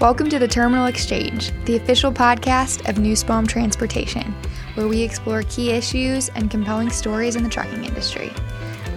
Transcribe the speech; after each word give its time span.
Welcome 0.00 0.30
to 0.30 0.38
the 0.38 0.48
Terminal 0.48 0.86
Exchange, 0.86 1.52
the 1.66 1.76
official 1.76 2.10
podcast 2.10 2.88
of 2.88 2.96
Nussbaum 2.96 3.46
Transportation, 3.46 4.34
where 4.76 4.88
we 4.88 5.02
explore 5.02 5.42
key 5.42 5.72
issues 5.72 6.30
and 6.30 6.50
compelling 6.50 6.88
stories 6.88 7.36
in 7.36 7.42
the 7.42 7.50
trucking 7.50 7.84
industry. 7.84 8.32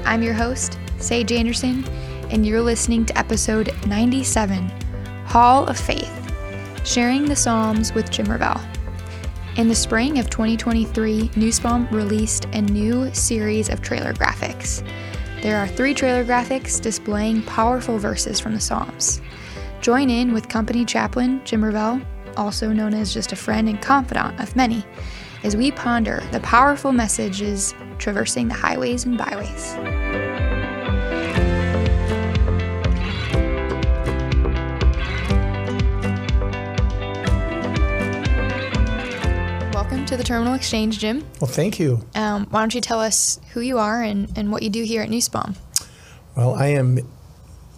I'm 0.05 0.23
your 0.23 0.33
host, 0.33 0.79
Saige 0.97 1.37
Anderson, 1.37 1.83
and 2.29 2.45
you're 2.45 2.61
listening 2.61 3.05
to 3.07 3.17
episode 3.17 3.73
97 3.85 4.71
Haul 5.25 5.65
of 5.65 5.77
Faith 5.77 6.33
Sharing 6.85 7.25
the 7.25 7.35
Psalms 7.35 7.93
with 7.93 8.09
Jim 8.09 8.27
Revelle. 8.27 8.72
In 9.55 9.67
the 9.67 9.75
spring 9.75 10.17
of 10.17 10.31
2023, 10.31 11.29
Nussbaum 11.35 11.87
released 11.91 12.45
a 12.53 12.61
new 12.63 13.13
series 13.13 13.69
of 13.69 13.83
trailer 13.83 14.11
graphics. 14.11 14.83
There 15.43 15.59
are 15.59 15.67
three 15.67 15.93
trailer 15.93 16.25
graphics 16.25 16.81
displaying 16.81 17.43
powerful 17.43 17.99
verses 17.99 18.39
from 18.39 18.55
the 18.55 18.59
Psalms. 18.59 19.21
Join 19.79 20.09
in 20.09 20.33
with 20.33 20.49
company 20.49 20.85
chaplain 20.85 21.39
Jim 21.45 21.61
Revelle, 21.61 22.03
also 22.35 22.73
known 22.73 22.95
as 22.95 23.13
just 23.13 23.31
a 23.31 23.35
friend 23.35 23.69
and 23.69 23.79
confidant 23.79 24.39
of 24.41 24.55
many, 24.55 24.83
as 25.43 25.55
we 25.55 25.69
ponder 25.69 26.23
the 26.31 26.39
powerful 26.39 26.91
messages 26.91 27.75
traversing 27.99 28.47
the 28.47 28.55
highways 28.55 29.05
and 29.05 29.19
byways. 29.19 30.22
To 40.13 40.17
the 40.17 40.23
Terminal 40.23 40.53
Exchange, 40.53 40.99
Jim. 40.99 41.25
Well, 41.41 41.49
thank 41.49 41.79
you. 41.79 42.05
Um, 42.13 42.45
why 42.51 42.59
don't 42.59 42.75
you 42.75 42.81
tell 42.81 42.99
us 42.99 43.39
who 43.53 43.61
you 43.61 43.79
are 43.79 44.03
and, 44.03 44.31
and 44.37 44.51
what 44.51 44.61
you 44.61 44.69
do 44.69 44.83
here 44.83 45.01
at 45.01 45.09
Nussbaum? 45.09 45.55
Well, 46.35 46.53
I 46.53 46.67
am 46.67 46.99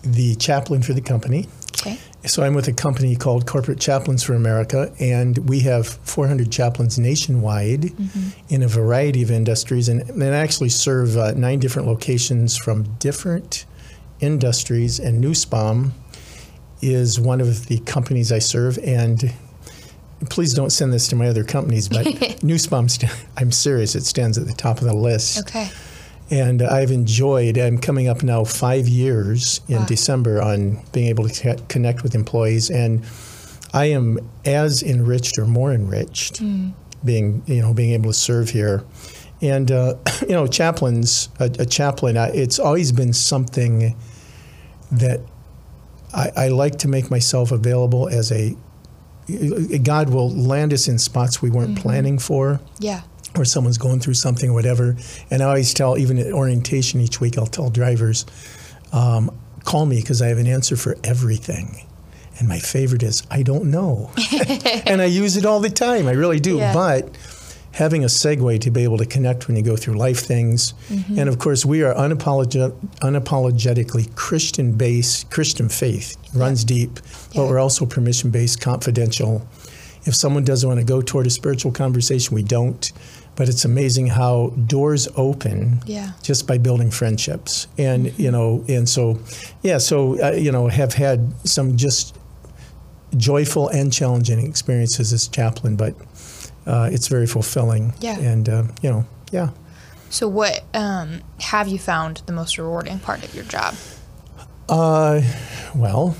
the 0.01 0.35
chaplain 0.35 0.81
for 0.81 0.91
the 0.91 0.99
company. 0.99 1.47
Okay. 1.79 1.97
So 2.25 2.43
I'm 2.43 2.53
with 2.53 2.67
a 2.67 2.73
company 2.73 3.15
called 3.15 3.45
Corporate 3.45 3.79
Chaplains 3.79 4.21
for 4.21 4.33
America, 4.33 4.93
and 4.99 5.47
we 5.47 5.61
have 5.61 5.87
400 5.87 6.51
chaplains 6.51 6.99
nationwide 6.99 7.83
Mm-hmm. 7.83 8.53
in 8.53 8.63
a 8.63 8.67
variety 8.67 9.23
of 9.23 9.31
industries, 9.31 9.87
and, 9.87 10.01
and 10.09 10.23
actually 10.23 10.69
serve 10.69 11.15
uh, 11.15 11.31
nine 11.31 11.59
different 11.59 11.87
locations 11.87 12.57
from 12.57 12.83
different 12.99 13.65
industries. 14.19 14.99
And 14.99 15.21
Nussbaum 15.21 15.93
is 16.81 17.17
one 17.17 17.39
of 17.39 17.67
the 17.67 17.79
companies 17.79 18.33
I 18.33 18.39
serve, 18.39 18.77
and 18.79 19.33
please 20.29 20.53
don't 20.53 20.71
send 20.71 20.93
this 20.93 21.07
to 21.09 21.15
my 21.15 21.27
other 21.27 21.43
companies, 21.43 21.87
but 21.89 22.05
st- 22.87 23.11
I'm 23.37 23.51
serious, 23.51 23.95
it 23.95 24.03
stands 24.05 24.37
at 24.37 24.47
the 24.47 24.53
top 24.53 24.79
of 24.79 24.85
the 24.85 24.93
list. 24.95 25.39
Okay. 25.39 25.69
And 26.31 26.61
I've 26.63 26.91
enjoyed, 26.91 27.57
I'm 27.57 27.77
coming 27.77 28.07
up 28.07 28.23
now 28.23 28.43
five 28.43 28.87
years 28.87 29.61
in 29.67 29.77
Wow. 29.77 29.85
December 29.85 30.41
on 30.41 30.79
being 30.91 31.07
able 31.07 31.29
to 31.29 31.55
connect 31.69 32.01
with 32.01 32.15
employees. 32.15 32.71
And 32.71 33.03
I 33.73 33.85
am 33.85 34.17
as 34.43 34.81
enriched 34.81 35.37
or 35.37 35.45
more 35.45 35.71
enriched 35.71 36.41
being, 37.03 37.43
you 37.45 37.61
know, 37.61 37.73
being 37.73 37.91
able 37.91 38.09
to 38.09 38.17
serve 38.17 38.49
here. 38.49 38.83
And, 39.41 39.69
uh, 39.69 39.95
you 40.21 40.29
know, 40.29 40.47
chaplains, 40.47 41.29
a, 41.39 41.51
a 41.59 41.65
chaplain, 41.65 42.17
I, 42.17 42.29
it's 42.29 42.57
always 42.57 42.91
been 42.91 43.13
something 43.13 43.95
that 44.91 45.19
I, 46.13 46.31
I 46.35 46.47
like 46.47 46.77
to 46.79 46.87
make 46.87 47.11
myself 47.11 47.51
available 47.51 48.07
as 48.07 48.31
a, 48.31 48.55
God 49.83 50.09
will 50.09 50.29
land 50.29 50.73
us 50.73 50.87
in 50.87 50.97
spots 50.99 51.41
we 51.41 51.49
weren't 51.49 51.77
planning 51.79 52.19
for 52.19 52.59
Yeah. 52.79 53.01
or 53.37 53.45
someone's 53.45 53.77
going 53.77 53.99
through 53.99 54.13
something 54.15 54.49
or 54.51 54.53
whatever. 54.53 54.95
And 55.31 55.41
I 55.41 55.47
always 55.47 55.73
tell, 55.73 55.97
even 55.97 56.17
at 56.19 56.31
orientation 56.31 57.01
each 57.01 57.19
week, 57.19 57.37
I'll 57.37 57.47
tell 57.47 57.69
drivers, 57.69 58.25
um, 58.91 59.31
call 59.63 59.85
me 59.85 59.99
because 59.99 60.21
I 60.21 60.27
have 60.27 60.37
an 60.37 60.47
answer 60.47 60.75
for 60.77 60.95
everything. 61.03 61.81
And 62.37 62.47
my 62.49 62.59
favorite 62.59 63.01
is, 63.01 63.23
I 63.31 63.43
don't 63.43 63.71
know. 63.71 64.11
and 64.85 65.01
I 65.01 65.05
use 65.05 65.37
it 65.37 65.45
all 65.45 65.59
the 65.59 65.69
time. 65.69 66.07
I 66.07 66.11
really 66.11 66.39
do. 66.39 66.57
Yeah. 66.57 66.73
But 66.73 67.09
having 67.75 68.03
a 68.05 68.07
segue 68.07 68.57
to 68.61 68.71
be 68.71 68.83
able 68.83 68.97
to 68.97 69.05
connect 69.05 69.47
when 69.47 69.57
you 69.57 69.61
go 69.61 69.75
through 69.75 69.95
life 69.95 70.19
things. 70.19 70.73
And 71.17 71.27
of 71.27 71.39
course, 71.39 71.65
we 71.65 71.83
are 71.83 71.93
unapologet- 71.93 72.73
unapologetically 73.01 74.15
Christian 74.15 74.71
based, 74.71 75.29
Christian 75.29 75.67
faith 75.67 76.15
runs 76.33 76.63
deep, 76.63 76.93
but 77.33 77.41
Yeah. 77.43 77.49
we're 77.49 77.59
also 77.59 77.85
permission 77.85 78.29
based, 78.29 78.61
confidential. 78.61 79.45
If 80.05 80.15
someone 80.15 80.45
doesn't 80.45 80.67
want 80.69 80.79
to 80.79 80.85
go 80.85 81.01
toward 81.01 81.27
a 81.27 81.29
spiritual 81.29 81.71
conversation, 81.73 82.33
we 82.33 82.43
don't. 82.43 82.91
But 83.35 83.49
it's 83.49 83.65
amazing 83.65 84.07
how 84.07 84.53
doors 84.67 85.09
open 85.17 85.81
Yeah. 85.85 86.11
just 86.23 86.47
by 86.47 86.57
building 86.57 86.91
friendships. 86.91 87.67
And, 87.77 88.13
you 88.17 88.31
know, 88.31 88.63
and 88.69 88.87
so, 88.87 89.19
yeah, 89.63 89.79
so, 89.79 90.17
uh, 90.23 90.31
you 90.31 90.49
know, 90.53 90.69
have 90.69 90.93
had 90.93 91.33
some 91.43 91.75
just 91.75 92.15
joyful 93.17 93.67
and 93.69 93.91
challenging 93.91 94.39
experiences 94.45 95.11
as 95.11 95.27
chaplain, 95.27 95.75
but 95.75 95.95
uh, 96.65 96.89
it's 96.91 97.07
very 97.07 97.27
fulfilling. 97.27 97.93
Yeah. 97.99 98.17
And, 98.19 98.49
uh, 98.49 98.63
you 98.81 98.89
know, 98.89 99.05
yeah. 99.31 99.49
So, 100.09 100.27
what 100.27 100.63
um, 100.73 101.21
have 101.39 101.67
you 101.67 101.79
found 101.79 102.21
the 102.25 102.31
most 102.31 102.57
rewarding 102.57 102.99
part 102.99 103.23
of 103.23 103.33
your 103.35 103.43
job? 103.45 103.75
Uh, 104.69 105.21
well, 105.75 106.15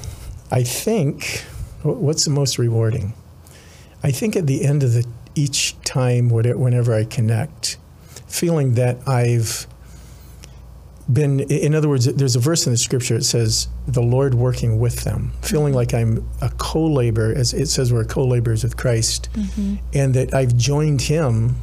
I 0.51 0.63
think 0.63 1.45
what's 1.83 2.25
the 2.25 2.31
most 2.31 2.57
rewarding? 2.57 3.13
I 4.03 4.11
think 4.11 4.35
at 4.35 4.47
the 4.47 4.65
end 4.65 4.83
of 4.83 4.93
the 4.93 5.05
each 5.35 5.79
time, 5.81 6.29
whenever 6.29 6.93
I 6.93 7.03
connect, 7.03 7.77
feeling 8.27 8.75
that 8.75 8.97
I've 9.07 9.67
been, 11.11 11.39
in 11.41 11.75
other 11.75 11.87
words, 11.89 12.05
there's 12.05 12.35
a 12.35 12.39
verse 12.39 12.65
in 12.65 12.73
the 12.73 12.77
scripture 12.77 13.17
that 13.17 13.23
says, 13.23 13.67
"The 13.87 14.01
Lord 14.01 14.33
working 14.33 14.79
with 14.79 15.03
them," 15.03 15.33
feeling 15.41 15.73
like 15.73 15.93
I'm 15.93 16.27
a 16.41 16.49
co-laborer, 16.57 17.33
as 17.33 17.53
it 17.53 17.67
says, 17.67 17.93
we're 17.93 18.05
co-laborers 18.05 18.63
with 18.63 18.75
Christ, 18.77 19.29
and 19.93 20.13
that 20.15 20.33
I've 20.33 20.55
joined 20.57 21.01
Him 21.01 21.57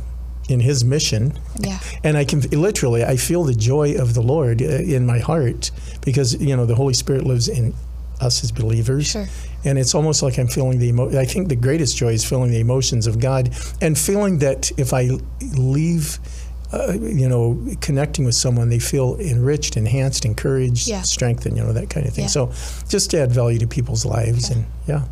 in 0.48 0.60
His 0.60 0.84
mission, 0.84 1.32
Yeah. 1.58 1.78
and 2.04 2.16
I 2.16 2.24
can 2.24 2.40
literally, 2.52 3.04
I 3.04 3.16
feel 3.16 3.42
the 3.44 3.54
joy 3.54 3.94
of 3.94 4.14
the 4.14 4.22
Lord 4.22 4.60
uh, 4.62 4.66
in 4.66 5.06
my 5.06 5.18
heart 5.18 5.70
because 6.04 6.34
you 6.40 6.56
know 6.56 6.66
the 6.66 6.74
Holy 6.76 6.94
Spirit 6.94 7.24
lives 7.24 7.48
in 7.48 7.74
us 8.20 8.44
as 8.44 8.52
believers, 8.52 9.06
Sure. 9.06 9.28
and 9.64 9.76
it's 9.78 9.94
almost 9.94 10.22
like 10.22 10.38
I'm 10.38 10.46
feeling 10.48 10.78
the 10.78 10.88
emo- 10.88 11.18
I 11.18 11.24
think 11.24 11.48
the 11.48 11.56
greatest 11.56 11.96
joy 11.96 12.12
is 12.12 12.24
feeling 12.24 12.52
the 12.52 12.60
emotions 12.60 13.08
of 13.08 13.18
God 13.18 13.50
and 13.80 13.98
feeling 13.98 14.38
that 14.38 14.70
if 14.76 14.92
I 14.92 15.10
leave. 15.56 16.20
Uh, 16.72 16.92
you 16.92 17.28
know, 17.28 17.58
connecting 17.80 18.24
with 18.24 18.34
someone, 18.34 18.70
they 18.70 18.78
feel 18.78 19.16
enriched, 19.20 19.76
enhanced, 19.76 20.24
encouraged, 20.24 20.88
Yeah. 20.88 21.02
strengthened, 21.02 21.56
you 21.56 21.62
know, 21.62 21.72
that 21.74 21.90
kind 21.90 22.06
of 22.06 22.14
thing. 22.14 22.24
Yeah. 22.24 22.28
So 22.28 22.50
just 22.88 23.10
to 23.10 23.20
add 23.20 23.30
value 23.30 23.58
to 23.58 23.66
people's 23.66 24.04
lives. 24.06 24.48
And 24.50 24.64
yeah, 24.88 25.02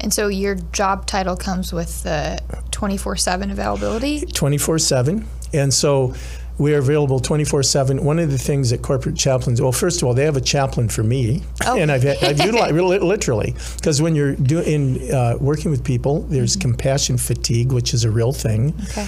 And 0.00 0.14
so, 0.14 0.28
your 0.28 0.54
job 0.72 1.06
title 1.06 1.36
comes 1.36 1.72
with 1.72 2.04
the 2.04 2.38
24 2.70 3.16
7 3.16 3.50
availability? 3.50 4.20
24 4.26 4.78
7. 4.78 5.24
And 5.52 5.74
so 5.74 6.14
we 6.56 6.72
are 6.74 6.78
available 6.78 7.18
24 7.20 7.62
7. 7.64 8.04
One 8.04 8.20
of 8.20 8.30
the 8.30 8.38
things 8.38 8.70
that 8.70 8.82
corporate 8.82 9.16
chaplains, 9.16 9.60
well, 9.60 9.72
first 9.72 10.00
of 10.02 10.06
all, 10.06 10.14
they 10.14 10.24
have 10.24 10.36
a 10.36 10.40
chaplain 10.40 10.88
for 10.88 11.02
me. 11.02 11.42
Oh. 11.66 11.76
And 11.76 11.90
I've, 11.90 12.06
I've 12.06 12.38
utilized, 12.44 12.74
li- 12.74 12.98
literally, 13.00 13.54
because 13.76 14.00
when 14.00 14.14
you're 14.14 14.36
doing, 14.36 15.12
uh, 15.12 15.36
working 15.40 15.70
with 15.72 15.82
people, 15.82 16.20
there's 16.28 16.54
compassion 16.54 17.18
fatigue, 17.18 17.72
which 17.72 17.92
is 17.92 18.04
a 18.04 18.10
real 18.10 18.32
thing. 18.32 18.72
Okay. 18.90 19.06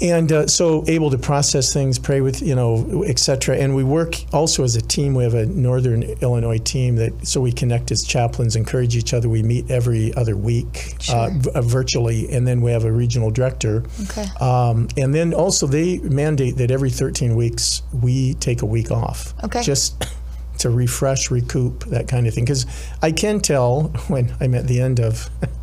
And 0.00 0.32
uh, 0.32 0.46
so 0.46 0.84
able 0.88 1.10
to 1.10 1.18
process 1.18 1.72
things, 1.72 1.98
pray 1.98 2.20
with, 2.20 2.42
you 2.42 2.54
know, 2.54 3.04
et 3.06 3.18
cetera. 3.18 3.56
And 3.56 3.76
we 3.76 3.84
work 3.84 4.16
also 4.32 4.64
as 4.64 4.74
a 4.74 4.80
team. 4.80 5.14
We 5.14 5.22
have 5.22 5.34
a 5.34 5.46
Northern 5.46 6.02
Illinois 6.02 6.58
team 6.58 6.96
that, 6.96 7.26
so 7.26 7.40
we 7.40 7.52
connect 7.52 7.90
as 7.92 8.02
chaplains, 8.02 8.56
encourage 8.56 8.96
each 8.96 9.14
other. 9.14 9.28
We 9.28 9.42
meet 9.42 9.70
every 9.70 10.12
other 10.14 10.36
week 10.36 10.96
uh, 11.08 11.30
v- 11.32 11.50
uh, 11.54 11.62
virtually. 11.62 12.32
And 12.32 12.46
then 12.46 12.62
we 12.62 12.72
have 12.72 12.84
a 12.84 12.92
regional 12.92 13.30
director. 13.30 13.84
Okay. 14.04 14.26
Um, 14.40 14.88
and 14.96 15.14
then 15.14 15.34
also 15.34 15.66
they 15.66 15.98
mandate 15.98 16.56
that 16.56 16.70
every 16.70 16.90
13 16.90 17.36
weeks 17.36 17.82
we 17.92 18.34
take 18.34 18.62
a 18.62 18.66
week 18.66 18.90
off. 18.90 19.34
Okay. 19.44 19.62
Just 19.62 20.04
to 20.58 20.70
refresh, 20.70 21.30
recoup, 21.30 21.84
that 21.86 22.08
kind 22.08 22.26
of 22.26 22.34
thing. 22.34 22.44
Because 22.44 22.66
I 23.02 23.12
can 23.12 23.40
tell 23.40 23.84
when 24.08 24.34
I'm 24.40 24.54
at 24.54 24.66
the 24.66 24.80
end 24.80 25.00
of 25.00 25.28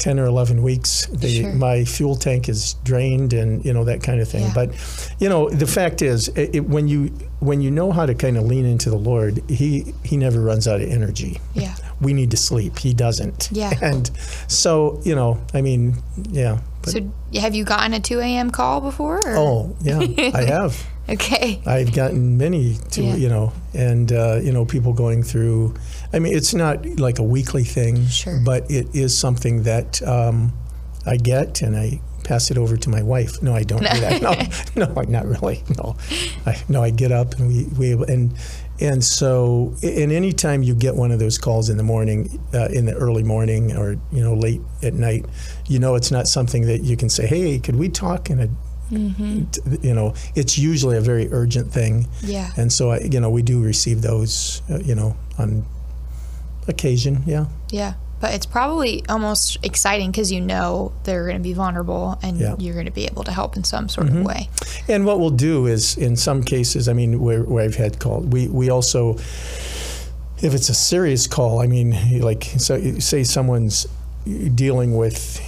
10 0.00 0.18
or 0.18 0.24
11 0.24 0.62
weeks, 0.62 1.06
the, 1.06 1.28
Sure. 1.28 1.52
my 1.52 1.84
fuel 1.84 2.16
tank 2.16 2.48
is 2.48 2.74
drained 2.84 3.32
and, 3.32 3.64
you 3.64 3.72
know, 3.72 3.84
that 3.84 4.02
kind 4.02 4.20
of 4.20 4.28
thing. 4.28 4.42
Yeah. 4.46 4.52
But, 4.54 5.14
you 5.20 5.28
know, 5.28 5.48
the 5.50 5.66
fact 5.66 6.02
is, 6.02 6.28
it, 6.28 6.54
it, 6.56 6.60
when 6.68 6.88
you 6.88 7.10
when 7.40 7.60
you 7.62 7.70
know 7.70 7.90
how 7.92 8.04
to 8.04 8.14
kind 8.14 8.36
of 8.36 8.44
lean 8.44 8.66
into 8.66 8.90
the 8.90 8.98
Lord, 8.98 9.42
he, 9.48 9.94
he 10.04 10.16
never 10.18 10.40
runs 10.42 10.68
out 10.68 10.82
of 10.82 10.90
energy 10.90 11.38
Yeah. 11.54 11.74
we 11.98 12.12
need 12.12 12.30
to 12.32 12.36
sleep. 12.36 12.78
He 12.78 12.92
doesn't. 12.92 13.48
Yeah. 13.52 13.72
And 13.82 14.10
so, 14.48 15.00
you 15.04 15.14
know, 15.14 15.40
I 15.54 15.62
mean, 15.62 15.94
yeah. 16.30 16.58
But, 16.82 16.90
So, 16.92 17.10
have 17.40 17.54
you 17.54 17.64
gotten 17.64 17.94
a 17.94 18.00
2 18.00 18.20
a.m. 18.20 18.50
call 18.50 18.80
before? 18.82 19.20
or- 19.24 19.36
oh, 19.36 19.76
yeah, 19.80 19.98
I 20.34 20.42
have. 20.44 20.84
Okay. 21.08 21.60
I've 21.66 21.92
gotten 21.94 22.36
many 22.36 22.76
to, 22.92 23.02
Yeah. 23.02 23.16
you 23.16 23.28
know, 23.30 23.52
and, 23.74 24.12
uh, 24.12 24.38
you 24.42 24.52
know, 24.52 24.64
people 24.66 24.92
going 24.92 25.22
through, 25.22 25.74
I 26.12 26.18
mean, 26.18 26.34
it's 26.36 26.54
not 26.54 26.84
like 26.98 27.18
a 27.18 27.22
weekly 27.22 27.64
thing, 27.64 28.06
Sure. 28.06 28.40
but 28.44 28.70
it 28.70 28.94
is 28.94 29.16
something 29.16 29.62
that 29.64 30.02
um, 30.02 30.52
I 31.06 31.16
get 31.16 31.62
and 31.62 31.76
I 31.76 32.00
pass 32.24 32.50
it 32.50 32.58
over 32.58 32.76
to 32.76 32.90
my 32.90 33.02
wife. 33.02 33.42
No, 33.42 33.54
I 33.54 33.62
don't 33.62 33.80
do 33.80 34.00
that. 34.00 34.20
No, 34.76 34.86
no, 34.86 35.02
not 35.02 35.26
really. 35.26 35.62
No, 35.78 35.96
I, 36.46 36.62
no, 36.68 36.82
I 36.82 36.90
get 36.90 37.12
up 37.12 37.34
and 37.38 37.48
we 37.48 37.64
we 37.78 37.92
and 38.12 38.34
and 38.80 39.02
so 39.04 39.74
and 39.82 40.10
anytime 40.12 40.62
you 40.62 40.74
get 40.74 40.94
one 40.96 41.10
of 41.12 41.18
those 41.18 41.38
calls 41.38 41.68
in 41.70 41.76
the 41.76 41.82
morning, 41.82 42.40
uh, 42.54 42.68
in 42.72 42.86
the 42.86 42.94
early 42.94 43.22
morning 43.22 43.76
or 43.76 43.92
you 44.12 44.22
know 44.22 44.34
late 44.34 44.60
at 44.82 44.94
night, 44.94 45.26
you 45.68 45.78
know 45.78 45.94
it's 45.94 46.10
not 46.10 46.26
something 46.28 46.66
that 46.66 46.82
you 46.82 46.96
can 46.96 47.08
say, 47.08 47.26
hey, 47.26 47.58
could 47.58 47.76
we 47.76 47.88
talk 47.88 48.30
in 48.30 48.40
a 48.40 48.48
Mm-hmm. 48.90 49.84
you 49.86 49.94
know, 49.94 50.14
it's 50.34 50.58
usually 50.58 50.96
a 50.96 51.00
very 51.00 51.28
urgent 51.32 51.72
thing. 51.72 52.08
Yeah. 52.22 52.50
And 52.56 52.72
so, 52.72 52.90
I, 52.90 52.98
you 52.98 53.20
know, 53.20 53.30
we 53.30 53.40
do 53.40 53.62
receive 53.62 54.02
those, 54.02 54.62
uh, 54.68 54.80
you 54.80 54.96
know, 54.96 55.16
on 55.38 55.64
occasion. 56.68 57.22
Yeah. 57.26 57.46
Yeah. 57.70 57.94
But 58.20 58.34
it's 58.34 58.44
probably 58.44 59.02
almost 59.08 59.56
exciting 59.62 60.10
because 60.10 60.30
you 60.30 60.42
know 60.42 60.92
they're 61.04 61.24
going 61.24 61.38
to 61.38 61.42
be 61.42 61.54
vulnerable 61.54 62.18
and 62.22 62.38
Yeah. 62.38 62.54
you're 62.58 62.74
going 62.74 62.86
to 62.86 62.92
be 62.92 63.06
able 63.06 63.24
to 63.24 63.32
help 63.32 63.56
in 63.56 63.64
some 63.64 63.88
sort 63.88 64.08
of 64.08 64.14
mm-hmm. 64.14 64.24
way. 64.24 64.48
And 64.88 65.06
what 65.06 65.20
we'll 65.20 65.30
do 65.30 65.66
is, 65.66 65.96
in 65.96 66.16
some 66.16 66.42
cases, 66.42 66.86
I 66.86 66.92
mean, 66.92 67.20
where, 67.20 67.42
where 67.44 67.64
I've 67.64 67.76
had 67.76 67.98
called, 67.98 68.30
we, 68.30 68.46
we 68.48 68.68
also, 68.68 69.14
if 70.42 70.52
it's 70.52 70.68
a 70.68 70.74
serious 70.74 71.26
call, 71.26 71.60
I 71.60 71.66
mean, 71.66 72.20
like, 72.20 72.44
so 72.58 72.98
say 72.98 73.24
someone's 73.24 73.86
dealing 74.54 74.98
with 74.98 75.40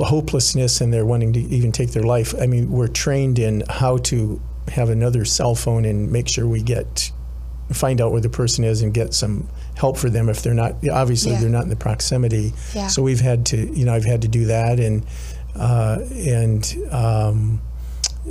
hopelessness 0.00 0.80
and 0.80 0.92
they're 0.92 1.06
wanting 1.06 1.32
to 1.32 1.40
even 1.40 1.72
take 1.72 1.90
their 1.90 2.04
life. 2.04 2.34
I 2.40 2.46
mean, 2.46 2.70
we're 2.70 2.86
trained 2.86 3.40
in 3.40 3.64
how 3.68 3.96
to 3.98 4.40
have 4.68 4.90
another 4.90 5.24
cell 5.24 5.56
phone 5.56 5.84
and 5.84 6.12
make 6.12 6.28
sure 6.28 6.46
we 6.46 6.62
get 6.62 7.10
find 7.72 8.00
out 8.00 8.12
where 8.12 8.20
the 8.20 8.28
person 8.28 8.64
is 8.64 8.82
and 8.82 8.92
get 8.92 9.14
some 9.14 9.48
help 9.76 9.96
for 9.96 10.10
them 10.10 10.28
if 10.28 10.42
they're 10.42 10.54
not 10.54 10.74
obviously 10.92 11.32
Yeah. 11.32 11.40
they're 11.40 11.48
not 11.50 11.62
in 11.64 11.68
the 11.70 11.76
proximity. 11.76 12.52
Yeah. 12.74 12.88
So 12.88 13.02
we've 13.02 13.20
had 13.20 13.46
to, 13.46 13.56
you 13.56 13.84
know, 13.84 13.94
I've 13.94 14.04
had 14.04 14.22
to 14.22 14.28
do 14.28 14.46
that 14.46 14.80
and 14.80 15.04
uh, 15.54 15.98
and 16.16 16.76
um, 16.90 17.60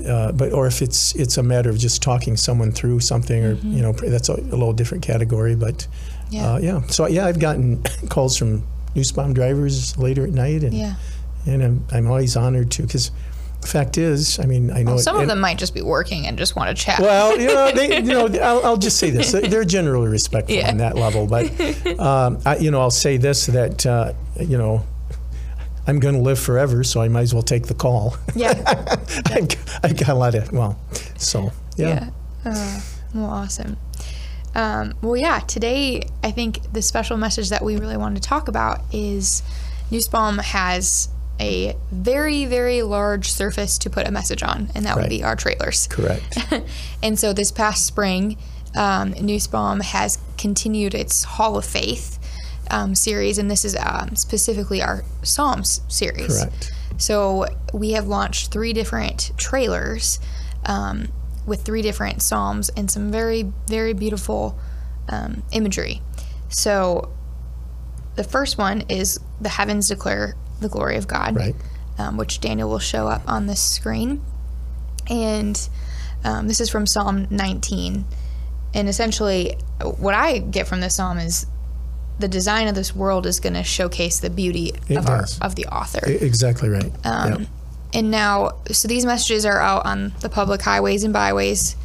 uh, 0.08 0.32
but 0.34 0.54
or 0.54 0.68
if 0.68 0.82
it's 0.82 1.16
it's 1.16 1.38
a 1.38 1.44
matter 1.44 1.70
of 1.70 1.78
just 1.78 2.02
talking 2.02 2.38
someone 2.38 2.72
through 2.72 3.00
something 3.00 3.44
or 3.44 3.54
you 3.54 3.82
know 3.82 3.92
that's 3.94 4.30
a, 4.30 4.34
a 4.34 4.56
little 4.60 4.74
different 4.74 5.04
category 5.04 5.56
but 5.56 5.88
Mm-hmm. 6.30 6.36
Yeah. 6.36 6.54
uh, 6.54 6.58
yeah 6.60 6.82
so 6.88 7.08
yeah 7.08 7.26
I've 7.26 7.40
gotten 7.40 7.82
calls 8.10 8.38
from 8.38 8.64
Nussbaum 8.94 9.34
drivers 9.34 9.98
later 9.98 10.24
at 10.26 10.30
night 10.32 10.64
and 10.64 10.74
Yeah. 10.74 10.94
and 11.48 11.64
I'm, 11.64 11.86
I'm 11.92 12.08
always 12.08 12.38
honored 12.38 12.70
to 12.72 12.84
because 12.84 13.10
the 13.62 13.68
fact 13.68 13.98
is 13.98 14.40
I 14.40 14.46
mean 14.46 14.72
I 14.72 14.80
know 14.84 14.92
Well, 14.92 15.00
it- 15.00 15.04
some 15.04 15.16
of 15.16 15.22
and- 15.24 15.30
them 15.32 15.40
might 15.40 15.58
just 15.58 15.74
be 15.74 15.82
working 15.82 16.26
and 16.28 16.38
just 16.38 16.56
want 16.56 16.76
to 16.76 16.84
chat. 16.84 17.00
well, 17.00 17.38
you 17.40 17.48
know, 17.48 17.72
they, 17.72 17.98
you 17.98 18.02
know, 18.04 18.28
I'll, 18.42 18.66
I'll 18.66 18.78
just 18.78 18.98
say 18.98 19.10
this: 19.10 19.32
they're 19.32 19.66
generally 19.66 20.08
respectful 20.10 20.56
Yeah. 20.56 20.70
on 20.70 20.78
that 20.78 20.96
level. 20.96 21.28
But 21.28 21.46
um, 22.00 22.40
I, 22.46 22.58
you 22.58 22.72
know, 22.72 22.80
I'll 22.82 22.90
say 22.92 23.18
this: 23.18 23.48
that 23.48 23.86
uh, 23.86 24.14
you 24.40 24.58
know, 24.58 24.86
I'm 25.88 26.00
going 26.00 26.16
to 26.16 26.22
live 26.22 26.40
forever, 26.40 26.84
so 26.84 27.02
I 27.02 27.08
might 27.10 27.22
as 27.22 27.34
well 27.34 27.44
take 27.44 27.68
the 27.68 27.74
call. 27.74 28.16
yeah. 28.36 28.54
I've, 29.26 29.80
I've 29.84 29.98
got 29.98 30.10
a 30.10 30.14
lot 30.16 30.36
of 30.36 30.52
well, 30.52 30.80
so 31.18 31.52
yeah, 31.78 32.10
Yeah. 32.46 32.52
Uh, 32.52 32.82
well, 33.14 33.26
awesome. 33.30 33.78
Um, 34.56 34.94
well, 35.02 35.16
yeah, 35.18 35.40
today 35.40 36.04
I 36.24 36.32
think 36.32 36.72
the 36.74 36.82
special 36.82 37.18
message 37.18 37.50
that 37.50 37.64
we 37.64 37.78
really 37.78 37.98
want 37.98 38.16
to 38.16 38.22
talk 38.22 38.48
about 38.48 38.82
is 38.92 39.44
Nussbaum 39.92 40.38
has 40.40 41.10
a 41.40 41.76
very, 41.92 42.46
very 42.46 42.82
large 42.82 43.32
surface 43.32 43.78
to 43.80 43.90
put 43.90 44.08
a 44.08 44.12
message 44.12 44.44
on, 44.44 44.70
and 44.76 44.86
that 44.86 44.96
would 44.98 45.10
be 45.10 45.24
our 45.24 45.36
trailers. 45.36 45.88
correct. 45.88 46.38
and 47.04 47.18
so 47.18 47.34
this 47.34 47.52
past 47.52 47.86
spring, 47.86 48.38
um, 48.76 49.12
Nussbaum 49.12 49.80
has 49.80 50.18
continued 50.38 50.94
its 50.94 51.24
Haul 51.24 51.58
of 51.58 51.66
Faith 51.66 52.20
um, 52.70 52.94
series, 52.96 53.38
and 53.38 53.50
this 53.50 53.66
is 53.66 53.76
um, 53.76 54.16
specifically 54.16 54.82
our 54.82 55.04
Psalms 55.24 55.82
series. 55.88 56.44
Correct. 56.44 56.74
So 56.98 57.46
we 57.74 57.92
have 57.92 58.08
launched 58.08 58.52
three 58.52 58.74
different 58.74 59.32
trailers 59.38 60.20
um, 60.66 61.08
with 61.46 61.64
three 61.64 61.82
different 61.82 62.22
Psalms 62.22 62.70
and 62.70 62.92
some 62.92 63.12
very, 63.12 63.52
very 63.68 63.94
beautiful 63.94 64.60
um, 65.08 65.44
imagery. 65.52 66.02
So 66.50 67.12
the 68.16 68.24
first 68.24 68.58
one 68.58 68.82
is 68.90 69.20
The 69.40 69.50
Heavens 69.50 69.88
Declare 69.88 70.36
the 70.60 70.70
Glory 70.70 70.98
of 70.98 71.08
God 71.08 71.36
Right. 71.36 71.56
um, 71.98 72.18
which 72.18 72.40
Daniel 72.40 72.70
will 72.70 72.80
show 72.80 73.08
up 73.08 73.22
on 73.28 73.48
the 73.48 73.56
screen. 73.56 74.22
And 75.10 75.70
um, 76.24 76.48
this 76.48 76.62
is 76.62 76.70
from 76.70 76.86
Psalm 76.86 77.28
19. 77.30 78.06
And 78.74 78.90
essentially, 78.90 79.56
what 79.98 80.14
I 80.14 80.38
get 80.40 80.68
from 80.68 80.80
this 80.82 80.96
psalm 80.96 81.18
is 81.18 81.48
the 82.20 82.28
design 82.28 82.68
of 82.68 82.76
this 82.76 82.96
world 82.96 83.26
is 83.26 83.40
going 83.40 83.54
to 83.54 83.64
showcase 83.64 84.20
the 84.20 84.30
beauty 84.30 84.74
of, 84.90 85.08
our, 85.10 85.26
of 85.42 85.56
the 85.56 85.66
author. 85.68 86.02
Exactly 86.06 86.70
right. 86.70 86.92
Um, 87.04 87.42
yeah. 87.42 87.46
And 87.94 88.12
now, 88.12 88.52
so 88.72 88.88
these 88.88 89.06
messages 89.06 89.46
are 89.46 89.60
out 89.60 89.86
on 89.86 90.14
the 90.20 90.30
public 90.30 90.62
highways 90.62 91.04
and 91.04 91.12
byways. 91.14 91.76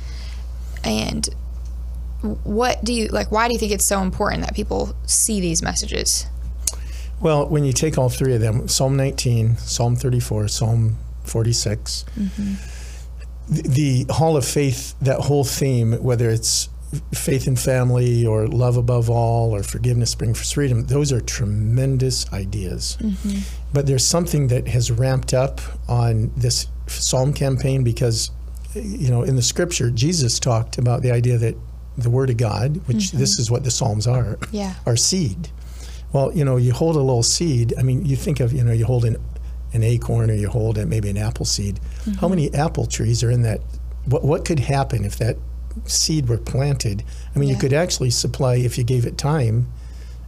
And 0.83 1.27
what 2.43 2.85
do 2.85 2.93
you 2.93 3.09
like? 3.09 3.31
Why 3.31 3.49
do 3.49 3.55
you 3.55 3.59
think 3.59 3.73
it's 3.73 3.85
so 3.85 4.03
important 4.03 4.43
that 4.43 4.55
people 4.55 4.95
see 5.07 5.41
these 5.41 5.63
messages? 5.63 6.27
Well, 7.21 7.47
when 7.49 7.65
you 7.65 7.73
take 7.73 7.97
all 7.97 8.09
three 8.09 8.35
of 8.35 8.41
them, 8.41 8.69
Psalm 8.69 8.97
19, 8.97 9.57
Psalm 9.57 9.97
34, 9.97 10.49
Psalm 10.49 10.99
46, 11.25 12.05
mm-hmm. 12.19 13.55
the, 13.55 13.63
the 14.07 14.13
Haul 14.13 14.37
of 14.37 14.45
Faith, 14.45 14.95
that 15.01 15.21
whole 15.21 15.45
theme, 15.45 15.93
whether 16.03 16.29
it's 16.29 16.69
faith 17.13 17.47
and 17.47 17.59
family 17.59 18.27
or 18.27 18.47
love 18.47 18.77
above 18.77 19.11
all 19.11 19.55
or 19.55 19.63
forgiveness 19.63 20.11
spring 20.11 20.35
for 20.35 20.45
freedom, 20.45 20.87
those 20.87 21.13
are 21.13 21.21
tremendous 21.21 22.31
ideas. 22.33 22.97
Mm-hmm. 23.01 23.41
But 23.73 23.87
there's 23.87 24.05
something 24.05 24.49
that 24.49 24.69
has 24.69 24.91
ramped 24.91 25.35
up 25.35 25.61
on 25.89 26.31
this 26.37 26.69
Psalm 26.87 27.33
campaign 27.33 27.83
because, 27.83 28.31
you 28.75 29.11
know, 29.11 29.23
in 29.23 29.37
the 29.37 29.43
scripture, 29.43 29.91
Jesus 29.91 30.39
talked 30.39 30.79
about 30.79 31.03
the 31.03 31.11
idea 31.11 31.39
that 31.39 31.57
the 31.97 32.11
Word 32.11 32.31
of 32.31 32.37
God, 32.37 32.77
which 32.87 32.97
mm-hmm. 32.97 33.19
this 33.19 33.39
is 33.39 33.51
what 33.51 33.65
the 33.65 33.71
Psalms 33.71 34.07
are, 34.07 34.39
Yeah. 34.51 34.75
are 34.87 34.97
seed. 34.97 35.49
Well, 36.15 36.33
you 36.33 36.45
know, 36.45 36.57
you 36.57 36.73
hold 36.73 36.95
a 36.95 37.01
little 37.01 37.25
seed. 37.25 37.75
I 37.77 37.83
mean, 37.83 38.05
you 38.07 38.15
think 38.15 38.39
of, 38.39 38.53
you 38.53 38.63
know, 38.63 38.71
you 38.71 38.87
hold 38.87 39.05
an, 39.05 39.17
an 39.73 39.83
acorn 39.83 40.31
or 40.31 40.35
you 40.35 40.49
hold 40.49 40.79
a, 40.79 40.87
maybe 40.87 41.11
an 41.11 41.17
apple 41.19 41.45
seed. 41.45 41.81
Mm-hmm. 41.81 42.13
How 42.13 42.29
many 42.29 42.55
apple 42.55 42.87
trees 42.87 43.25
are 43.25 43.33
in 43.33 43.43
that? 43.43 43.61
What, 44.07 44.23
what 44.25 44.45
could 44.45 44.61
happen 44.61 45.05
if 45.05 45.17
that 45.19 45.37
seed 45.87 46.29
were 46.29 46.39
planted? 46.39 47.03
I 47.35 47.41
mean, 47.41 47.49
you 47.49 47.57
could 47.57 47.73
actually 47.73 48.11
supply, 48.11 48.55
if 48.55 48.79
you 48.79 48.85
gave 48.85 49.07
it 49.07 49.19
time, 49.19 49.67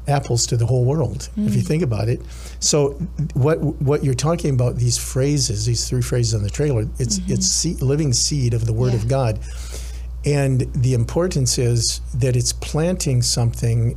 apples 0.08 0.44
to 0.48 0.56
the 0.56 0.66
whole 0.66 0.84
world, 0.84 1.28
if 1.36 1.54
you 1.54 1.62
mm. 1.62 1.66
think 1.66 1.82
about 1.84 2.08
it. 2.08 2.20
So, 2.58 2.92
what 3.34 3.60
what 3.60 4.04
you're 4.04 4.14
talking 4.14 4.54
about, 4.54 4.76
these 4.76 4.98
phrases, 4.98 5.66
these 5.66 5.88
three 5.88 6.02
phrases 6.02 6.34
on 6.34 6.42
the 6.42 6.50
trailer, 6.50 6.86
it's, 6.98 7.18
mm-hmm. 7.18 7.32
it's 7.32 7.46
seed, 7.46 7.82
living 7.82 8.12
seed 8.12 8.54
of 8.54 8.66
the 8.66 8.72
Word 8.72 8.92
Yeah. 8.92 8.98
of 8.98 9.08
God. 9.08 9.40
And 10.24 10.60
the 10.74 10.94
importance 10.94 11.58
is 11.58 12.00
that 12.14 12.34
it's 12.34 12.52
planting 12.52 13.22
something 13.22 13.96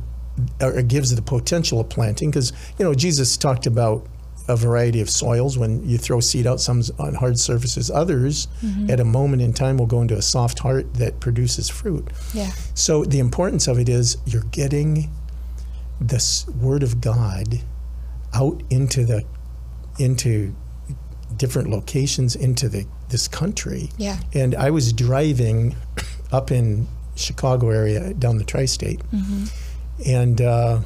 or 0.60 0.78
it 0.78 0.88
gives 0.88 1.14
the 1.14 1.22
potential 1.22 1.80
of 1.80 1.88
planting 1.88 2.30
because 2.30 2.52
you 2.78 2.84
know 2.84 2.94
Jesus 2.94 3.36
talked 3.36 3.66
about 3.66 4.06
a 4.48 4.56
variety 4.56 5.00
of 5.00 5.08
soils. 5.10 5.58
When 5.58 5.86
you 5.88 5.98
throw 5.98 6.20
seed 6.20 6.46
out 6.46 6.60
some 6.60 6.82
on 6.98 7.14
hard 7.14 7.38
surfaces 7.38 7.90
others 7.90 8.48
mm-hmm. 8.62 8.90
at 8.90 9.00
a 9.00 9.04
moment 9.04 9.42
in 9.42 9.52
time 9.52 9.76
will 9.76 9.86
go 9.86 10.00
into 10.00 10.16
a 10.16 10.22
soft 10.22 10.58
heart 10.60 10.94
that 10.94 11.20
produces 11.20 11.68
fruit. 11.68 12.08
Yeah. 12.34 12.50
so 12.74 13.04
the 13.04 13.18
importance 13.18 13.68
of 13.68 13.78
it 13.78 13.88
is 13.88 14.16
you're 14.26 14.44
getting 14.50 15.10
this 16.00 16.46
word 16.48 16.82
of 16.82 17.00
God 17.00 17.60
out 18.34 18.62
into 18.70 19.04
the 19.04 19.24
into 19.98 20.54
different 21.36 21.68
locations 21.70 22.34
into 22.34 22.68
the 22.68 22.86
this 23.08 23.28
country. 23.28 23.90
Yeah. 23.98 24.18
and 24.34 24.54
I 24.54 24.70
was 24.70 24.92
driving 24.92 25.74
up 26.32 26.50
in 26.50 26.86
Chicago 27.16 27.70
area 27.70 28.14
down 28.14 28.38
the 28.38 28.44
tri-state, 28.44 29.00
mm-hmm. 29.12 29.44
And 30.06 30.40
uh, 30.40 30.80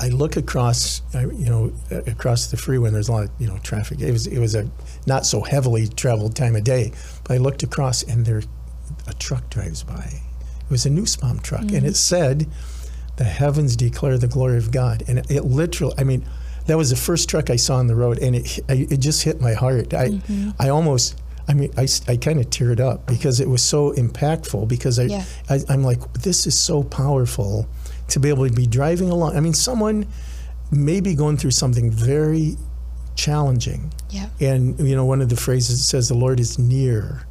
I 0.00 0.08
look 0.08 0.36
across, 0.36 1.02
you 1.14 1.46
know, 1.46 1.72
across 2.06 2.46
the 2.46 2.56
freeway. 2.56 2.88
and 2.88 2.94
There's 2.94 3.08
a 3.08 3.12
lot 3.12 3.24
of 3.24 3.30
you 3.38 3.48
know 3.48 3.58
traffic. 3.58 4.00
It 4.00 4.12
was 4.12 4.26
it 4.26 4.38
was 4.38 4.54
a 4.54 4.68
not 5.06 5.26
so 5.26 5.40
heavily 5.42 5.88
traveled 5.88 6.36
time 6.36 6.56
of 6.56 6.64
day, 6.64 6.92
but 7.24 7.34
I 7.34 7.38
looked 7.38 7.62
across 7.62 8.02
and 8.02 8.24
there 8.24 8.42
a 9.06 9.12
truck 9.14 9.50
drives 9.50 9.82
by. 9.82 10.04
It 10.60 10.70
was 10.70 10.86
a 10.86 10.90
Nussbaum 10.90 11.40
truck, 11.40 11.72
and 11.72 11.84
it 11.86 11.96
said, 11.96 12.46
"The 13.16 13.24
heavens 13.24 13.74
declare 13.76 14.18
the 14.18 14.28
glory 14.28 14.58
of 14.58 14.70
God." 14.70 15.02
And 15.08 15.18
it, 15.18 15.30
it 15.30 15.44
literally, 15.44 15.94
I 15.98 16.04
mean, 16.04 16.24
that 16.66 16.76
was 16.76 16.90
the 16.90 16.96
first 16.96 17.28
truck 17.28 17.50
I 17.50 17.56
saw 17.56 17.76
on 17.76 17.86
the 17.86 17.96
road, 17.96 18.18
and 18.18 18.36
it 18.36 18.60
I, 18.68 18.86
it 18.90 18.98
just 19.00 19.22
hit 19.24 19.40
my 19.40 19.54
heart. 19.54 19.94
I 19.94 20.20
I 20.58 20.68
almost. 20.68 21.16
I 21.50 21.54
mean, 21.54 21.72
I, 21.78 21.88
I 22.06 22.18
kind 22.18 22.38
of 22.40 22.50
teared 22.50 22.78
up 22.78 23.06
because 23.06 23.40
it 23.40 23.48
was 23.48 23.62
so 23.62 23.92
impactful. 23.92 24.68
Because 24.68 24.98
I, 24.98 25.04
Yeah. 25.04 25.24
I, 25.48 25.60
I'm 25.70 25.82
like, 25.82 26.12
this 26.12 26.46
is 26.46 26.58
so 26.58 26.82
powerful 26.82 27.66
to 28.08 28.20
be 28.20 28.28
able 28.28 28.46
to 28.48 28.54
be 28.54 28.66
driving 28.66 29.10
along. 29.10 29.36
I 29.36 29.40
mean, 29.40 29.54
someone 29.54 30.06
may 30.70 31.00
be 31.00 31.14
going 31.14 31.36
through 31.36 31.52
something 31.52 31.90
very 31.90 32.56
challenging. 33.14 33.92
Yeah. 34.10 34.28
And, 34.40 34.78
you 34.80 34.94
know, 34.96 35.04
one 35.04 35.20
of 35.20 35.28
the 35.28 35.36
phrases 35.36 35.84
says, 35.86 36.08
the 36.08 36.14
Lord 36.14 36.40
is 36.40 36.58
near 36.58 37.22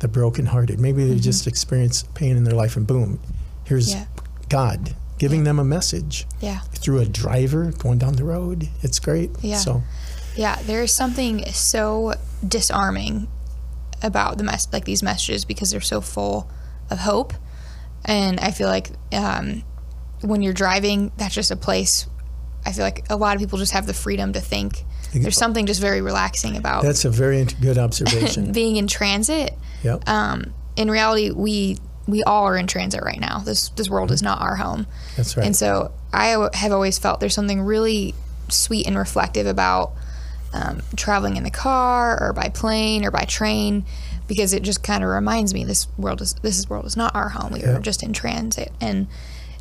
the 0.00 0.08
brokenhearted. 0.08 0.78
Maybe 0.78 1.04
they 1.06 1.18
just 1.18 1.46
experience 1.46 2.02
pain 2.14 2.36
in 2.36 2.44
their 2.44 2.54
life 2.54 2.76
and 2.76 2.86
boom, 2.86 3.20
here's 3.64 3.92
Yeah. 3.92 4.06
God 4.48 4.94
giving 5.18 5.44
them 5.44 5.58
a 5.58 5.64
message 5.64 6.26
Yeah. 6.40 6.60
through 6.72 6.98
a 7.00 7.04
driver 7.04 7.72
going 7.72 7.98
down 7.98 8.14
the 8.16 8.24
road. 8.24 8.68
It's 8.82 8.98
great. 8.98 9.30
Yeah. 9.42 9.58
So, 9.58 9.82
Yeah, 10.36 10.58
there's 10.64 10.94
something 10.94 11.44
so 11.52 12.14
disarming 12.46 13.28
about 14.02 14.38
the 14.38 14.44
mess, 14.44 14.66
like 14.72 14.84
these 14.86 15.02
messages, 15.02 15.44
because 15.44 15.70
they're 15.72 15.80
so 15.82 16.00
full 16.00 16.48
of 16.88 17.00
hope. 17.00 17.34
And 18.04 18.40
I 18.40 18.50
feel 18.50 18.68
like 18.68 18.90
um, 19.12 19.62
when 20.22 20.42
you're 20.42 20.52
driving, 20.54 21.12
that's 21.16 21.34
just 21.34 21.50
a 21.50 21.56
place. 21.56 22.06
I 22.64 22.72
feel 22.72 22.84
like 22.84 23.06
a 23.10 23.16
lot 23.16 23.34
of 23.36 23.40
people 23.40 23.58
just 23.58 23.72
have 23.72 23.86
the 23.86 23.94
freedom 23.94 24.32
to 24.34 24.40
think. 24.40 24.84
There's 25.12 25.36
something 25.36 25.66
just 25.66 25.80
very 25.80 26.02
relaxing 26.02 26.56
about 26.56 26.82
That's 26.84 27.04
a 27.04 27.10
very 27.10 27.44
good 27.60 27.78
observation. 27.78 28.52
being 28.60 28.76
in 28.76 28.86
transit. 28.86 29.54
yep. 29.82 30.08
Um, 30.08 30.52
in 30.76 30.90
reality, 30.90 31.30
we 31.30 31.78
we 32.06 32.22
all 32.24 32.44
are 32.44 32.56
in 32.56 32.66
transit 32.66 33.02
right 33.02 33.18
now. 33.20 33.38
This 33.40 33.70
this 33.70 33.88
world 33.88 34.12
is 34.12 34.22
not 34.22 34.40
our 34.40 34.56
home. 34.56 34.86
That's 35.16 35.36
right. 35.36 35.46
And 35.46 35.56
so 35.56 35.92
I 36.12 36.48
have 36.54 36.72
always 36.72 36.98
felt 36.98 37.18
there's 37.20 37.34
something 37.34 37.62
really 37.62 38.14
sweet 38.48 38.86
and 38.86 38.96
reflective 38.96 39.46
about 39.46 39.92
um, 40.52 40.80
traveling 40.96 41.36
in 41.36 41.44
the 41.44 41.50
car 41.50 42.20
or 42.22 42.32
by 42.32 42.48
plane 42.48 43.04
or 43.04 43.10
by 43.10 43.24
train 43.24 43.84
because 44.28 44.52
it 44.52 44.62
just 44.62 44.82
kind 44.82 45.02
of 45.02 45.10
reminds 45.10 45.54
me 45.54 45.64
this 45.64 45.86
world 45.96 46.20
is 46.20 46.34
this 46.34 46.58
is 46.58 46.68
world 46.70 46.84
is 46.86 46.96
not 46.96 47.14
our 47.16 47.30
home. 47.30 47.52
We 47.52 47.60
Yeah. 47.62 47.76
are 47.76 47.80
just 47.80 48.02
in 48.02 48.12
transit 48.12 48.72
and 48.80 49.08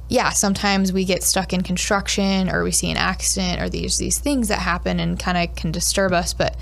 yeah, 0.10 0.32
sometimes 0.32 0.92
we 0.92 1.06
get 1.06 1.24
stuck 1.24 1.54
in 1.54 1.62
construction 1.62 2.50
or 2.50 2.64
we 2.64 2.72
see 2.72 2.90
an 2.92 2.98
accident 2.98 3.62
or 3.62 3.70
these 3.70 3.98
these 3.98 4.18
things 4.18 4.48
that 4.48 4.60
happen 4.60 5.00
and 5.00 5.20
kind 5.20 5.38
of 5.38 5.56
can 5.56 5.72
disturb 5.72 6.12
us. 6.12 6.34
But 6.34 6.58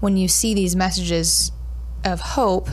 when 0.00 0.16
you 0.16 0.28
see 0.28 0.54
these 0.54 0.76
messages 0.76 1.50
of 2.04 2.20
hope, 2.20 2.68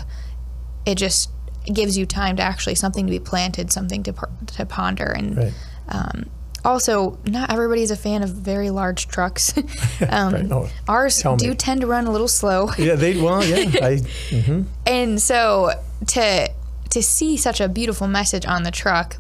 it 0.85 0.95
just 0.95 1.29
gives 1.73 1.97
you 1.97 2.05
time 2.05 2.35
to 2.37 2.43
actually 2.43 2.75
something 2.75 3.05
to 3.07 3.11
be 3.11 3.19
planted, 3.19 3.71
something 3.71 4.03
to 4.03 4.13
to 4.57 4.65
ponder, 4.65 5.05
and 5.05 5.37
Right. 5.37 5.53
um, 5.89 6.25
also 6.65 7.17
not 7.25 7.51
everybody's 7.51 7.91
a 7.91 7.95
fan 7.95 8.21
of 8.23 8.29
very 8.29 8.69
large 8.69 9.07
trucks. 9.07 9.53
um, 10.09 10.33
Right. 10.33 10.51
Oh, 10.51 10.69
ours 10.89 11.21
do 11.37 11.49
me. 11.49 11.55
tend 11.55 11.81
to 11.81 11.87
run 11.87 12.05
a 12.07 12.11
little 12.11 12.27
slow, 12.27 12.69
yeah, 12.77 12.95
they 12.95 13.21
well, 13.21 13.43
yeah, 13.45 13.57
I 13.81 14.01
mhm. 14.29 14.65
and 14.85 15.21
so 15.21 15.71
to 16.07 16.49
to 16.89 17.01
see 17.03 17.37
such 17.37 17.59
a 17.61 17.67
beautiful 17.69 18.07
message 18.07 18.45
on 18.45 18.63
the 18.63 18.71
truck. 18.71 19.17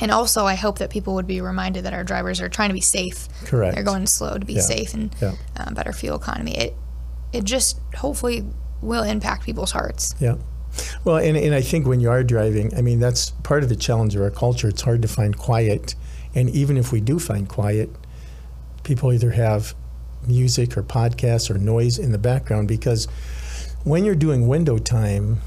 And 0.00 0.10
also, 0.10 0.44
I 0.44 0.54
hope 0.54 0.78
that 0.78 0.90
people 0.90 1.14
would 1.14 1.26
be 1.26 1.40
reminded 1.40 1.84
that 1.84 1.94
our 1.94 2.02
drivers 2.04 2.40
are 2.40 2.48
trying 2.48 2.70
to 2.70 2.74
be 2.74 2.80
safe. 2.80 3.28
Correct. 3.44 3.74
They're 3.74 3.84
going 3.84 4.06
slow 4.06 4.36
to 4.38 4.44
be 4.44 4.54
Yeah. 4.54 4.60
safe 4.62 4.92
and 4.94 5.14
Yeah. 5.22 5.34
uh, 5.56 5.72
better 5.72 5.92
fuel 5.92 6.16
economy. 6.16 6.56
It 6.56 6.74
it 7.32 7.42
just 7.44 7.80
hopefully 7.96 8.44
will 8.80 9.02
impact 9.02 9.44
people's 9.44 9.72
hearts. 9.72 10.14
Yeah. 10.20 10.36
Well, 11.04 11.16
and, 11.16 11.36
and 11.36 11.52
I 11.54 11.62
think 11.62 11.84
when 11.86 11.98
you 11.98 12.08
are 12.10 12.22
driving, 12.22 12.72
I 12.76 12.80
mean, 12.80 13.00
that's 13.00 13.30
part 13.42 13.62
of 13.64 13.68
the 13.68 13.74
challenge 13.76 14.14
of 14.14 14.22
our 14.22 14.30
culture. 14.30 14.68
It's 14.68 14.82
hard 14.82 15.02
to 15.02 15.08
find 15.08 15.36
quiet. 15.36 15.94
And 16.36 16.48
even 16.50 16.76
if 16.76 16.92
we 16.92 17.00
do 17.00 17.18
find 17.18 17.48
quiet, 17.48 17.90
people 18.84 19.12
either 19.12 19.30
have 19.32 19.74
music 20.26 20.76
or 20.76 20.82
podcasts 20.84 21.50
or 21.50 21.58
noise 21.58 21.98
in 21.98 22.12
the 22.12 22.18
background 22.18 22.66
because 22.68 23.06
when 23.84 24.04
you're 24.04 24.14
doing 24.14 24.46
window 24.48 24.78
time, 24.78 25.40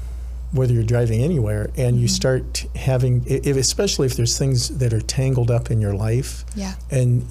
whether 0.52 0.72
you're 0.72 0.82
driving 0.82 1.22
anywhere 1.22 1.70
and 1.76 2.00
you 2.00 2.08
start 2.08 2.64
having, 2.74 3.22
if, 3.26 3.56
especially 3.56 4.06
if 4.06 4.14
there's 4.16 4.38
things 4.38 4.78
that 4.78 4.92
are 4.94 5.00
tangled 5.00 5.50
up 5.50 5.70
in 5.70 5.80
your 5.80 5.92
life, 5.94 6.44
Yeah. 6.54 6.74
and 6.90 7.26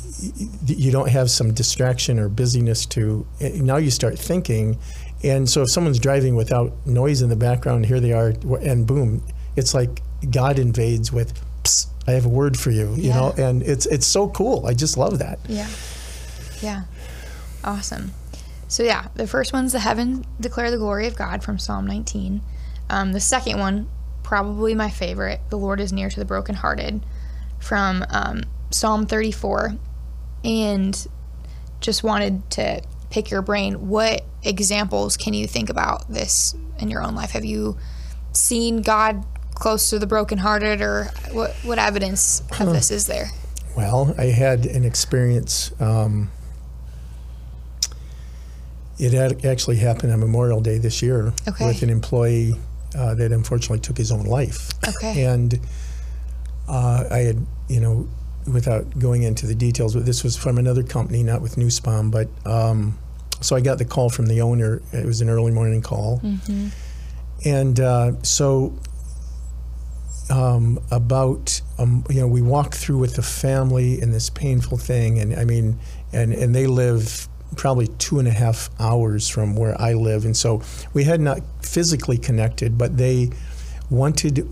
you 0.66 0.92
don't 0.92 1.10
have 1.10 1.32
some 1.32 1.54
distraction 1.54 2.20
or 2.20 2.30
busyness 2.30 2.86
to 2.88 3.26
eh, 3.42 3.52
now 3.56 3.78
you 3.78 3.90
start 3.92 4.20
thinking 4.20 4.78
and 5.24 5.50
so 5.50 5.64
if 5.64 5.72
someone's 5.72 5.98
driving 6.00 6.36
without 6.36 6.72
noise 6.86 7.24
in 7.24 7.30
the 7.30 7.36
background 7.36 7.88
here 7.88 8.00
they 8.00 8.14
are 8.14 8.34
and 8.62 8.86
boom 8.86 9.24
it's 9.56 9.74
like 9.74 10.02
god 10.30 10.60
invades 10.60 11.12
with 11.12 11.34
Psst, 11.64 11.88
i 12.08 12.12
have 12.12 12.26
a 12.26 12.30
word 12.30 12.56
for 12.58 12.70
you 12.70 12.94
you 12.96 13.10
know 13.10 13.34
and 13.36 13.64
it's 13.64 13.88
it's 13.88 14.06
so 14.06 14.30
cool 14.30 14.68
i 14.68 14.76
just 14.76 14.96
love 14.96 15.18
that 15.20 15.40
Yeah. 15.48 15.68
Yeah. 16.62 16.84
Awesome. 17.64 18.14
So, 18.70 18.84
yeah, 18.84 19.08
the 19.16 19.28
first 19.28 19.54
one's 19.54 19.72
the 19.72 19.80
heaven 19.80 20.26
declare 20.40 20.70
the 20.72 20.78
glory 20.78 21.08
of 21.08 21.16
God 21.16 21.44
from 21.44 21.58
Psalm 21.58 21.88
19. 21.88 22.42
Um, 22.90 23.12
the 23.14 23.20
second 23.20 23.60
one, 23.60 23.90
probably 24.24 24.76
my 24.76 24.90
favorite, 24.90 25.42
the 25.50 25.58
Lord 25.58 25.80
is 25.80 25.92
near 25.94 26.10
to 26.10 26.20
the 26.20 26.26
brokenhearted 26.26 27.02
from 27.60 28.06
um, 28.10 28.42
Psalm 28.72 29.06
34. 29.06 29.76
And 30.44 31.08
just 31.82 32.04
wanted 32.04 32.50
to 32.52 32.82
pick 33.10 33.30
your 33.30 33.42
brain. 33.42 33.88
What 33.88 34.24
examples 34.44 35.18
can 35.18 35.34
you 35.34 35.48
think 35.48 35.70
about 35.70 36.10
this 36.12 36.56
in 36.80 36.90
your 36.90 37.04
own 37.04 37.16
life? 37.16 37.32
Have 37.32 37.46
you 37.46 37.78
seen 38.34 38.82
God 38.82 39.26
close 39.56 39.90
to 39.90 39.98
the 40.00 40.06
brokenhearted, 40.08 40.82
or 40.82 41.06
what, 41.32 41.52
what 41.64 41.80
evidence 41.80 42.42
of 42.60 42.72
this 42.74 42.92
is 42.92 43.08
there? 43.08 43.30
well 43.76 44.16
i 44.18 44.24
had 44.26 44.66
an 44.66 44.84
experience 44.84 45.72
um, 45.80 46.32
it 48.98 49.14
had 49.14 49.46
actually 49.46 49.78
happened 49.78 50.12
on 50.12 50.20
memorial 50.20 50.62
day 50.62 50.78
this 50.80 51.02
year 51.02 51.32
Okay. 51.48 51.68
with 51.68 51.84
an 51.84 51.90
employee 51.90 52.56
uh, 52.96 53.16
that 53.16 53.32
unfortunately 53.32 53.80
took 53.80 53.98
his 53.98 54.12
own 54.12 54.26
life 54.26 54.70
Okay. 54.88 55.24
and 55.34 55.60
uh, 56.68 57.06
I 57.10 57.20
had, 57.20 57.46
you 57.70 57.80
know, 57.80 58.08
without 58.52 58.98
going 59.00 59.24
into 59.24 59.46
the 59.46 59.56
details, 59.56 59.94
but 59.94 60.06
this 60.06 60.24
was 60.24 60.36
from 60.38 60.58
another 60.58 60.84
company, 60.84 61.24
not 61.24 61.42
with 61.42 61.58
Nussbaum, 61.58 62.12
but 62.12 62.28
um, 62.46 62.98
so 63.42 63.56
I 63.56 63.62
got 63.62 63.78
the 63.78 63.86
call 63.86 64.10
from 64.10 64.28
the 64.28 64.42
owner. 64.42 64.82
It 64.94 65.06
was 65.06 65.22
an 65.22 65.30
early 65.30 65.52
morning 65.52 65.82
call, 65.82 66.22
and 67.46 67.80
uh, 67.80 68.14
so 68.24 68.78
um, 70.30 70.80
about 70.92 71.62
um, 71.78 72.04
you 72.10 72.20
know 72.22 72.28
we 72.28 72.42
walked 72.42 72.76
through 72.76 72.98
with 72.98 73.16
the 73.16 73.22
family 73.24 74.02
in 74.02 74.12
this 74.12 74.30
painful 74.30 74.78
thing, 74.78 75.20
and 75.20 75.36
I 75.36 75.46
mean, 75.46 75.78
and 76.12 76.34
and 76.34 76.54
they 76.56 76.68
live 76.68 77.28
probably 77.56 77.88
two 77.98 78.20
and 78.20 78.28
a 78.28 78.32
half 78.32 78.70
hours 78.80 79.28
from 79.30 79.56
where 79.56 79.80
I 79.82 79.94
live, 79.94 80.26
and 80.26 80.36
so 80.36 80.62
we 80.94 81.04
had 81.06 81.22
not 81.22 81.40
physically 81.62 82.18
connected, 82.18 82.78
but 82.78 82.98
they 82.98 83.30
wanted 83.90 84.48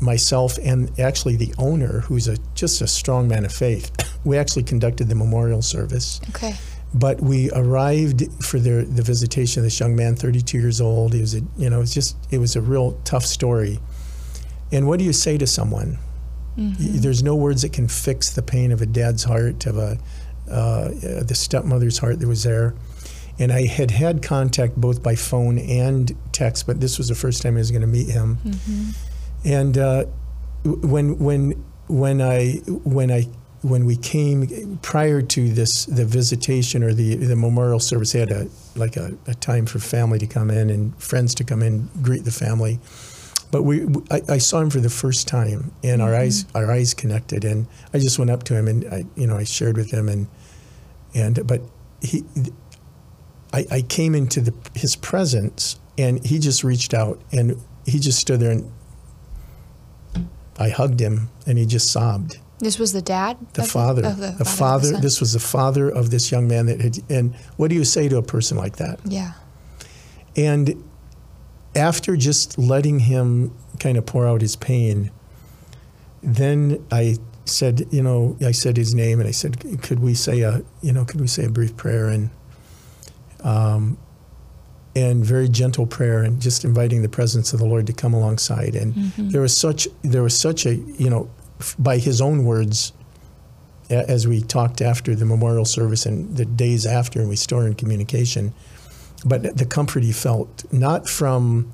myself 0.00 0.58
and 0.64 0.98
actually 0.98 1.36
the 1.36 1.54
owner, 1.58 2.00
who's 2.00 2.26
a 2.28 2.36
just 2.54 2.80
a 2.80 2.86
strong 2.86 3.28
man 3.28 3.44
of 3.44 3.52
faith. 3.52 3.90
We 4.22 4.36
actually 4.36 4.64
conducted 4.64 5.08
the 5.08 5.14
memorial 5.14 5.62
service. 5.62 6.20
Okay. 6.28 6.54
But 6.92 7.22
we 7.22 7.50
arrived 7.52 8.24
for 8.44 8.58
the 8.60 8.82
the 8.84 9.02
visitation 9.02 9.60
of 9.60 9.64
this 9.64 9.80
young 9.80 9.96
man, 9.96 10.14
32 10.14 10.58
years 10.58 10.78
old. 10.78 11.14
He 11.14 11.22
was, 11.22 11.34
a, 11.34 11.40
you 11.56 11.70
know, 11.70 11.78
it 11.78 11.80
was 11.80 11.94
just 11.94 12.16
it 12.30 12.36
was 12.36 12.54
a 12.54 12.60
real 12.60 13.00
tough 13.04 13.24
story. 13.24 13.78
And 14.72 14.86
what 14.86 14.98
do 14.98 15.06
you 15.06 15.14
say 15.14 15.38
to 15.38 15.46
someone? 15.46 15.98
Y- 16.58 16.74
There's 16.78 17.22
no 17.22 17.34
words 17.34 17.62
that 17.62 17.72
can 17.72 17.88
fix 17.88 18.28
the 18.28 18.42
pain 18.42 18.72
of 18.72 18.82
a 18.82 18.86
dad's 18.86 19.24
heart, 19.24 19.64
of 19.64 19.78
a 19.78 19.96
uh, 20.50 20.88
the 21.22 21.34
stepmother's 21.34 21.98
heart 21.98 22.20
that 22.20 22.28
was 22.28 22.42
there. 22.42 22.74
And 23.38 23.52
I 23.52 23.66
had 23.66 23.90
had 23.90 24.22
contact 24.22 24.76
both 24.76 25.02
by 25.02 25.14
phone 25.14 25.58
and 25.58 26.14
text, 26.32 26.66
but 26.66 26.80
this 26.80 26.98
was 26.98 27.08
the 27.08 27.14
first 27.14 27.42
time 27.42 27.56
I 27.56 27.60
was 27.60 27.70
going 27.70 27.80
to 27.80 27.86
meet 27.86 28.08
him. 28.08 28.36
And 29.44 29.78
uh, 29.78 30.04
when 30.64 31.18
when 31.18 31.64
when 31.88 32.20
I 32.20 32.56
when 32.84 33.10
I 33.10 33.28
when 33.62 33.84
we 33.84 33.96
came 33.96 34.78
prior 34.82 35.20
to 35.22 35.48
this 35.52 35.86
the 35.86 36.04
visitation 36.04 36.82
or 36.82 36.92
the 36.92 37.16
the 37.16 37.36
memorial 37.36 37.80
service, 37.80 38.12
they 38.12 38.20
had 38.20 38.30
a 38.30 38.48
like 38.76 38.96
a, 38.96 39.12
a 39.26 39.34
time 39.34 39.66
for 39.66 39.78
family 39.78 40.18
to 40.18 40.26
come 40.26 40.50
in 40.50 40.70
and 40.70 40.94
friends 41.02 41.34
to 41.36 41.44
come 41.44 41.62
in 41.62 41.88
greet 42.02 42.24
the 42.24 42.30
family. 42.30 42.78
But 43.50 43.62
we 43.62 43.86
I, 44.10 44.22
I 44.28 44.38
saw 44.38 44.60
him 44.60 44.70
for 44.70 44.80
the 44.80 44.90
first 44.90 45.28
time, 45.28 45.72
and 45.82 46.00
our 46.00 46.14
eyes 46.14 46.44
our 46.54 46.70
eyes 46.70 46.94
connected, 46.94 47.44
and 47.44 47.66
I 47.92 47.98
just 47.98 48.18
went 48.18 48.30
up 48.30 48.44
to 48.44 48.54
him 48.54 48.68
and 48.68 48.84
I 48.92 49.04
you 49.16 49.26
know 49.26 49.36
I 49.36 49.44
shared 49.44 49.76
with 49.76 49.90
him 49.90 50.08
and 50.08 50.28
and 51.14 51.46
but 51.46 51.62
he 52.00 52.24
I, 53.52 53.66
I 53.70 53.82
came 53.82 54.14
into 54.14 54.40
the, 54.40 54.54
his 54.74 54.96
presence 54.96 55.78
and 55.98 56.24
he 56.24 56.38
just 56.38 56.62
reached 56.62 56.94
out 56.94 57.20
and 57.32 57.60
he 57.84 57.98
just 57.98 58.18
stood 58.18 58.40
there 58.40 58.52
and 58.52 58.72
I 60.58 60.68
hugged 60.68 61.00
him 61.00 61.30
and 61.46 61.58
he 61.58 61.66
just 61.66 61.90
sobbed. 61.90 62.38
This 62.58 62.78
was 62.78 62.92
the 62.92 63.02
dad? 63.02 63.38
The 63.54 63.62
father, 63.62 64.04
of 64.04 64.18
the, 64.18 64.36
of 64.38 64.46
father. 64.46 64.92
son? 64.92 65.00
This 65.00 65.18
was 65.18 65.32
the 65.32 65.40
father 65.40 65.88
of 65.88 66.10
this 66.10 66.30
young 66.30 66.46
man 66.46 66.66
that 66.66 66.80
had. 66.80 66.98
And 67.08 67.34
what 67.56 67.68
do 67.70 67.74
you 67.74 67.84
say 67.84 68.08
to 68.08 68.18
a 68.18 68.22
person 68.22 68.58
like 68.58 68.76
that? 68.76 69.00
Yeah. 69.04 69.32
And 70.36 70.84
after 71.74 72.16
just 72.16 72.58
letting 72.58 73.00
him 73.00 73.56
kind 73.78 73.96
of 73.96 74.04
pour 74.04 74.26
out 74.26 74.42
his 74.42 74.56
pain, 74.56 75.10
then 76.22 76.86
I 76.92 77.16
said, 77.44 77.86
you 77.90 78.02
know, 78.02 78.36
I 78.44 78.52
said 78.52 78.76
his 78.76 78.94
name 78.94 79.18
and 79.20 79.28
I 79.28 79.32
said, 79.32 79.82
could 79.82 79.98
we 80.00 80.14
say 80.14 80.40
a, 80.42 80.62
you 80.82 80.92
know, 80.92 81.04
could 81.04 81.20
we 81.20 81.26
say 81.26 81.44
a 81.44 81.50
brief 81.50 81.76
prayer 81.76 82.08
and, 82.08 82.30
um, 83.42 83.98
and 84.96 85.24
very 85.24 85.48
gentle 85.48 85.86
prayer 85.86 86.22
and 86.22 86.40
just 86.40 86.64
inviting 86.64 87.02
the 87.02 87.08
presence 87.08 87.52
of 87.52 87.60
the 87.60 87.64
Lord 87.66 87.86
to 87.86 87.92
come 87.92 88.12
alongside. 88.12 88.74
And 88.74 88.94
there 89.16 89.40
was 89.40 89.56
such, 89.56 89.86
there 90.02 90.22
was 90.22 90.38
such 90.38 90.66
a, 90.66 90.74
you 90.74 91.08
know, 91.08 91.30
f- 91.60 91.76
by 91.78 91.98
his 91.98 92.20
own 92.20 92.44
words, 92.44 92.92
a- 93.88 94.08
as 94.10 94.26
we 94.26 94.42
talked 94.42 94.80
after 94.80 95.14
the 95.14 95.24
memorial 95.24 95.64
service 95.64 96.06
and 96.06 96.36
the 96.36 96.44
days 96.44 96.86
after, 96.86 97.20
and 97.20 97.28
we 97.28 97.36
still 97.36 97.58
are 97.60 97.66
in 97.68 97.74
communication, 97.74 98.52
but 99.24 99.56
the 99.56 99.64
comfort 99.66 100.02
he 100.02 100.12
felt, 100.12 100.64
not 100.72 101.08
from 101.08 101.72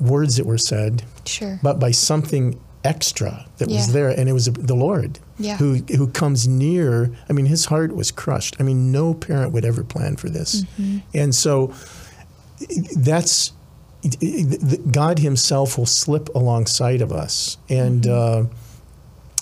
words 0.00 0.36
that 0.36 0.46
were 0.46 0.58
said, 0.58 1.04
Sure. 1.26 1.60
but 1.62 1.78
by 1.78 1.90
something 1.90 2.58
extra 2.84 3.46
that 3.58 3.70
Yeah. 3.70 3.76
was 3.78 3.92
there, 3.92 4.08
and 4.10 4.28
it 4.28 4.32
was 4.32 4.46
the 4.46 4.74
Lord 4.74 5.18
Yeah. 5.38 5.56
who 5.56 5.76
who 5.96 6.06
comes 6.08 6.46
near. 6.46 7.10
I 7.28 7.32
mean, 7.32 7.46
his 7.46 7.64
heart 7.66 7.94
was 7.96 8.10
crushed. 8.10 8.56
I 8.60 8.62
mean, 8.62 8.92
no 8.92 9.14
parent 9.14 9.52
would 9.52 9.64
ever 9.64 9.82
plan 9.82 10.16
for 10.16 10.28
this, 10.28 10.64
Mm-hmm. 10.80 10.98
and 11.14 11.34
so 11.34 11.72
that's 12.96 13.52
God 14.90 15.18
Himself 15.18 15.78
will 15.78 15.86
slip 15.86 16.28
alongside 16.34 17.00
of 17.00 17.10
us, 17.12 17.56
and 17.68 18.06
uh, 18.06 18.44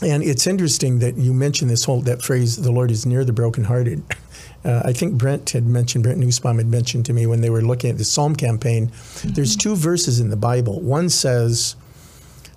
and 0.00 0.22
it's 0.22 0.46
interesting 0.46 0.98
that 1.00 1.16
you 1.16 1.32
mentioned 1.32 1.70
this 1.70 1.84
whole 1.84 2.00
that 2.02 2.22
phrase, 2.22 2.56
"The 2.56 2.70
Lord 2.72 2.90
is 2.90 3.04
near 3.06 3.24
the 3.24 3.32
brokenhearted." 3.32 4.02
Uh, 4.64 4.80
I 4.84 4.92
think 4.92 5.14
Brent 5.14 5.50
had 5.50 5.66
mentioned, 5.66 6.04
Brent 6.04 6.20
Nussbaum 6.20 6.58
had 6.58 6.68
mentioned 6.68 7.04
to 7.06 7.12
me 7.12 7.26
when 7.26 7.40
they 7.40 7.50
were 7.50 7.62
looking 7.62 7.90
at 7.90 7.98
the 7.98 8.04
Psalm 8.04 8.36
campaign. 8.36 8.92
There's 9.24 9.56
two 9.56 9.74
verses 9.74 10.20
in 10.20 10.30
the 10.30 10.36
Bible. 10.36 10.80
One 10.80 11.08
says, 11.08 11.74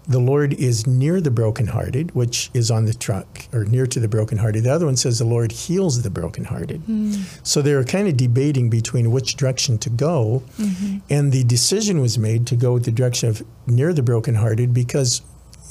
"The 0.08 0.20
Lord 0.20 0.54
is 0.54 0.86
near 0.86 1.20
the 1.22 1.32
brokenhearted," 1.32 2.14
which 2.14 2.50
is 2.54 2.70
on 2.72 2.86
the 2.86 2.94
truck, 2.94 3.48
or 3.54 3.66
near 3.66 3.86
to 3.88 4.00
the 4.00 4.08
brokenhearted. 4.08 4.64
The 4.64 4.74
other 4.74 4.86
one 4.86 4.98
says, 4.98 5.20
"The 5.20 5.26
Lord 5.26 5.52
heals 5.52 6.02
the 6.02 6.10
brokenhearted." 6.10 6.82
Hmm. 6.82 7.14
So 7.44 7.62
they 7.62 7.74
were 7.74 7.84
kind 7.84 8.08
of 8.08 8.18
debating 8.18 8.70
between 8.70 9.12
which 9.12 9.36
direction 9.36 9.78
to 9.80 9.90
go, 9.90 10.44
mm-hmm. 10.60 10.98
and 11.10 11.32
the 11.32 11.44
decision 11.44 12.02
was 12.02 12.18
made 12.18 12.46
to 12.48 12.56
go 12.56 12.78
the 12.80 12.92
direction 12.92 13.30
of 13.30 13.44
near 13.68 13.94
the 13.94 14.04
brokenhearted 14.04 14.74
because 14.74 15.22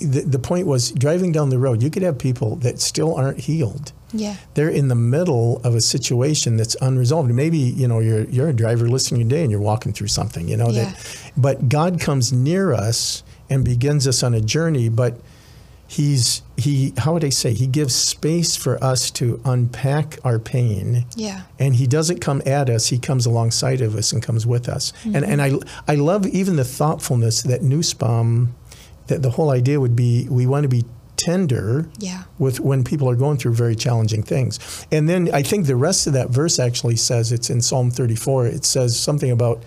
the, 0.00 0.23
the 0.23 0.38
point 0.38 0.67
was 0.67 0.91
driving 0.91 1.33
down 1.33 1.50
the 1.50 1.59
road, 1.59 1.83
you 1.83 1.91
could 1.91 2.03
have 2.03 2.19
people 2.19 2.57
that 2.57 2.81
still 2.81 3.14
aren't 3.14 3.41
healed. 3.41 3.93
Yeah. 4.12 4.37
They're 4.55 4.69
in 4.69 4.88
the 4.88 4.95
middle 4.95 5.61
of 5.64 5.75
a 5.75 5.81
situation 5.81 6.57
that's 6.57 6.76
unresolved. 6.81 7.31
Maybe 7.31 7.59
you 7.59 7.88
know 7.88 7.99
you're 8.00 8.25
you're 8.25 8.49
a 8.49 8.53
driver 8.53 8.88
listening 8.88 9.29
today 9.29 9.43
and 9.43 9.50
you're 9.50 9.61
walking 9.61 9.93
through 9.93 10.09
something, 10.09 10.49
you 10.49 10.57
know 10.57 10.69
Yeah. 10.71 10.85
that. 10.85 11.31
But 11.37 11.69
God 11.69 12.00
comes 12.00 12.33
near 12.33 12.73
us 12.73 13.23
and 13.51 13.65
begins 13.65 14.07
us 14.07 14.23
on 14.23 14.35
a 14.35 14.41
journey, 14.41 14.89
but 14.89 15.19
he's 15.87 16.43
he 16.57 16.93
how 16.97 17.13
would 17.13 17.25
I 17.25 17.29
say 17.29 17.53
he 17.53 17.67
gives 17.67 17.95
space 17.95 18.57
for 18.57 18.83
us 18.83 19.11
to 19.13 19.39
unpack 19.45 20.19
our 20.25 20.39
pain 20.39 21.05
Yeah. 21.15 21.43
and 21.59 21.77
he 21.77 21.87
doesn't 21.87 22.21
come 22.21 22.41
at 22.47 22.71
us 22.71 22.87
he 22.87 22.99
comes 22.99 23.27
alongside 23.27 23.83
of 23.83 23.95
us 23.95 24.11
and 24.11 24.23
comes 24.23 24.47
with 24.47 24.67
us 24.67 24.95
and 25.05 25.17
and 25.25 25.43
I 25.43 25.53
I 25.87 25.97
love 25.97 26.27
even 26.27 26.57
the 26.57 26.65
thoughtfulness 26.65 27.43
that 27.43 27.63
Nussbaum 27.63 28.55
that 29.09 29.21
the 29.21 29.31
whole 29.31 29.51
idea 29.51 29.79
would 29.79 29.95
be 29.95 30.27
we 30.31 30.47
want 30.47 30.63
to 30.63 30.71
be 30.71 30.87
tender 31.17 31.87
Yeah. 31.99 32.23
with 32.39 32.61
when 32.61 32.83
people 32.83 33.09
are 33.11 33.15
going 33.17 33.37
through 33.37 33.55
very 33.55 33.77
challenging 33.77 34.23
things 34.23 34.87
and 34.91 35.07
then 35.07 35.29
I 35.35 35.43
think 35.43 35.67
the 35.67 35.77
rest 35.77 36.07
of 36.07 36.15
that 36.15 36.31
verse 36.31 36.59
actually 36.59 36.97
says 36.97 37.31
it's 37.31 37.51
in 37.51 37.61
Psalm 37.61 37.91
34 37.91 38.47
it 38.47 38.65
says 38.65 38.99
something 38.99 39.31
about 39.31 39.63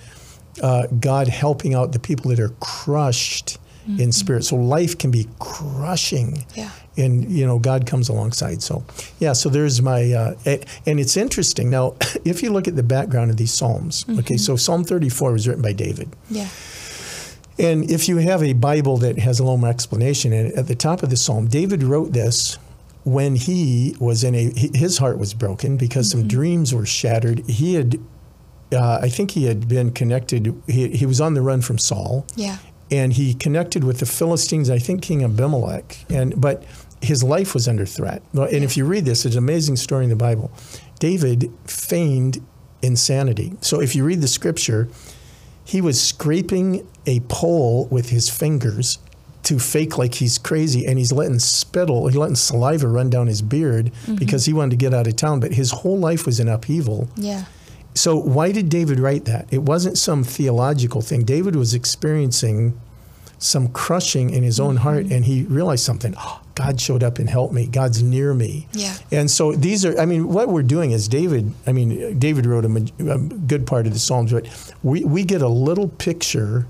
uh, 0.64 0.88
God 1.00 1.28
helping 1.28 1.76
out 1.76 1.92
the 1.92 2.00
people 2.00 2.32
that 2.32 2.40
are 2.40 2.54
crushed 2.60 3.60
in 4.00 4.12
spirit 4.12 4.44
so 4.44 4.56
life 4.58 4.98
can 4.98 5.12
be 5.12 5.26
crushing 5.40 6.46
Yeah. 6.56 6.72
and 6.98 7.30
you 7.32 7.46
know 7.48 7.58
God 7.60 7.86
comes 7.86 8.10
alongside. 8.10 8.62
So 8.62 8.84
yeah, 9.20 9.34
so 9.34 9.48
there's 9.50 9.82
my 9.82 10.12
uh, 10.12 10.34
and 10.86 11.00
it's 11.00 11.16
interesting 11.18 11.70
now. 11.70 11.96
If 12.26 12.44
you 12.44 12.52
look 12.52 12.68
at 12.68 12.76
the 12.76 12.84
background 12.84 13.32
of 13.32 13.38
these 13.38 13.54
psalms, 13.54 14.06
okay, 14.20 14.38
so 14.38 14.56
Psalm 14.58 14.84
34 14.84 15.32
was 15.32 15.48
written 15.48 15.62
by 15.64 15.72
David, 15.74 16.10
Yeah. 16.30 16.50
and 17.60 17.90
if 17.90 18.08
you 18.10 18.18
have 18.18 18.44
a 18.44 18.54
Bible 18.54 18.98
that 18.98 19.18
has 19.20 19.40
a 19.40 19.44
little 19.44 19.58
more 19.58 19.70
explanation, 19.70 20.34
and 20.34 20.52
at 20.54 20.68
the 20.68 20.76
top 20.76 21.04
of 21.04 21.10
the 21.10 21.18
psalm, 21.18 21.48
David 21.48 21.82
wrote 21.84 22.12
this 22.14 22.58
when 23.04 23.36
he 23.36 23.96
was 24.00 24.24
in 24.24 24.36
a 24.36 24.52
his 24.78 24.98
heart 24.98 25.18
was 25.18 25.34
broken 25.34 25.78
because 25.78 26.10
some 26.12 26.28
dreams 26.28 26.74
were 26.74 26.86
shattered. 26.86 27.40
He 27.48 27.76
had. 27.76 28.00
Uh, 28.70 29.00
I 29.02 29.08
think 29.08 29.32
he 29.32 29.46
had 29.46 29.70
been 29.70 29.92
connected. 29.94 30.62
He, 30.68 30.90
he 30.90 31.06
was 31.06 31.22
on 31.22 31.36
the 31.36 31.42
run 31.42 31.62
from 31.62 31.78
Saul 31.78 32.26
Yeah. 32.36 32.58
And 32.92 33.14
he 33.14 33.34
connected 33.34 33.84
with 33.84 34.00
the 34.00 34.06
Philistines. 34.06 34.70
I 34.70 34.80
think 34.80 35.02
King 35.02 35.24
Abimelech, 35.24 36.06
and 36.10 36.40
but 36.40 36.64
his 37.02 37.24
life 37.24 37.54
was 37.54 37.68
under 37.68 37.86
threat. 37.86 38.24
And 38.34 38.64
if 38.64 38.76
you 38.76 38.86
read 38.86 39.06
this, 39.06 39.26
it's 39.26 39.36
an 39.36 39.44
amazing 39.44 39.76
story 39.76 40.06
in 40.06 40.10
the 40.10 40.16
Bible. 40.16 40.52
David 41.00 41.52
feigned 41.66 42.44
insanity. 42.82 43.54
So 43.62 43.82
if 43.82 43.96
you 43.96 44.04
read 44.04 44.22
the 44.22 44.28
scripture, 44.28 44.90
he 45.64 45.82
was 45.82 46.02
scraping 46.02 46.88
a 47.06 47.20
pole 47.22 47.88
with 47.92 48.10
his 48.10 48.30
fingers 48.30 49.00
to 49.44 49.60
fake 49.60 49.98
like 49.98 50.16
he's 50.16 50.38
crazy, 50.38 50.86
and 50.86 50.98
he's 50.98 51.12
letting 51.12 51.40
spittle, 51.40 52.08
he's 52.08 52.18
letting 52.18 52.36
saliva 52.36 52.88
run 52.88 53.10
down 53.10 53.28
his 53.28 53.42
beard 53.42 53.86
mm-hmm. 53.86 54.16
because 54.16 54.46
he 54.46 54.52
wanted 54.52 54.72
to 54.72 54.76
get 54.76 54.94
out 54.94 55.08
of 55.08 55.16
town. 55.16 55.40
But 55.40 55.54
his 55.54 55.72
whole 55.72 55.98
life 55.98 56.26
was 56.26 56.40
in 56.40 56.50
upheaval. 56.50 57.08
Yeah. 57.16 57.46
So 57.98 58.16
why 58.16 58.52
did 58.52 58.70
David 58.70 59.00
write 59.00 59.26
that? 59.26 59.48
It 59.52 59.64
wasn't 59.64 59.98
some 59.98 60.24
theological 60.24 61.02
thing. 61.02 61.24
David 61.24 61.56
was 61.56 61.74
experiencing 61.74 62.80
some 63.40 63.68
crushing 63.70 64.32
in 64.32 64.44
his 64.44 64.60
own 64.60 64.76
mm-hmm. 64.76 64.84
heart, 64.84 65.06
and 65.08 65.26
he 65.26 65.44
realized 65.44 65.84
something. 65.84 66.14
"Oh, 66.18 66.42
God 66.56 66.82
showed 66.82 67.04
up 67.04 67.20
and 67.20 67.30
helped 67.30 67.54
me. 67.54 67.68
God's 67.68 68.02
near 68.02 68.34
me. 68.34 68.68
Yeah. 68.72 68.98
And 69.12 69.30
so 69.30 69.52
these 69.52 69.86
are. 69.86 69.98
I 70.00 70.06
mean, 70.06 70.28
what 70.30 70.50
we're 70.50 70.64
doing 70.64 70.90
is 70.90 71.08
David. 71.08 71.54
I 71.68 71.72
mean, 71.72 72.18
David 72.18 72.48
wrote 72.48 72.66
a, 72.66 73.12
a 73.12 73.20
good 73.20 73.68
part 73.68 73.86
of 73.86 73.94
the 73.94 74.00
Psalms, 74.00 74.32
but 74.32 74.48
we 74.82 75.04
we 75.04 75.24
get 75.24 75.44
a 75.44 75.48
little 75.48 75.88
picture 75.88 76.66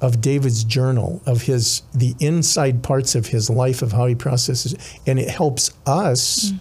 of 0.00 0.20
David's 0.20 0.62
journal 0.64 1.22
of 1.26 1.42
his 1.42 1.82
the 1.94 2.14
inside 2.20 2.82
parts 2.82 3.14
of 3.14 3.26
his 3.28 3.48
life 3.48 3.80
of 3.82 3.92
how 3.92 4.06
he 4.06 4.14
processes, 4.14 4.74
and 5.06 5.18
it 5.18 5.28
helps 5.30 5.70
us 5.86 6.52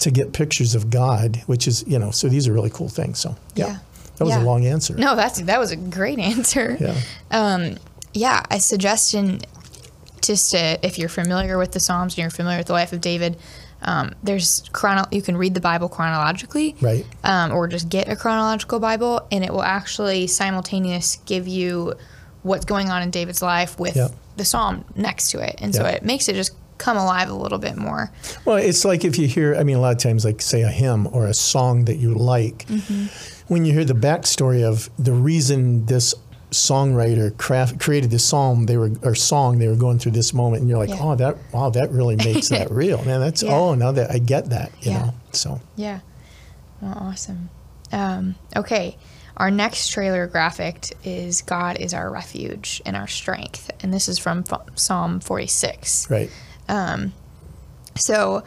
to 0.00 0.10
get 0.10 0.32
pictures 0.32 0.74
of 0.74 0.90
God, 0.90 1.42
which 1.46 1.66
is 1.66 1.84
you 1.86 1.98
know. 1.98 2.10
So 2.10 2.28
these 2.28 2.46
are 2.48 2.52
really 2.52 2.70
cool 2.70 2.88
things. 2.88 3.18
So 3.18 3.36
yeah, 3.54 3.66
Yeah. 3.66 3.78
that 4.16 4.24
was 4.24 4.34
Yeah. 4.34 4.42
a 4.42 4.44
long 4.44 4.66
answer. 4.66 4.94
No, 4.94 5.16
that's 5.16 5.40
that 5.40 5.58
was 5.58 5.70
a 5.70 5.76
great 5.76 6.18
answer. 6.32 6.76
Yeah. 6.80 6.94
Um, 7.30 7.76
yeah, 8.12 8.42
a 8.50 8.60
suggestion 8.60 9.40
just 10.22 10.50
to, 10.50 10.78
if 10.84 10.98
you're 10.98 11.08
familiar 11.08 11.56
with 11.58 11.72
the 11.72 11.78
Psalms 11.80 12.14
and 12.14 12.18
you're 12.18 12.30
familiar 12.30 12.58
with 12.58 12.66
the 12.66 12.72
life 12.72 12.92
of 12.92 13.00
David, 13.00 13.36
um, 13.82 14.12
there's 14.24 14.64
chrono- 14.72 15.04
you 15.12 15.22
can 15.22 15.36
read 15.36 15.54
the 15.54 15.60
Bible 15.60 15.88
chronologically, 15.88 16.74
Right. 16.80 17.06
Um, 17.22 17.52
or 17.52 17.68
just 17.68 17.88
get 17.90 18.08
a 18.08 18.16
chronological 18.16 18.80
Bible, 18.80 19.20
and 19.30 19.44
it 19.44 19.52
will 19.52 19.62
actually 19.62 20.26
simultaneous 20.26 21.18
give 21.26 21.46
you 21.46 21.94
what's 22.46 22.64
going 22.64 22.88
on 22.90 23.02
in 23.02 23.10
David's 23.10 23.42
life 23.42 23.78
with 23.78 23.96
Yep. 23.96 24.12
the 24.36 24.44
Psalm 24.44 24.84
next 24.94 25.30
to 25.32 25.40
it, 25.40 25.56
and 25.60 25.74
so 25.74 25.84
it 25.84 26.02
makes 26.02 26.28
it 26.28 26.34
just 26.34 26.52
come 26.78 26.96
alive 26.98 27.28
a 27.30 27.34
little 27.34 27.58
bit 27.58 27.76
more. 27.76 28.10
Well, 28.44 28.56
it's 28.58 28.84
like 28.84 29.04
if 29.04 29.18
you 29.18 29.26
hear, 29.26 29.54
I 29.56 29.62
mean, 29.64 29.76
a 29.76 29.80
lot 29.80 29.92
of 29.92 29.98
times, 29.98 30.24
like 30.24 30.42
say 30.42 30.62
a 30.62 30.68
hymn 30.68 31.08
or 31.12 31.26
a 31.26 31.32
song 31.34 31.86
that 31.86 31.96
you 31.96 32.12
like, 32.14 32.66
when 33.48 33.64
you 33.64 33.72
hear 33.72 33.84
the 33.84 33.94
backstory 33.94 34.62
of 34.62 34.90
the 34.98 35.12
reason 35.12 35.86
this 35.86 36.14
songwriter 36.50 37.36
craft, 37.38 37.80
created 37.80 38.10
this 38.10 38.24
psalm, 38.24 38.66
they 38.66 38.76
were 38.76 38.90
or 39.02 39.14
song, 39.14 39.58
they 39.58 39.68
were 39.68 39.74
going 39.76 39.98
through 39.98 40.12
this 40.12 40.32
moment, 40.32 40.60
and 40.60 40.68
you're 40.70 40.78
like, 40.78 40.90
Yeah. 40.90 40.98
oh, 41.00 41.14
that 41.16 41.36
wow, 41.52 41.70
that 41.70 41.90
really 41.90 42.16
makes 42.28 42.48
that 42.50 42.70
real, 42.70 43.02
man. 43.04 43.20
That's 43.20 43.42
Yeah. 43.42 43.54
oh, 43.54 43.74
now 43.74 43.92
that 43.92 44.10
I 44.10 44.18
get 44.18 44.50
that, 44.50 44.70
you 44.82 44.92
Yeah. 44.92 44.98
know. 44.98 45.14
So 45.32 45.60
Yeah. 45.76 46.00
well, 46.80 46.96
awesome. 47.00 47.50
Um, 47.92 48.34
okay. 48.54 48.96
Our 49.36 49.50
next 49.50 49.88
trailer 49.88 50.26
graphic 50.26 50.92
is 51.04 51.42
God 51.42 51.78
is 51.78 51.92
our 51.92 52.10
refuge 52.10 52.80
and 52.86 52.96
our 52.96 53.06
strength. 53.06 53.70
And 53.80 53.92
this 53.92 54.08
is 54.08 54.18
from 54.18 54.44
Psalm 54.74 55.20
46. 55.20 56.10
right, 56.10 56.30
um, 56.68 57.12
So 57.96 58.44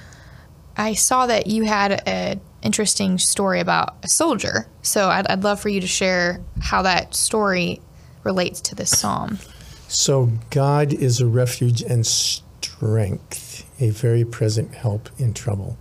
I 0.75 0.93
saw 0.93 1.27
that 1.27 1.47
you 1.47 1.63
had 1.63 2.07
an 2.07 2.41
interesting 2.63 3.17
story 3.19 3.59
about 3.59 3.97
a 4.03 4.07
soldier. 4.07 4.67
So 4.81 5.09
I'd, 5.09 5.27
I'd 5.27 5.43
love 5.43 5.59
for 5.59 5.69
you 5.69 5.81
to 5.81 5.87
share 5.87 6.41
how 6.59 6.81
that 6.81 7.13
story 7.13 7.81
relates 8.23 8.59
to 8.61 8.75
this 8.75 8.89
psalm. 8.97 9.39
so 9.87 10.31
God 10.49 10.91
is 10.93 11.21
a 11.21 11.27
refuge 11.27 11.81
and 11.81 12.05
strength, 12.05 13.65
a 13.79 13.91
very 13.91 14.25
present 14.25 14.73
help 14.73 15.09
in 15.17 15.33
trouble. 15.33 15.77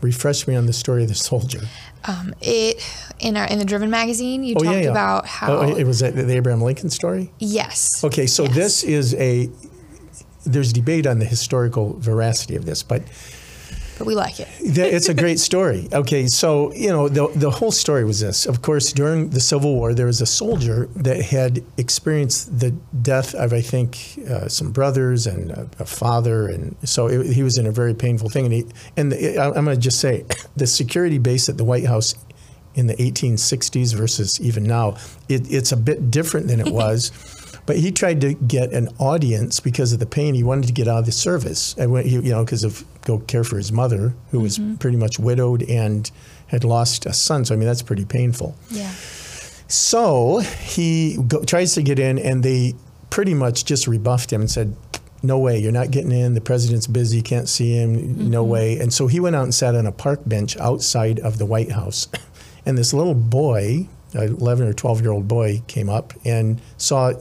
Refresh 0.00 0.46
me 0.46 0.56
on 0.56 0.66
the 0.66 0.72
story 0.72 1.04
of 1.04 1.08
the 1.08 1.14
soldier. 1.14 1.60
Um, 2.04 2.34
it 2.40 2.82
in 3.20 3.36
our 3.36 3.46
in 3.46 3.58
the 3.58 3.64
Driven 3.64 3.90
magazine, 3.90 4.42
you 4.44 4.56
Oh 4.58 4.62
talked 4.64 4.76
yeah, 4.76 4.82
yeah. 4.84 4.90
about 4.90 5.26
how 5.26 5.52
oh, 5.56 5.76
it 5.76 5.84
was 5.84 6.00
that 6.00 6.14
the 6.16 6.34
Abraham 6.36 6.60
Lincoln 6.62 6.90
story. 6.90 7.30
yes. 7.38 8.02
Okay, 8.04 8.26
so 8.26 8.44
Yes. 8.44 8.54
this 8.54 8.82
is 8.84 9.14
a 9.14 9.48
there's 10.44 10.72
debate 10.72 11.06
on 11.06 11.20
the 11.20 11.24
historical 11.24 11.94
veracity 12.00 12.56
of 12.56 12.64
this, 12.64 12.82
but 12.82 13.02
but 13.98 14.06
we 14.06 14.14
like 14.14 14.40
it. 14.40 14.48
it's 14.60 15.08
a 15.08 15.14
great 15.14 15.38
story. 15.38 15.88
Okay, 16.02 16.26
so 16.26 16.72
you 16.72 16.88
know 16.88 17.08
the 17.08 17.28
the 17.36 17.50
whole 17.50 17.70
story 17.70 18.04
was 18.04 18.20
this. 18.20 18.46
Of 18.46 18.62
course, 18.62 18.92
during 18.92 19.30
the 19.30 19.40
Civil 19.40 19.74
War, 19.74 19.94
there 19.94 20.06
was 20.06 20.20
a 20.20 20.26
soldier 20.26 20.88
that 20.96 21.20
had 21.22 21.62
experienced 21.76 22.58
the 22.58 22.70
death 23.02 23.34
of 23.34 23.52
I 23.52 23.60
think 23.60 24.18
uh, 24.28 24.48
some 24.48 24.72
brothers 24.72 25.26
and 25.26 25.50
a, 25.50 25.68
a 25.78 25.84
father, 25.84 26.48
and 26.48 26.76
so 26.84 27.08
it, 27.08 27.34
he 27.34 27.42
was 27.42 27.58
in 27.58 27.66
a 27.66 27.72
very 27.72 27.94
painful 27.94 28.30
thing. 28.30 28.46
And 28.46 28.54
he 28.54 28.64
and 28.96 29.12
the, 29.12 29.38
I'm 29.38 29.64
going 29.64 29.76
to 29.76 29.76
just 29.76 30.00
say 30.00 30.24
the 30.56 30.66
security 30.66 31.18
base 31.18 31.48
at 31.48 31.56
the 31.58 31.64
White 31.64 31.86
House 31.86 32.14
in 32.74 32.86
the 32.86 32.94
1860s 32.94 33.94
versus 33.94 34.40
even 34.40 34.64
now, 34.64 34.96
it, 35.28 35.50
it's 35.52 35.72
a 35.72 35.76
bit 35.76 36.10
different 36.10 36.48
than 36.48 36.60
it 36.60 36.72
was. 36.72 37.10
But 37.64 37.76
he 37.76 37.92
tried 37.92 38.20
to 38.22 38.34
get 38.34 38.72
an 38.72 38.88
audience 38.98 39.60
because 39.60 39.92
of 39.92 40.00
the 40.00 40.06
pain. 40.06 40.34
He 40.34 40.42
wanted 40.42 40.66
to 40.66 40.72
get 40.72 40.88
out 40.88 40.98
of 41.00 41.06
the 41.06 41.12
service, 41.12 41.74
and 41.78 41.96
he, 41.98 42.10
you 42.16 42.22
know, 42.32 42.44
because 42.44 42.64
of 42.64 42.84
go 43.04 43.18
care 43.20 43.44
for 43.44 43.56
his 43.56 43.70
mother, 43.70 44.14
who 44.30 44.40
was 44.40 44.58
pretty 44.80 44.96
much 44.96 45.18
widowed 45.18 45.62
and 45.68 46.10
had 46.48 46.64
lost 46.64 47.06
a 47.06 47.12
son. 47.12 47.44
So 47.44 47.54
I 47.54 47.56
mean, 47.58 47.66
that's 47.68 47.82
pretty 47.82 48.04
painful. 48.04 48.56
Yeah. 48.70 48.90
So 49.68 50.38
he 50.40 51.16
go, 51.28 51.42
tries 51.44 51.74
to 51.74 51.82
get 51.82 51.98
in, 51.98 52.18
and 52.18 52.42
they 52.42 52.74
pretty 53.10 53.34
much 53.34 53.64
just 53.64 53.86
rebuffed 53.86 54.32
him 54.32 54.40
and 54.42 54.50
said, 54.50 54.74
no 55.22 55.38
way, 55.38 55.58
you're 55.58 55.70
not 55.72 55.90
getting 55.92 56.10
in. 56.12 56.34
The 56.34 56.40
president's 56.40 56.86
busy, 56.88 57.22
can't 57.22 57.48
see 57.48 57.74
him, 57.76 57.96
Mm-hmm. 57.96 58.30
no 58.30 58.42
way. 58.42 58.78
And 58.80 58.92
so 58.92 59.06
he 59.06 59.20
went 59.20 59.36
out 59.36 59.44
and 59.44 59.54
sat 59.54 59.74
on 59.76 59.86
a 59.86 59.92
park 59.92 60.20
bench 60.26 60.56
outside 60.56 61.20
of 61.20 61.38
the 61.38 61.46
White 61.46 61.72
House. 61.72 62.08
And 62.64 62.78
this 62.78 62.94
little 62.94 63.14
boy, 63.14 63.88
an 64.12 64.36
11 64.36 64.68
or 64.68 64.72
12 64.72 65.00
year 65.00 65.10
old 65.10 65.26
boy, 65.26 65.62
came 65.66 65.88
up 65.88 66.12
and 66.24 66.60
saw 66.76 67.12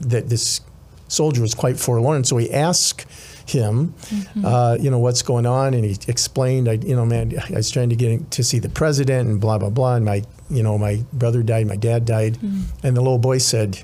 that 0.00 0.28
this 0.28 0.60
soldier 1.08 1.42
was 1.42 1.54
quite 1.54 1.78
forlorn. 1.78 2.24
So 2.24 2.36
he 2.36 2.50
asked 2.52 3.06
him, 3.46 3.88
mm-hmm. 3.88 4.44
uh, 4.44 4.76
you 4.80 4.90
know, 4.90 4.98
what's 4.98 5.22
going 5.22 5.46
on, 5.46 5.74
and 5.74 5.84
he 5.84 5.96
explained, 6.08 6.68
I, 6.68 6.74
you 6.74 6.94
know, 6.94 7.04
man, 7.04 7.34
I 7.48 7.56
was 7.56 7.70
trying 7.70 7.90
to 7.90 7.96
get 7.96 8.30
to 8.32 8.44
see 8.44 8.58
the 8.58 8.68
president, 8.68 9.28
and 9.28 9.40
blah 9.40 9.58
blah 9.58 9.70
blah, 9.70 9.96
and 9.96 10.04
my, 10.04 10.22
you 10.48 10.62
know, 10.62 10.78
my 10.78 11.04
brother 11.12 11.42
died, 11.42 11.66
my 11.66 11.76
dad 11.76 12.04
died, 12.04 12.34
mm-hmm. 12.34 12.86
and 12.86 12.96
the 12.96 13.00
little 13.00 13.18
boy 13.18 13.38
said, 13.38 13.82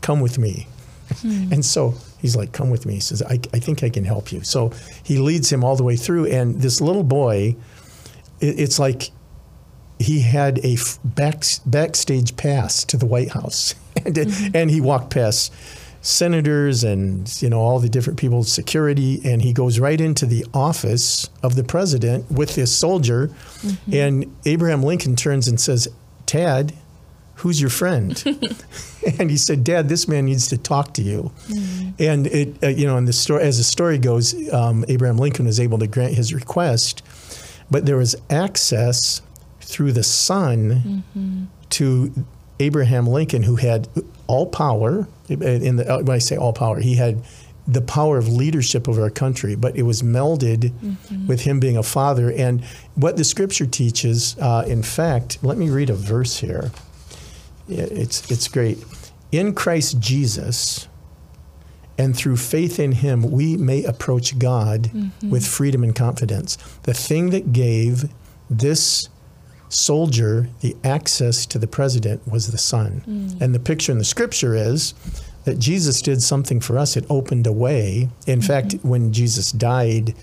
"Come 0.00 0.20
with 0.20 0.38
me," 0.38 0.66
hmm. 1.20 1.52
and 1.52 1.64
so. 1.64 1.94
He's 2.20 2.34
like, 2.34 2.50
come 2.50 2.68
with 2.68 2.84
me. 2.84 2.94
He 2.94 3.00
says, 3.00 3.22
I, 3.22 3.38
I 3.54 3.60
think 3.60 3.84
I 3.84 3.90
can 3.90 4.04
help 4.04 4.32
you. 4.32 4.42
So 4.42 4.72
he 5.04 5.18
leads 5.18 5.52
him 5.52 5.62
all 5.62 5.76
the 5.76 5.84
way 5.84 5.94
through. 5.94 6.26
And 6.26 6.60
this 6.60 6.80
little 6.80 7.04
boy, 7.04 7.54
it, 8.40 8.58
it's 8.58 8.80
like 8.80 9.12
he 9.98 10.20
had 10.20 10.58
a 10.64 10.74
f- 10.74 10.98
back, 11.04 11.44
backstage 11.66 12.36
pass 12.36 12.84
to 12.86 12.96
the 12.96 13.06
White 13.06 13.30
House, 13.30 13.74
and, 14.06 14.54
and 14.54 14.70
he 14.70 14.80
walked 14.80 15.10
past 15.10 15.52
senators 16.00 16.84
and 16.84 17.42
you 17.42 17.50
know 17.50 17.60
all 17.60 17.78
the 17.78 17.88
different 17.88 18.18
people, 18.18 18.42
security, 18.44 19.20
and 19.24 19.42
he 19.42 19.52
goes 19.52 19.78
right 19.78 20.00
into 20.00 20.26
the 20.26 20.44
office 20.54 21.28
of 21.42 21.54
the 21.54 21.64
president 21.64 22.30
with 22.30 22.54
this 22.54 22.74
soldier, 22.74 23.30
and 23.92 24.34
Abraham 24.44 24.82
Lincoln 24.82 25.16
turns 25.16 25.48
and 25.48 25.60
says, 25.60 25.88
"Tad, 26.26 26.72
who's 27.36 27.60
your 27.60 27.70
friend?" 27.70 28.22
and 29.18 29.30
he 29.30 29.36
said, 29.36 29.64
"Dad, 29.64 29.88
this 29.88 30.08
man 30.08 30.26
needs 30.26 30.48
to 30.48 30.58
talk 30.58 30.94
to 30.94 31.02
you." 31.02 31.32
And 31.98 32.26
it, 32.28 32.62
uh, 32.62 32.68
you 32.68 32.86
know, 32.86 32.96
in 32.96 33.04
the 33.04 33.12
story, 33.12 33.42
as 33.42 33.58
the 33.58 33.64
story 33.64 33.98
goes, 33.98 34.34
um, 34.52 34.84
Abraham 34.88 35.18
Lincoln 35.18 35.46
was 35.46 35.60
able 35.60 35.78
to 35.78 35.86
grant 35.86 36.14
his 36.14 36.32
request, 36.32 37.02
but 37.70 37.86
there 37.86 37.96
was 37.96 38.16
access 38.30 39.20
through 39.60 39.92
the 39.92 40.02
son 40.02 41.02
to 41.70 42.24
Abraham 42.60 43.06
Lincoln, 43.06 43.42
who 43.42 43.56
had 43.56 43.88
all 44.26 44.46
power. 44.46 45.08
In 45.28 45.76
the 45.76 45.84
when 46.04 46.10
I 46.10 46.18
say 46.18 46.36
all 46.36 46.52
power, 46.52 46.80
he 46.80 46.96
had 46.96 47.22
the 47.66 47.82
power 47.82 48.16
of 48.16 48.28
leadership 48.28 48.88
over 48.88 49.02
our 49.02 49.10
country, 49.10 49.54
but 49.54 49.76
it 49.76 49.82
was 49.82 50.02
melded 50.02 50.72
with 51.26 51.42
him 51.42 51.60
being 51.60 51.76
a 51.76 51.82
father. 51.82 52.32
And 52.32 52.64
what 52.94 53.18
the 53.18 53.24
scripture 53.24 53.66
teaches, 53.66 54.36
uh, 54.38 54.64
in 54.66 54.82
fact, 54.82 55.38
let 55.42 55.58
me 55.58 55.68
read 55.68 55.90
a 55.90 55.94
verse 55.94 56.38
here. 56.38 56.70
It's 57.68 58.30
it's 58.30 58.48
great. 58.48 58.82
In 59.30 59.54
Christ 59.54 60.00
Jesus, 60.00 60.88
and 61.98 62.16
through 62.16 62.36
faith 62.36 62.78
in 62.78 62.92
Him, 62.92 63.30
we 63.30 63.56
may 63.56 63.84
approach 63.84 64.38
God 64.38 64.90
with 65.22 65.46
freedom 65.46 65.82
and 65.82 65.94
confidence. 65.94 66.56
The 66.84 66.94
thing 66.94 67.30
that 67.30 67.52
gave 67.52 68.08
this 68.48 69.08
soldier 69.68 70.48
the 70.60 70.76
access 70.82 71.46
to 71.46 71.58
the 71.58 71.66
president 71.66 72.26
was 72.26 72.50
the 72.50 72.58
Son. 72.58 73.02
Mm. 73.06 73.40
And 73.40 73.54
the 73.54 73.60
picture 73.60 73.92
in 73.92 73.98
the 73.98 74.04
scripture 74.04 74.54
is 74.54 74.94
that 75.44 75.58
Jesus 75.58 76.02
did 76.02 76.22
something 76.22 76.60
for 76.60 76.78
us. 76.78 76.96
It 76.96 77.06
opened 77.08 77.46
a 77.46 77.52
way. 77.52 78.08
In 78.26 78.40
mm-hmm. 78.40 78.46
fact, 78.46 78.74
when 78.82 79.12
Jesus 79.12 79.52
died, 79.52 80.14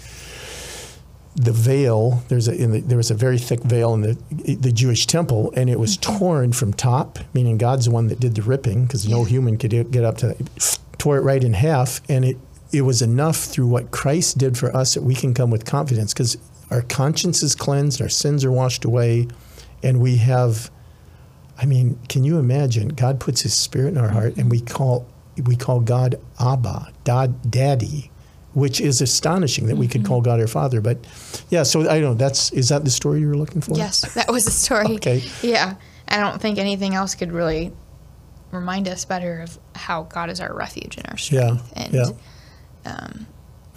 the 1.35 1.51
veil 1.51 2.23
there's 2.29 2.47
a 2.47 2.55
in 2.55 2.71
the, 2.71 2.79
there 2.79 2.95
was 2.95 3.11
a 3.11 3.13
very 3.13 3.37
thick 3.37 3.59
veil 3.61 3.93
in 3.93 4.01
the 4.01 4.55
the 4.55 4.71
Jewish 4.71 5.05
temple, 5.05 5.51
and 5.55 5.69
it 5.69 5.79
was 5.79 5.97
mm-hmm. 5.97 6.17
torn 6.17 6.53
from 6.53 6.73
top, 6.73 7.19
meaning 7.33 7.57
God's 7.57 7.85
the 7.85 7.91
one 7.91 8.07
that 8.07 8.19
did 8.19 8.35
the 8.35 8.41
ripping 8.41 8.85
because 8.85 9.07
no 9.07 9.23
human 9.25 9.57
could 9.57 9.91
get 9.91 10.03
up 10.03 10.17
to 10.17 10.27
that. 10.27 10.79
Tore 10.97 11.17
it 11.17 11.21
right 11.21 11.43
in 11.43 11.53
half, 11.53 12.01
and 12.07 12.23
it 12.23 12.37
it 12.71 12.81
was 12.81 13.01
enough 13.01 13.37
through 13.37 13.67
what 13.67 13.91
Christ 13.91 14.37
did 14.37 14.57
for 14.57 14.75
us 14.75 14.93
that 14.93 15.03
we 15.03 15.15
can 15.15 15.33
come 15.33 15.49
with 15.49 15.65
confidence 15.65 16.13
because 16.13 16.37
our 16.71 16.81
conscience 16.81 17.43
is 17.43 17.55
cleansed, 17.55 18.01
our 18.01 18.09
sins 18.09 18.43
are 18.43 18.51
washed 18.51 18.85
away, 18.85 19.27
and 19.83 19.99
we 19.99 20.17
have. 20.17 20.71
I 21.57 21.65
mean, 21.65 21.97
can 22.09 22.23
you 22.25 22.37
imagine? 22.37 22.89
God 22.89 23.19
puts 23.19 23.41
His 23.41 23.53
Spirit 23.53 23.89
in 23.89 23.97
our 23.97 24.09
heart, 24.09 24.35
and 24.37 24.51
we 24.51 24.59
call 24.59 25.07
we 25.45 25.55
call 25.55 25.79
God 25.79 26.15
Abba, 26.39 26.91
Dad, 27.03 27.49
Daddy, 27.51 28.11
which 28.53 28.79
is 28.81 29.01
astonishing 29.01 29.67
that 29.67 29.75
we 29.77 29.87
could 29.87 30.05
call 30.05 30.21
God 30.21 30.39
our 30.39 30.47
Father. 30.47 30.81
But 30.81 30.97
yeah, 31.49 31.63
so 31.63 31.81
I 31.81 31.99
don't 31.99 32.01
know. 32.01 32.13
That's 32.13 32.51
is 32.51 32.69
that 32.69 32.83
the 32.83 32.91
story 32.91 33.21
you 33.21 33.27
were 33.27 33.37
looking 33.37 33.61
for? 33.61 33.75
Yes, 33.77 34.13
that 34.15 34.31
was 34.31 34.45
the 34.45 34.51
story. 34.51 34.85
Okay. 34.95 35.23
Yeah. 35.41 35.75
I 36.07 36.17
don't 36.17 36.41
think 36.41 36.59
anything 36.59 36.93
else 36.93 37.15
could 37.15 37.31
really 37.31 37.73
remind 38.51 38.87
us 38.87 39.05
better 39.05 39.41
of 39.41 39.57
how 39.75 40.03
God 40.03 40.29
is 40.29 40.39
our 40.39 40.53
refuge 40.53 40.97
and 40.97 41.05
our 41.07 41.15
Yeah. 41.17 41.57
strength. 41.57 41.73
And 41.75 41.93
yeah. 41.93 42.05
um, 42.85 43.27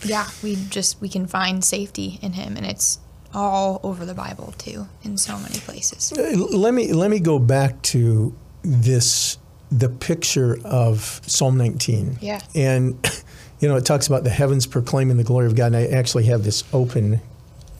yeah, 0.04 0.26
we 0.42 0.56
just 0.68 1.00
we 1.00 1.08
can 1.08 1.26
find 1.26 1.64
safety 1.64 2.18
in 2.22 2.32
him 2.32 2.56
and 2.56 2.66
it's 2.66 2.98
all 3.34 3.80
over 3.82 4.06
the 4.06 4.14
Bible 4.14 4.54
too, 4.58 4.88
in 5.02 5.18
so 5.18 5.38
many 5.38 5.58
places. 5.60 6.12
Uh, 6.12 6.36
Let 6.36 6.74
me 6.74 6.92
let 6.92 7.10
me 7.10 7.20
go 7.20 7.38
back 7.38 7.80
to 7.82 8.34
this 8.62 9.38
the 9.70 9.88
picture 9.88 10.58
of 10.64 11.20
Psalm 11.26 11.58
19. 11.58 12.18
Yeah. 12.20 12.40
And 12.54 12.96
you 13.60 13.68
know, 13.68 13.76
it 13.76 13.84
talks 13.84 14.06
about 14.06 14.24
the 14.24 14.30
heavens 14.30 14.66
proclaiming 14.66 15.16
the 15.16 15.24
glory 15.24 15.46
of 15.46 15.56
God. 15.56 15.66
And 15.66 15.76
I 15.76 15.86
actually 15.86 16.24
have 16.24 16.44
this 16.44 16.64
open 16.72 17.20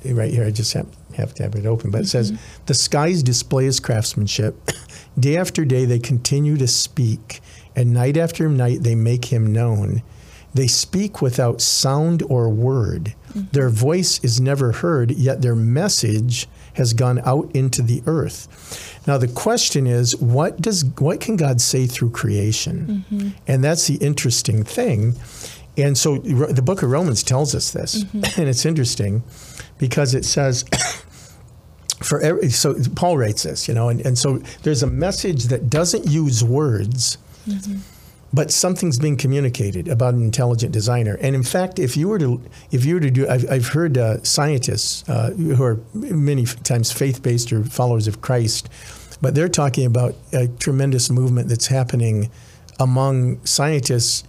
right 0.04 0.32
here. 0.32 0.44
I 0.44 0.50
just 0.50 0.72
have, 0.74 0.86
have 1.16 1.34
to 1.34 1.42
have 1.42 1.54
it 1.54 1.66
open. 1.66 1.90
But 1.90 2.02
it 2.02 2.08
says, 2.08 2.38
The 2.66 2.74
skies 2.74 3.22
display 3.22 3.64
his 3.64 3.80
craftsmanship. 3.80 4.56
Day 5.18 5.36
after 5.36 5.64
day 5.64 5.84
they 5.84 5.98
continue 5.98 6.56
to 6.58 6.68
speak, 6.68 7.40
and 7.74 7.92
night 7.92 8.16
after 8.16 8.48
night 8.48 8.84
they 8.84 8.94
make 8.94 9.24
him 9.24 9.52
known. 9.52 10.02
They 10.54 10.66
speak 10.66 11.20
without 11.20 11.60
sound 11.60 12.22
or 12.22 12.48
word. 12.48 13.14
Mm-hmm. 13.28 13.42
Their 13.52 13.68
voice 13.68 14.22
is 14.24 14.40
never 14.40 14.72
heard, 14.72 15.10
yet 15.10 15.42
their 15.42 15.54
message 15.54 16.46
has 16.74 16.92
gone 16.92 17.20
out 17.24 17.50
into 17.54 17.82
the 17.82 18.02
earth. 18.06 18.98
Now 19.06 19.18
the 19.18 19.28
question 19.28 19.86
is, 19.86 20.16
what 20.16 20.60
does 20.60 20.84
what 20.84 21.20
can 21.20 21.36
God 21.36 21.60
say 21.60 21.86
through 21.86 22.10
creation? 22.10 23.04
Mm-hmm. 23.10 23.28
And 23.46 23.62
that's 23.62 23.86
the 23.86 23.96
interesting 23.96 24.64
thing. 24.64 25.14
And 25.76 25.96
so 25.96 26.18
the 26.18 26.62
book 26.62 26.82
of 26.82 26.90
Romans 26.90 27.22
tells 27.22 27.54
us 27.54 27.70
this, 27.70 28.02
mm-hmm. 28.02 28.40
and 28.40 28.48
it's 28.48 28.64
interesting 28.64 29.22
because 29.78 30.14
it 30.14 30.24
says. 30.24 30.64
For 32.00 32.20
every, 32.20 32.48
so 32.50 32.76
Paul 32.94 33.18
writes 33.18 33.42
this, 33.42 33.66
you 33.66 33.74
know, 33.74 33.88
and, 33.88 34.00
and 34.06 34.16
so 34.16 34.38
there's 34.62 34.84
a 34.84 34.86
message 34.86 35.46
that 35.46 35.68
doesn't 35.68 36.06
use 36.06 36.44
words, 36.44 37.18
but 38.32 38.50
something's 38.50 38.98
being 38.98 39.16
communicated 39.16 39.88
about 39.88 40.14
an 40.14 40.22
intelligent 40.22 40.72
designer. 40.72 41.16
And 41.20 41.34
in 41.34 41.42
fact, 41.42 41.78
if 41.78 41.96
you 41.96 42.08
were 42.08 42.18
to 42.18 42.40
if 42.70 42.84
you 42.84 42.94
were 42.94 43.00
to 43.00 43.10
do, 43.10 43.28
I've, 43.28 43.50
I've 43.50 43.68
heard 43.68 43.96
uh, 43.96 44.22
scientists 44.22 45.08
uh, 45.08 45.30
who 45.30 45.62
are 45.62 45.80
many 45.94 46.44
times 46.44 46.92
faith 46.92 47.22
based 47.22 47.52
or 47.52 47.64
followers 47.64 48.06
of 48.06 48.20
Christ, 48.20 48.68
but 49.22 49.34
they're 49.34 49.48
talking 49.48 49.86
about 49.86 50.14
a 50.32 50.48
tremendous 50.48 51.10
movement 51.10 51.48
that's 51.48 51.68
happening 51.68 52.30
among 52.78 53.44
scientists 53.44 54.24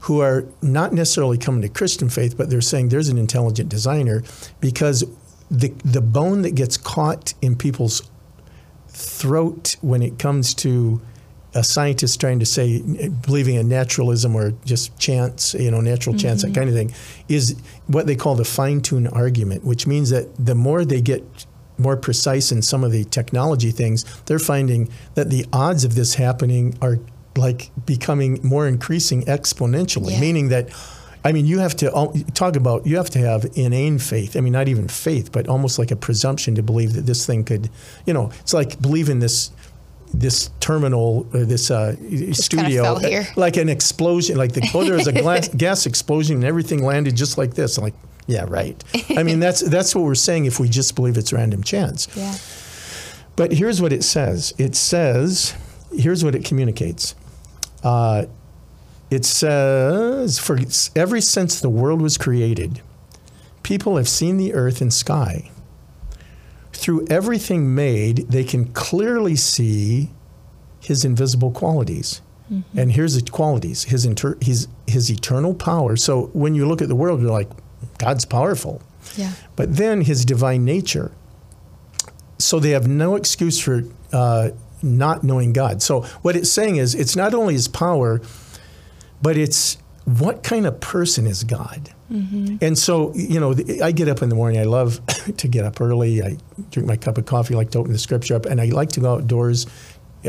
who 0.00 0.20
are 0.20 0.46
not 0.62 0.94
necessarily 0.94 1.36
coming 1.36 1.60
to 1.60 1.68
Christian 1.68 2.08
faith, 2.08 2.36
but 2.36 2.48
they're 2.48 2.62
saying 2.62 2.88
there's 2.88 3.10
an 3.10 3.18
intelligent 3.18 3.68
designer 3.68 4.22
because 4.60 5.04
the 5.50 5.68
the 5.84 6.00
bone 6.00 6.42
that 6.42 6.54
gets 6.54 6.76
caught 6.76 7.34
in 7.42 7.56
people's 7.56 8.08
throat 8.88 9.76
when 9.80 10.02
it 10.02 10.18
comes 10.18 10.54
to 10.54 11.00
a 11.54 11.64
scientist 11.64 12.20
trying 12.20 12.38
to 12.38 12.46
say 12.46 12.80
believing 13.22 13.56
in 13.56 13.68
naturalism 13.68 14.36
or 14.36 14.52
just 14.64 14.96
chance, 14.98 15.54
you 15.54 15.70
know, 15.70 15.80
natural 15.80 16.16
chance, 16.16 16.42
that 16.42 16.48
mm-hmm. 16.48 16.54
kind 16.54 16.68
of 16.68 16.74
thing, 16.74 16.94
is 17.28 17.60
what 17.88 18.06
they 18.06 18.14
call 18.14 18.34
the 18.36 18.44
fine-tune 18.44 19.06
argument, 19.08 19.64
which 19.64 19.86
means 19.86 20.10
that 20.10 20.28
the 20.38 20.54
more 20.54 20.84
they 20.84 21.00
get 21.00 21.24
more 21.76 21.96
precise 21.96 22.52
in 22.52 22.62
some 22.62 22.84
of 22.84 22.92
the 22.92 23.04
technology 23.04 23.70
things, 23.70 24.04
they're 24.26 24.38
finding 24.38 24.88
that 25.14 25.30
the 25.30 25.44
odds 25.52 25.82
of 25.84 25.94
this 25.94 26.14
happening 26.14 26.76
are 26.80 26.98
like 27.36 27.70
becoming 27.86 28.38
more 28.42 28.68
increasing 28.68 29.22
exponentially, 29.24 30.12
Yeah. 30.12 30.20
meaning 30.20 30.48
that 30.48 30.70
I 31.22 31.32
mean, 31.32 31.44
you 31.44 31.58
have 31.58 31.76
to 31.76 31.92
oh, 31.92 32.14
talk 32.32 32.56
about 32.56 32.86
you 32.86 32.96
have 32.96 33.10
to 33.10 33.18
have 33.18 33.46
inane 33.54 33.98
faith. 33.98 34.36
I 34.36 34.40
mean, 34.40 34.54
not 34.54 34.68
even 34.68 34.88
faith, 34.88 35.32
but 35.32 35.48
almost 35.48 35.78
like 35.78 35.90
a 35.90 35.96
presumption 35.96 36.54
to 36.54 36.62
believe 36.62 36.94
that 36.94 37.02
this 37.02 37.26
thing 37.26 37.44
could, 37.44 37.68
you 38.06 38.14
know, 38.14 38.30
it's 38.40 38.54
like 38.54 38.80
believing 38.80 39.18
this 39.18 39.50
this 40.12 40.50
terminal 40.60 41.26
or 41.32 41.44
this 41.44 41.70
uh, 41.70 41.94
studio 42.32 42.82
fell 42.82 42.98
here. 42.98 43.26
like 43.36 43.56
an 43.56 43.68
explosion, 43.68 44.36
like 44.36 44.52
the 44.52 44.68
oh, 44.74 44.84
there 44.84 44.94
was 44.94 45.06
a 45.06 45.12
glass, 45.12 45.48
gas 45.56 45.86
explosion 45.86 46.36
and 46.36 46.44
everything 46.44 46.84
landed 46.84 47.16
just 47.16 47.38
like 47.38 47.54
this. 47.54 47.78
I'm 47.78 47.84
like, 47.84 47.94
yeah, 48.26 48.44
right. 48.48 48.82
I 49.16 49.22
mean, 49.22 49.40
that's 49.40 49.60
that's 49.60 49.94
what 49.94 50.04
we're 50.04 50.14
saying 50.14 50.44
if 50.44 50.60
we 50.60 50.68
just 50.68 50.94
believe 50.94 51.16
it's 51.16 51.32
random 51.32 51.62
chance. 51.62 52.08
Yeah. 52.16 52.36
But 53.36 53.52
here's 53.52 53.80
what 53.80 53.92
it 53.92 54.04
says. 54.04 54.52
It 54.58 54.76
says, 54.76 55.54
here's 55.92 56.24
what 56.24 56.34
it 56.34 56.44
communicates. 56.44 57.14
Uh, 57.82 58.26
it 59.10 59.24
says, 59.24 60.38
for 60.38 60.58
ever 60.94 61.20
since 61.20 61.60
the 61.60 61.68
world 61.68 62.02
was 62.02 62.18
created, 62.18 62.82
people 63.62 63.96
have 63.96 64.08
seen 64.08 64.36
the 64.36 64.54
earth 64.54 64.80
and 64.80 64.92
sky. 64.92 65.50
Through 66.72 67.06
everything 67.08 67.74
made, 67.74 68.28
they 68.28 68.44
can 68.44 68.72
clearly 68.72 69.36
see 69.36 70.10
his 70.80 71.04
invisible 71.04 71.50
qualities 71.50 72.22
And 72.76 72.92
here's 72.92 73.14
the 73.14 73.30
qualities: 73.30 73.84
his 73.84 74.04
inter- 74.04 74.36
his 74.40 74.66
his 74.86 75.08
eternal 75.10 75.54
power. 75.54 75.96
So 75.96 76.30
when 76.32 76.54
you 76.54 76.66
look 76.66 76.82
at 76.82 76.88
the 76.88 76.96
world, 76.96 77.20
you're 77.20 77.30
like, 77.30 77.48
God's 77.98 78.24
powerful. 78.24 78.82
Yeah. 79.16 79.32
But 79.54 79.76
then 79.76 80.00
his 80.00 80.24
divine 80.24 80.64
nature. 80.64 81.12
So 82.38 82.58
they 82.58 82.70
have 82.70 82.88
no 82.88 83.14
excuse 83.14 83.60
for 83.60 83.84
uh, 84.12 84.50
not 84.82 85.22
knowing 85.22 85.52
God. 85.52 85.80
So 85.80 86.02
what 86.22 86.34
it's 86.34 86.50
saying 86.50 86.76
is, 86.76 86.94
it's 86.94 87.14
not 87.14 87.34
only 87.34 87.54
his 87.54 87.68
power, 87.68 88.20
but 89.22 89.36
it's 89.36 89.78
what 90.04 90.42
kind 90.42 90.66
of 90.66 90.80
person 90.80 91.26
is 91.26 91.44
God. 91.44 91.90
And 92.60 92.76
so, 92.76 93.14
you 93.14 93.38
know, 93.38 93.54
I 93.82 93.92
get 93.92 94.08
up 94.08 94.22
in 94.22 94.28
the 94.28 94.34
morning. 94.34 94.60
I 94.60 94.64
love 94.64 95.00
to 95.36 95.48
get 95.48 95.64
up 95.64 95.80
early. 95.80 96.22
I 96.22 96.36
drink 96.70 96.88
my 96.88 96.96
cup 96.96 97.18
of 97.18 97.26
coffee, 97.26 97.54
like 97.54 97.70
to 97.70 97.78
open 97.78 97.92
the 97.92 97.98
scripture 97.98 98.34
up, 98.34 98.46
and 98.46 98.60
I 98.60 98.66
like 98.66 98.90
to 98.90 99.00
go 99.00 99.14
outdoors. 99.14 99.66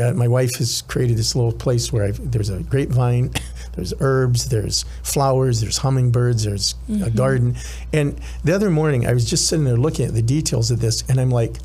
Uh, 0.00 0.12
my 0.12 0.26
wife 0.26 0.56
has 0.56 0.82
created 0.82 1.18
this 1.18 1.34
little 1.34 1.52
place 1.52 1.92
where 1.92 2.04
I've, 2.04 2.30
there's 2.30 2.48
a 2.48 2.62
grapevine, 2.62 3.30
there's 3.74 3.92
herbs, 4.00 4.48
there's 4.48 4.84
flowers, 5.02 5.60
there's 5.60 5.78
hummingbirds, 5.78 6.44
there's 6.44 6.74
a 7.04 7.10
garden. 7.10 7.56
And 7.92 8.18
the 8.42 8.54
other 8.54 8.70
morning, 8.70 9.06
I 9.06 9.12
was 9.12 9.28
just 9.28 9.48
sitting 9.48 9.66
there 9.66 9.76
looking 9.76 10.06
at 10.06 10.14
the 10.14 10.22
details 10.22 10.70
of 10.70 10.80
this, 10.80 11.04
and 11.08 11.20
I'm 11.20 11.30
like, 11.30 11.56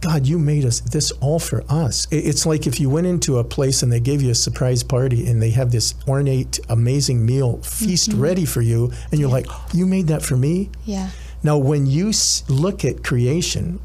God, 0.00 0.26
you 0.26 0.38
made 0.38 0.64
us 0.64 0.80
this 0.80 1.10
all 1.20 1.38
for 1.38 1.62
us. 1.68 2.06
It's 2.10 2.46
like 2.46 2.66
if 2.66 2.80
you 2.80 2.88
went 2.88 3.06
into 3.06 3.38
a 3.38 3.44
place 3.44 3.82
and 3.82 3.92
they 3.92 4.00
gave 4.00 4.22
you 4.22 4.30
a 4.30 4.34
surprise 4.34 4.82
party 4.82 5.26
and 5.26 5.42
they 5.42 5.50
have 5.50 5.72
this 5.72 5.94
ornate, 6.08 6.58
amazing 6.68 7.26
meal 7.26 7.58
feast 7.58 8.10
mm-hmm. 8.10 8.20
ready 8.20 8.44
for 8.46 8.62
you, 8.62 8.92
and 9.10 9.20
you're 9.20 9.30
like, 9.30 9.46
you 9.74 9.86
made 9.86 10.06
that 10.06 10.22
for 10.22 10.36
me? 10.36 10.70
Yeah. 10.84 11.10
Now, 11.42 11.58
when 11.58 11.86
you 11.86 12.12
look 12.48 12.84
at 12.84 13.04
creation, 13.04 13.80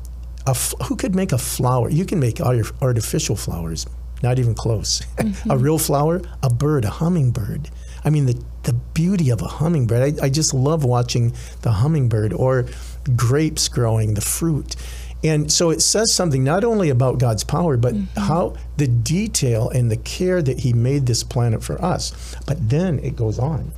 a 0.48 0.52
f- 0.52 0.74
who 0.86 0.96
could 0.96 1.16
make 1.16 1.32
a 1.34 1.38
flower? 1.38 1.90
You 1.90 2.06
can 2.06 2.20
make 2.20 2.40
arti- 2.40 2.70
artificial 2.82 3.36
flowers, 3.36 3.86
not 4.24 4.40
even 4.40 4.56
close. 4.56 5.02
a 5.18 5.24
mm-hmm. 5.24 5.62
real 5.62 5.78
flower, 5.78 6.22
a 6.44 6.50
bird, 6.50 6.86
a 6.86 6.90
hummingbird. 6.90 7.70
I 8.06 8.10
mean, 8.10 8.26
the, 8.28 8.42
the 8.64 8.74
beauty 8.74 9.32
of 9.32 9.42
a 9.42 9.48
hummingbird. 9.48 10.20
I, 10.22 10.26
I 10.26 10.30
just 10.30 10.54
love 10.54 10.86
watching 10.86 11.34
the 11.64 11.72
hummingbird 11.72 12.32
or 12.34 12.68
grapes 13.16 13.68
growing, 13.68 14.14
the 14.14 14.22
fruit. 14.22 14.76
And 15.26 15.52
so 15.52 15.72
it 15.72 15.82
says 15.82 16.14
something 16.14 16.44
not 16.44 16.64
only 16.64 16.92
about 16.92 17.18
God's 17.18 17.44
power, 17.44 17.78
but 17.78 17.96
mm-hmm. 17.96 18.20
how 18.20 18.56
the 18.78 18.88
detail 18.88 19.70
and 19.70 19.90
the 19.90 19.98
care 19.98 20.40
that 20.44 20.60
He 20.60 20.72
made 20.72 21.08
this 21.08 21.24
planet 21.24 21.64
for 21.64 21.84
us. 21.84 22.36
But 22.46 22.70
then 22.70 23.00
it 23.00 23.16
goes 23.16 23.40
on. 23.40 23.72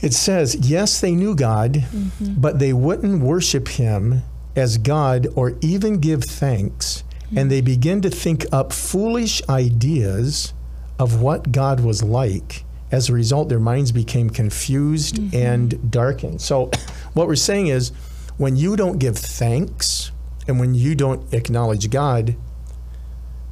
It 0.00 0.12
says, 0.14 0.54
yes, 0.54 1.00
they 1.00 1.12
knew 1.12 1.34
God, 1.34 1.72
mm-hmm. 1.72 2.34
but 2.40 2.60
they 2.60 2.72
wouldn't 2.72 3.20
worship 3.20 3.66
him 3.66 4.22
as 4.54 4.78
God 4.78 5.26
or 5.34 5.56
even 5.60 5.98
give 5.98 6.22
thanks. 6.22 7.02
And 7.30 7.38
mm-hmm. 7.38 7.48
they 7.48 7.60
begin 7.62 8.00
to 8.02 8.10
think 8.10 8.44
up 8.52 8.72
foolish 8.72 9.42
ideas 9.48 10.54
of 11.00 11.20
what 11.20 11.50
God 11.50 11.80
was 11.80 12.04
like. 12.04 12.62
As 12.92 13.08
a 13.08 13.12
result, 13.12 13.48
their 13.48 13.58
minds 13.58 13.90
became 13.90 14.30
confused 14.30 15.18
and 15.34 15.90
darkened. 15.90 16.40
So, 16.40 16.70
what 17.14 17.26
we're 17.26 17.34
saying 17.34 17.66
is, 17.66 17.90
when 18.38 18.56
you 18.56 18.76
don't 18.76 18.98
give 18.98 19.16
thanks 19.16 20.10
and 20.46 20.60
when 20.60 20.74
you 20.74 20.94
don't 20.94 21.32
acknowledge 21.32 21.90
God, 21.90 22.36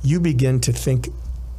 you 0.02 0.20
begin 0.20 0.60
to 0.60 0.72
think 0.72 1.08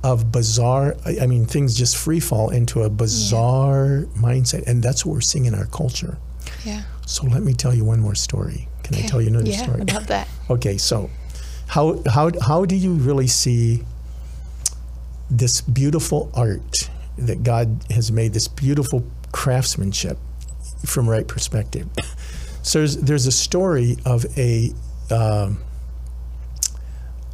of 0.03 0.31
bizarre 0.31 0.95
I 1.19 1.25
mean 1.25 1.47
things 1.47 1.73
just 1.73 1.97
free 1.97 2.19
fall 2.19 2.51
into 2.51 2.83
a 2.83 2.89
bizarre 2.91 4.05
mindset 4.15 4.67
and 4.67 4.83
that's 4.83 5.03
what 5.03 5.13
we're 5.13 5.21
seeing 5.21 5.45
in 5.45 5.55
our 5.55 5.65
culture. 5.65 6.19
Yeah. 6.63 6.83
So 7.07 7.25
let 7.25 7.41
me 7.41 7.53
tell 7.53 7.73
you 7.73 7.83
one 7.83 7.99
more 7.99 8.13
story. 8.13 8.67
Can 8.83 8.95
I 8.97 9.01
tell 9.01 9.19
you 9.19 9.29
another 9.29 9.49
yeah, 9.49 9.63
story? 9.63 9.83
I 9.89 9.93
love 9.93 10.07
that. 10.07 10.27
Okay, 10.49 10.77
so 10.77 11.09
how 11.67 12.03
how 12.07 12.29
how 12.39 12.65
do 12.65 12.75
you 12.75 12.93
really 12.93 13.27
see 13.27 13.83
this 15.29 15.61
beautiful 15.61 16.29
art 16.35 16.89
that 17.17 17.41
God 17.43 17.83
has 17.89 18.11
made, 18.11 18.33
this 18.33 18.47
beautiful 18.47 19.03
craftsmanship 19.31 20.19
from 20.85 21.09
right 21.09 21.27
perspective? 21.27 21.87
So 22.65 22.79
there's 22.79 22.97
there's 22.97 23.27
a 23.27 23.31
story 23.31 23.95
of 24.05 24.25
a 24.39 24.73
um, 25.11 25.59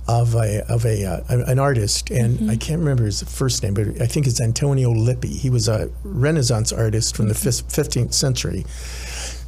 of 0.05 0.35
a 0.35 0.61
of 0.69 0.85
a 0.85 1.05
uh, 1.05 1.21
an 1.29 1.57
artist, 1.57 2.11
and 2.11 2.51
I 2.51 2.57
can't 2.57 2.79
remember 2.79 3.05
his 3.05 3.23
first 3.23 3.63
name, 3.63 3.73
but 3.73 4.01
I 4.01 4.07
think 4.07 4.27
it's 4.27 4.41
Antonio 4.41 4.91
Lippi. 4.91 5.29
He 5.29 5.49
was 5.49 5.69
a 5.69 5.89
Renaissance 6.03 6.73
artist 6.73 7.15
from 7.15 7.29
the 7.29 7.33
15th 7.33 8.13
century, 8.13 8.65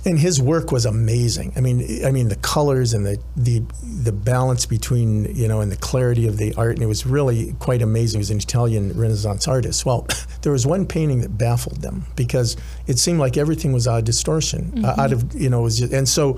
and 0.06 0.20
his 0.20 0.42
work 0.42 0.72
was 0.72 0.86
amazing. 0.86 1.54
I 1.56 1.62
mean, 1.62 2.06
I 2.06 2.12
mean 2.12 2.28
the 2.28 2.36
colors 2.38 2.94
and 2.94 3.06
the 3.06 3.22
the 3.36 3.64
the 3.82 4.12
balance 4.12 4.66
between 4.66 5.34
you 5.36 5.48
know 5.48 5.62
and 5.62 5.72
the 5.72 5.78
clarity 5.78 6.28
of 6.28 6.38
the 6.38 6.54
art, 6.56 6.74
and 6.74 6.84
it 6.84 6.88
was 6.88 7.06
really 7.06 7.54
quite 7.60 7.82
amazing. 7.82 8.20
He 8.20 8.22
was 8.22 8.32
an 8.32 8.38
Italian 8.38 8.92
Renaissance 8.98 9.48
artist. 9.48 9.86
Well, 9.86 10.08
there 10.42 10.52
was 10.52 10.66
one 10.66 10.86
painting 10.86 11.22
that 11.22 11.38
baffled 11.38 11.82
them 11.82 12.06
because 12.16 12.58
it 12.88 13.00
seemed 13.00 13.20
like 13.20 13.38
everything 13.38 13.72
was 13.72 13.88
out 13.88 14.00
of 14.00 14.06
distortion, 14.06 14.84
uh, 14.84 14.96
out 14.98 15.14
of 15.14 15.34
you 15.34 15.50
know, 15.50 15.68
just, 15.70 15.94
and 15.94 16.08
so 16.08 16.38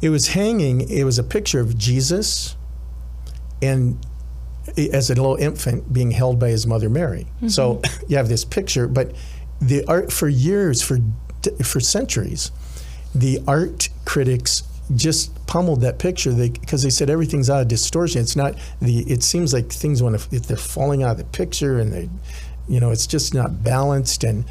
it 0.00 0.08
was 0.08 0.28
hanging. 0.28 0.88
It 0.90 1.04
was 1.04 1.18
a 1.18 1.24
picture 1.24 1.60
of 1.60 1.78
Jesus, 1.78 2.56
and 3.60 4.04
as 4.76 5.10
a 5.10 5.14
little 5.14 5.36
infant 5.36 5.92
being 5.92 6.10
held 6.10 6.38
by 6.38 6.48
his 6.48 6.66
mother 6.66 6.88
Mary. 6.88 7.26
So 7.48 7.80
you 8.08 8.16
have 8.16 8.28
this 8.28 8.44
picture, 8.44 8.88
but 8.88 9.12
the 9.60 9.84
art 9.86 10.12
for 10.12 10.28
years, 10.28 10.82
for 10.82 10.98
for 11.64 11.80
centuries, 11.80 12.50
the 13.14 13.40
art 13.46 13.88
critics 14.04 14.62
just 14.94 15.46
pummeled 15.46 15.80
that 15.82 15.98
picture 15.98 16.34
because 16.34 16.82
they, 16.82 16.90
said 16.90 17.08
everything's 17.08 17.48
out 17.48 17.62
of 17.62 17.68
distortion. 17.68 18.20
It's 18.20 18.36
not 18.36 18.54
the. 18.80 19.00
It 19.00 19.22
seems 19.22 19.54
like 19.54 19.70
things 19.70 20.02
when 20.02 20.14
if 20.14 20.28
they're 20.28 20.56
falling 20.56 21.02
out 21.02 21.12
of 21.12 21.18
the 21.18 21.24
picture 21.24 21.78
and 21.78 21.92
they, 21.92 22.08
you 22.68 22.80
know, 22.80 22.90
it's 22.90 23.06
just 23.06 23.34
not 23.34 23.62
balanced 23.62 24.24
and. 24.24 24.44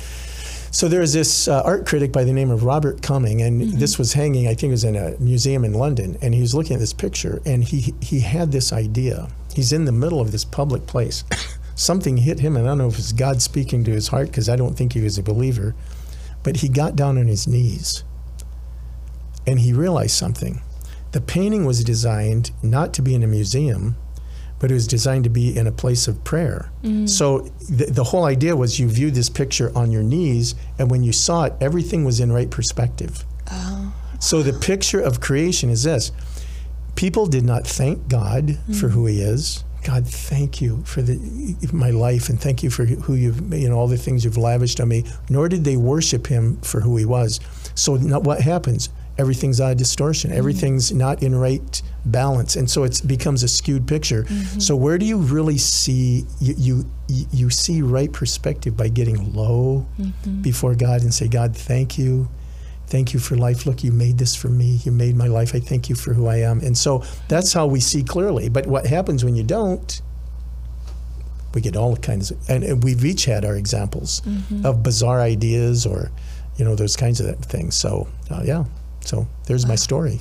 So 0.74 0.88
there's 0.88 1.12
this 1.12 1.50
uh, 1.50 1.62
art 1.66 1.86
critic 1.86 2.14
by 2.14 2.24
the 2.24 2.32
name 2.32 2.50
of 2.50 2.64
Robert 2.64 3.02
Cumming, 3.02 3.42
and 3.42 3.74
this 3.74 4.00
was 4.00 4.14
hanging. 4.14 4.48
I 4.48 4.54
think 4.54 4.70
it 4.70 4.72
was 4.72 4.86
in 4.86 4.96
a 4.96 5.20
museum 5.20 5.66
in 5.66 5.74
London, 5.74 6.18
and 6.22 6.34
he 6.34 6.40
was 6.40 6.56
looking 6.56 6.76
at 6.76 6.80
this 6.80 6.94
picture, 6.94 7.42
and 7.46 7.62
he 7.62 7.94
he 8.02 8.22
had 8.22 8.54
this 8.54 8.72
idea. 8.72 9.28
He's 9.54 9.74
in 9.74 9.84
the 9.84 9.92
middle 9.92 10.22
of 10.22 10.32
this 10.32 10.46
public 10.46 10.88
place. 10.88 11.26
Something 11.76 12.16
hit 12.16 12.40
him, 12.40 12.56
and 12.56 12.66
I 12.66 12.70
don't 12.70 12.78
know 12.78 12.88
if 12.88 12.98
it's 12.98 13.12
God 13.12 13.42
speaking 13.42 13.84
to 13.84 13.92
his 13.92 14.08
heart 14.08 14.28
because 14.28 14.48
I 14.48 14.56
don't 14.56 14.78
think 14.78 14.94
he 14.94 15.02
was 15.02 15.18
a 15.18 15.24
believer, 15.24 15.76
but 16.42 16.58
he 16.58 16.70
got 16.70 16.96
down 16.96 17.18
on 17.18 17.28
his 17.28 17.48
knees, 17.48 18.06
and 19.46 19.60
he 19.60 19.74
realized 19.74 20.16
something. 20.16 20.62
The 21.12 21.22
painting 21.22 21.66
was 21.66 21.84
designed 21.84 22.52
not 22.64 22.94
to 22.94 23.02
be 23.02 23.14
in 23.16 23.24
a 23.24 23.28
museum, 23.28 23.98
but 24.60 24.70
it 24.70 24.76
was 24.76 24.88
designed 24.88 25.24
to 25.24 25.30
be 25.30 25.58
in 25.58 25.66
a 25.66 25.72
place 25.72 26.08
of 26.08 26.24
prayer. 26.24 26.72
Mm. 26.84 27.10
So 27.10 27.40
the, 27.68 27.86
the 27.86 28.04
whole 28.04 28.26
idea 28.26 28.56
was 28.56 28.80
you 28.80 28.88
viewed 28.88 29.16
this 29.16 29.30
picture 29.30 29.76
on 29.76 29.92
your 29.92 30.04
knees, 30.04 30.56
and 30.78 30.90
when 30.90 31.04
you 31.04 31.12
saw 31.12 31.46
it, 31.46 31.54
everything 31.60 32.06
was 32.06 32.20
in 32.20 32.32
right 32.32 32.50
perspective. 32.50 33.26
Oh. 33.52 33.94
So 34.20 34.44
the 34.44 34.54
picture 34.54 35.02
of 35.02 35.20
creation 35.20 35.70
is 35.72 35.84
this 35.84 36.12
people 36.96 37.26
did 37.26 37.44
not 37.44 37.66
thank 37.66 38.08
God 38.08 38.60
for 38.68 38.88
mm. 38.88 38.92
who 38.92 39.08
He 39.08 39.22
is. 39.22 39.64
God, 39.84 40.08
thank 40.08 40.62
you 40.62 40.84
for 40.86 41.02
the, 41.02 41.18
my 41.74 41.90
life, 41.90 42.30
and 42.30 42.40
thank 42.40 42.62
you 42.62 42.70
for 42.70 42.86
who 42.86 43.16
you've, 43.16 43.52
you 43.52 43.68
know, 43.68 43.80
all 43.80 43.88
the 43.88 43.98
things 43.98 44.24
you've 44.24 44.38
lavished 44.38 44.80
on 44.80 44.90
me. 44.90 45.06
Nor 45.28 45.50
did 45.50 45.64
they 45.64 45.76
worship 45.76 46.28
Him 46.28 46.58
for 46.58 46.82
who 46.82 46.98
He 46.98 47.06
was. 47.06 47.40
So 47.74 47.98
what 47.98 48.42
happens? 48.42 48.90
Everything's 49.22 49.62
out 49.62 49.72
of 49.72 49.78
distortion. 49.78 50.32
Mm-hmm. 50.32 50.40
Everything's 50.40 50.92
not 50.92 51.22
in 51.22 51.36
right 51.36 51.82
balance, 52.06 52.56
and 52.56 52.70
so 52.70 52.84
it 52.84 53.02
becomes 53.06 53.44
a 53.44 53.48
skewed 53.48 53.88
picture. 53.88 54.24
Mm-hmm. 54.24 54.60
So 54.60 54.76
where 54.76 54.98
do 54.98 55.06
you 55.06 55.18
really 55.18 55.60
see 55.60 56.26
you, 56.40 56.56
you 56.58 56.86
you 57.08 57.50
see 57.50 57.82
right 57.84 58.12
perspective 58.12 58.76
by 58.76 58.90
getting 58.90 59.34
low 59.34 59.86
mm-hmm. 60.00 60.42
before 60.42 60.74
God 60.76 61.04
and 61.04 61.14
say, 61.14 61.28
God, 61.28 61.56
thank 61.56 61.98
you. 61.98 62.28
Thank 62.88 63.14
you 63.14 63.20
for 63.22 63.38
life. 63.38 63.66
Look, 63.66 63.86
you 63.86 63.92
made 63.92 64.18
this 64.18 64.36
for 64.36 64.50
me. 64.50 64.80
You 64.84 64.92
made 64.92 65.16
my 65.16 65.28
life. 65.28 65.56
I 65.56 65.60
thank 65.62 65.88
you 65.88 65.96
for 65.96 66.14
who 66.14 66.28
I 66.28 66.38
am. 66.38 66.60
And 66.60 66.78
so 66.78 67.04
that's 67.30 67.54
how 67.54 67.66
we 67.68 67.80
see 67.80 68.04
clearly. 68.04 68.50
But 68.50 68.68
what 68.68 68.86
happens 68.86 69.24
when 69.24 69.36
you 69.36 69.44
don't? 69.44 70.02
We 71.54 71.62
get 71.62 71.78
all 71.78 71.96
kinds 71.96 72.32
of, 72.32 72.50
and, 72.50 72.84
we've 72.84 73.06
each 73.06 73.26
had 73.26 73.46
our 73.46 73.56
examples 73.56 74.22
of 74.66 74.84
bizarre 74.84 75.22
ideas 75.22 75.86
or, 75.86 76.12
you 76.58 76.66
know, 76.66 76.76
those 76.76 76.98
kinds 76.98 77.22
of 77.22 77.40
things. 77.40 77.76
So, 77.76 78.08
uh, 78.30 78.42
yeah. 78.44 78.66
So 79.06 79.28
there's 79.46 79.66
my 79.66 79.76
story. 79.76 80.20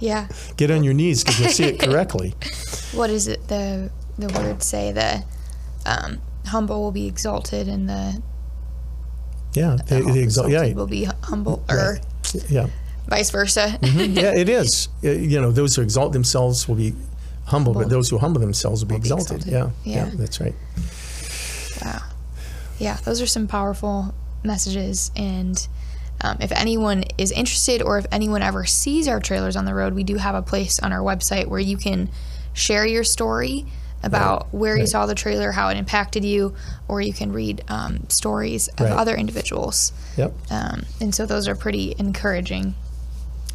Yeah. 0.00 0.28
Get 0.56 0.70
on 0.70 0.84
your 0.84 0.94
knees 0.94 1.24
because 1.24 1.40
you'll 1.40 1.48
see 1.50 1.64
it 1.64 1.80
correctly. 1.88 2.34
What 2.92 3.10
is 3.10 3.28
it? 3.28 3.48
The 3.48 3.90
the 4.18 4.28
words 4.38 4.66
say 4.66 4.92
the 4.92 5.24
um, 5.86 6.20
humble 6.46 6.82
will 6.82 6.92
be 6.92 7.06
exalted, 7.06 7.68
and 7.68 7.88
the, 7.88 8.22
Yeah. 9.54 9.76
the 9.88 9.96
The, 9.96 10.12
the 10.12 10.20
exalt, 10.20 10.46
exalted 10.48 10.68
yeah. 10.68 10.74
will 10.74 10.86
be 10.86 11.04
humble, 11.22 11.64
or 11.68 11.98
Yeah. 12.48 12.68
vice 13.08 13.30
versa. 13.30 13.78
yeah, 13.82 14.34
it 14.34 14.48
is. 14.48 14.88
Uh, 15.02 15.10
You 15.10 15.40
know, 15.40 15.50
those 15.52 15.74
who 15.76 15.82
exalt 15.82 16.12
themselves 16.12 16.68
will 16.68 16.76
be 16.76 16.94
humble, 17.46 17.74
but 17.74 17.88
those 17.88 18.08
who 18.08 18.18
humble 18.18 18.40
themselves 18.40 18.80
will 18.82 18.88
be 18.88 18.94
Will 18.94 19.00
be 19.02 19.08
exalted. 19.08 19.46
exalted. 19.46 19.74
Yeah, 19.84 19.92
yeah, 19.96 20.06
Yeah. 20.06 20.10
that's 20.16 20.40
right. 20.40 20.54
Wow. 21.84 22.02
Yeah, 22.78 22.96
those 23.04 23.20
are 23.22 23.26
some 23.26 23.46
powerful 23.46 24.14
messages. 24.42 25.10
And 25.16 25.66
um, 26.24 26.38
if 26.40 26.50
anyone 26.52 27.04
is 27.18 27.30
interested 27.32 27.82
or 27.82 27.98
if 27.98 28.06
anyone 28.10 28.40
ever 28.40 28.64
sees 28.64 29.08
our 29.08 29.20
trailers 29.20 29.56
on 29.56 29.66
the 29.66 29.74
road, 29.74 29.92
we 29.92 30.04
do 30.04 30.16
have 30.16 30.34
a 30.34 30.40
place 30.40 30.80
on 30.80 30.90
our 30.90 31.00
website 31.00 31.48
where 31.48 31.60
you 31.60 31.76
can 31.76 32.08
share 32.54 32.86
your 32.86 33.04
story 33.04 33.66
about 34.02 34.52
where 34.52 34.74
you 34.74 34.82
right. 34.82 34.88
saw 34.88 35.04
the 35.04 35.14
trailer, 35.14 35.52
how 35.52 35.68
it 35.68 35.76
impacted 35.76 36.24
you, 36.24 36.54
or 36.88 37.02
you 37.02 37.12
can 37.12 37.30
read 37.30 37.62
um, 37.68 38.08
stories 38.08 38.68
of 38.68 38.80
Right. 38.80 38.92
other 38.92 39.14
individuals. 39.14 39.92
Yep. 40.16 40.32
Um, 40.50 40.86
and 40.98 41.14
so 41.14 41.26
those 41.26 41.46
are 41.46 41.54
pretty 41.54 41.94
encouraging. 41.98 42.74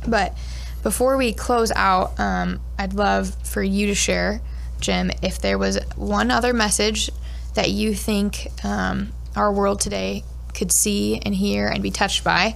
But 0.08 0.38
before 0.84 1.18
we 1.18 1.34
close 1.34 1.72
out, 1.72 2.20
um, 2.20 2.60
I'd 2.78 2.94
love 2.94 3.36
for 3.44 3.64
you 3.64 3.88
to 3.88 3.96
share, 3.96 4.42
Jim, 4.80 5.10
if 5.24 5.42
there 5.42 5.58
was 5.58 5.80
one 5.96 6.30
other 6.30 6.54
message 6.54 7.10
that 7.56 7.72
you 7.72 7.96
think 7.96 8.48
um, 8.64 9.12
our 9.36 9.52
world 9.52 9.80
today 9.82 10.24
could 10.54 10.72
see 10.72 11.20
and 11.20 11.36
hear 11.36 11.68
and 11.68 11.82
be 11.84 11.92
touched 11.92 12.24
by. 12.24 12.56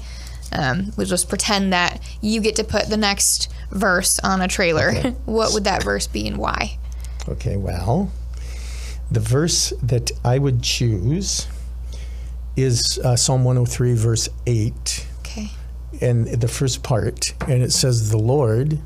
Um, 0.52 0.92
we'll 0.98 1.08
just 1.08 1.30
pretend 1.30 1.74
that 1.74 2.00
you 2.22 2.40
get 2.42 2.56
to 2.58 2.64
put 2.64 2.88
the 2.88 2.98
next 2.98 3.52
verse 3.72 4.20
on 4.20 4.42
a 4.42 4.48
trailer. 4.48 4.94
what 5.26 5.54
would 5.54 5.64
that 5.64 5.84
verse 5.84 6.08
be 6.08 6.28
and 6.28 6.38
why? 6.38 6.78
Okay, 7.28 7.58
well, 7.58 8.12
the 9.10 9.20
verse 9.20 9.74
that 9.82 10.12
I 10.24 10.38
would 10.38 10.62
choose 10.62 11.48
is 12.56 13.00
uh, 13.04 13.16
Psalm 13.16 13.44
103, 13.44 13.94
verse 13.96 14.30
8, 14.46 15.08
Okay. 15.22 15.50
and 16.02 16.28
the 16.28 16.48
first 16.48 16.84
part, 16.84 17.34
and 17.48 17.64
it 17.64 17.72
says, 17.72 18.12
The 18.12 18.18
Lord 18.18 18.80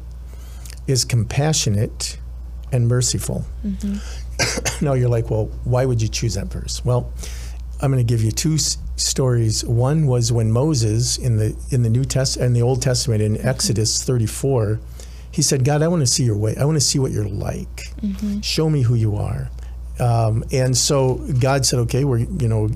is 0.88 1.04
compassionate 1.04 2.18
and 2.72 2.88
merciful. 2.88 3.46
now 4.82 4.94
you're 4.94 5.10
like, 5.10 5.30
well, 5.30 5.46
why 5.64 5.86
would 5.86 6.02
you 6.02 6.08
choose 6.08 6.36
that 6.36 6.48
verse? 6.48 6.84
Well, 6.86 7.12
I'm 7.82 7.92
going 7.92 8.06
to 8.06 8.10
give 8.10 8.24
you 8.24 8.32
two 8.32 8.58
stories. 8.98 9.64
One 9.64 10.08
was 10.08 10.32
when 10.32 10.52
Moses 10.52 11.18
in 11.18 11.38
the 11.38 11.56
in 11.72 11.84
the 11.84 11.90
New 11.90 12.04
Test 12.04 12.38
in 12.38 12.54
the 12.54 12.62
Old 12.62 12.82
Testament 12.82 13.22
in 13.22 13.40
Exodus 13.46 14.04
34, 14.04 14.80
he 15.32 15.42
said, 15.42 15.64
"God, 15.64 15.82
I 15.82 15.88
want 15.88 16.02
to 16.02 16.08
see 16.08 16.24
your 16.24 16.36
way. 16.36 16.56
I 16.58 16.66
want 16.66 16.76
to 16.76 16.82
see 16.82 17.00
what 17.00 17.12
you're 17.12 17.30
like. 17.30 17.94
Show 18.42 18.70
me 18.70 18.82
who 18.82 18.96
you 18.96 19.16
are." 19.16 19.50
Um, 20.00 20.44
and 20.52 20.76
so 20.78 21.16
God 21.40 21.66
said, 21.66 21.80
"Okay, 21.80 22.04
we're 22.04 22.20
you 22.20 22.48
know." 22.48 22.70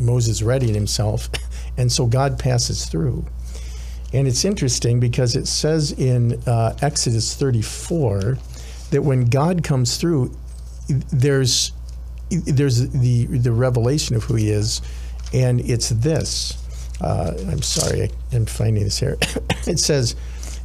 Moses 0.00 0.42
readied 0.42 0.74
himself, 0.74 1.28
and 1.76 1.92
so 1.92 2.06
God 2.06 2.40
passes 2.40 2.86
through. 2.86 3.24
And 4.12 4.26
it's 4.26 4.44
interesting 4.44 4.98
because 4.98 5.36
it 5.36 5.46
says 5.46 5.92
in 5.92 6.42
uh, 6.46 6.76
Exodus 6.82 7.36
34 7.36 8.38
that 8.90 9.02
when 9.02 9.26
God 9.26 9.62
comes 9.62 9.96
through, 9.96 10.36
there's 10.88 11.70
there's 12.30 12.90
the 12.90 13.26
the 13.26 13.52
revelation 13.52 14.16
of 14.16 14.24
who 14.24 14.34
He 14.34 14.50
is, 14.50 14.82
and 15.32 15.60
it's 15.60 15.90
this. 15.90 16.56
Uh, 17.00 17.32
I'm 17.48 17.62
sorry, 17.62 18.02
I, 18.02 18.10
I'm 18.32 18.46
finding 18.46 18.84
this 18.84 18.98
here. 18.98 19.16
it 19.66 19.78
says, 19.78 20.16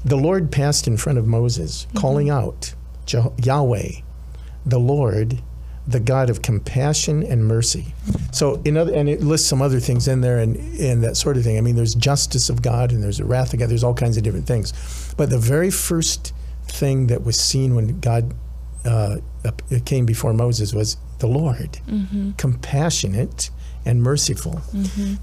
"The 0.04 0.18
Lord 0.18 0.52
passed 0.52 0.88
in 0.88 0.98
front 0.98 1.18
of 1.18 1.28
Moses, 1.28 1.88
calling 1.96 2.30
out, 2.30 2.74
Je- 3.06 3.32
Yahweh, 3.44 3.90
the 4.66 4.80
Lord." 4.80 5.42
The 5.88 6.00
God 6.00 6.32
of 6.32 6.42
compassion 6.42 7.22
and 7.22 7.46
mercy. 7.46 7.94
So, 8.32 8.60
in 8.66 8.76
other, 8.76 8.92
and 8.92 9.08
it 9.08 9.22
lists 9.22 9.48
some 9.48 9.62
other 9.62 9.80
things 9.80 10.08
in 10.08 10.22
there, 10.22 10.40
and 10.40 10.56
and 10.80 11.04
that 11.04 11.16
sort 11.16 11.38
of 11.38 11.44
thing. 11.44 11.60
I 11.60 11.62
mean, 11.62 11.76
there's 11.76 11.94
justice 11.94 12.50
of 12.50 12.64
God, 12.64 12.92
and 12.92 13.04
there's 13.04 13.20
a 13.20 13.24
wrath 13.24 13.54
of 13.54 13.60
God. 13.60 13.70
There's 13.70 13.84
all 13.84 13.94
kinds 13.94 14.18
of 14.18 14.24
different 14.24 14.48
things. 14.48 14.74
But 15.16 15.30
the 15.30 15.38
very 15.38 15.70
first 15.70 16.34
thing 16.68 17.06
that 17.08 17.24
was 17.24 17.40
seen 17.40 17.76
when 17.76 18.00
God 18.00 18.34
uh, 18.84 19.18
came 19.86 20.06
before 20.06 20.34
Moses 20.34 20.74
was 20.74 20.98
the 21.20 21.28
Lord, 21.28 21.80
compassionate 22.38 23.50
and 23.86 24.02
merciful. 24.02 24.62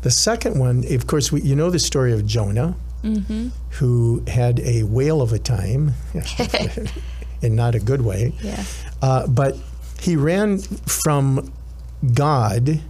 The 0.03 0.11
second 0.11 0.59
one, 0.59 0.85
of 0.91 1.07
course, 1.07 1.33
we, 1.33 1.43
you 1.43 1.57
know 1.57 1.71
the 1.71 1.79
story 1.79 2.13
of 2.13 2.27
Jonah, 2.27 2.77
who 3.71 4.23
had 4.29 4.61
a 4.61 4.85
whale 4.85 5.21
of 5.23 5.33
a 5.33 5.39
time, 5.39 5.93
in 7.43 7.57
not 7.57 7.75
a 7.75 7.81
good 7.81 8.03
way. 8.03 8.33
Yeah. 8.43 8.63
Uh, 9.01 9.27
but 9.27 9.57
he 10.01 10.17
ran 10.17 10.59
from 10.59 11.53
God, 12.15 12.81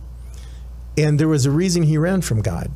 and 0.99 1.19
there 1.19 1.29
was 1.29 1.47
a 1.47 1.51
reason 1.51 1.85
he 1.85 1.97
ran 1.99 2.21
from 2.23 2.43
God 2.43 2.71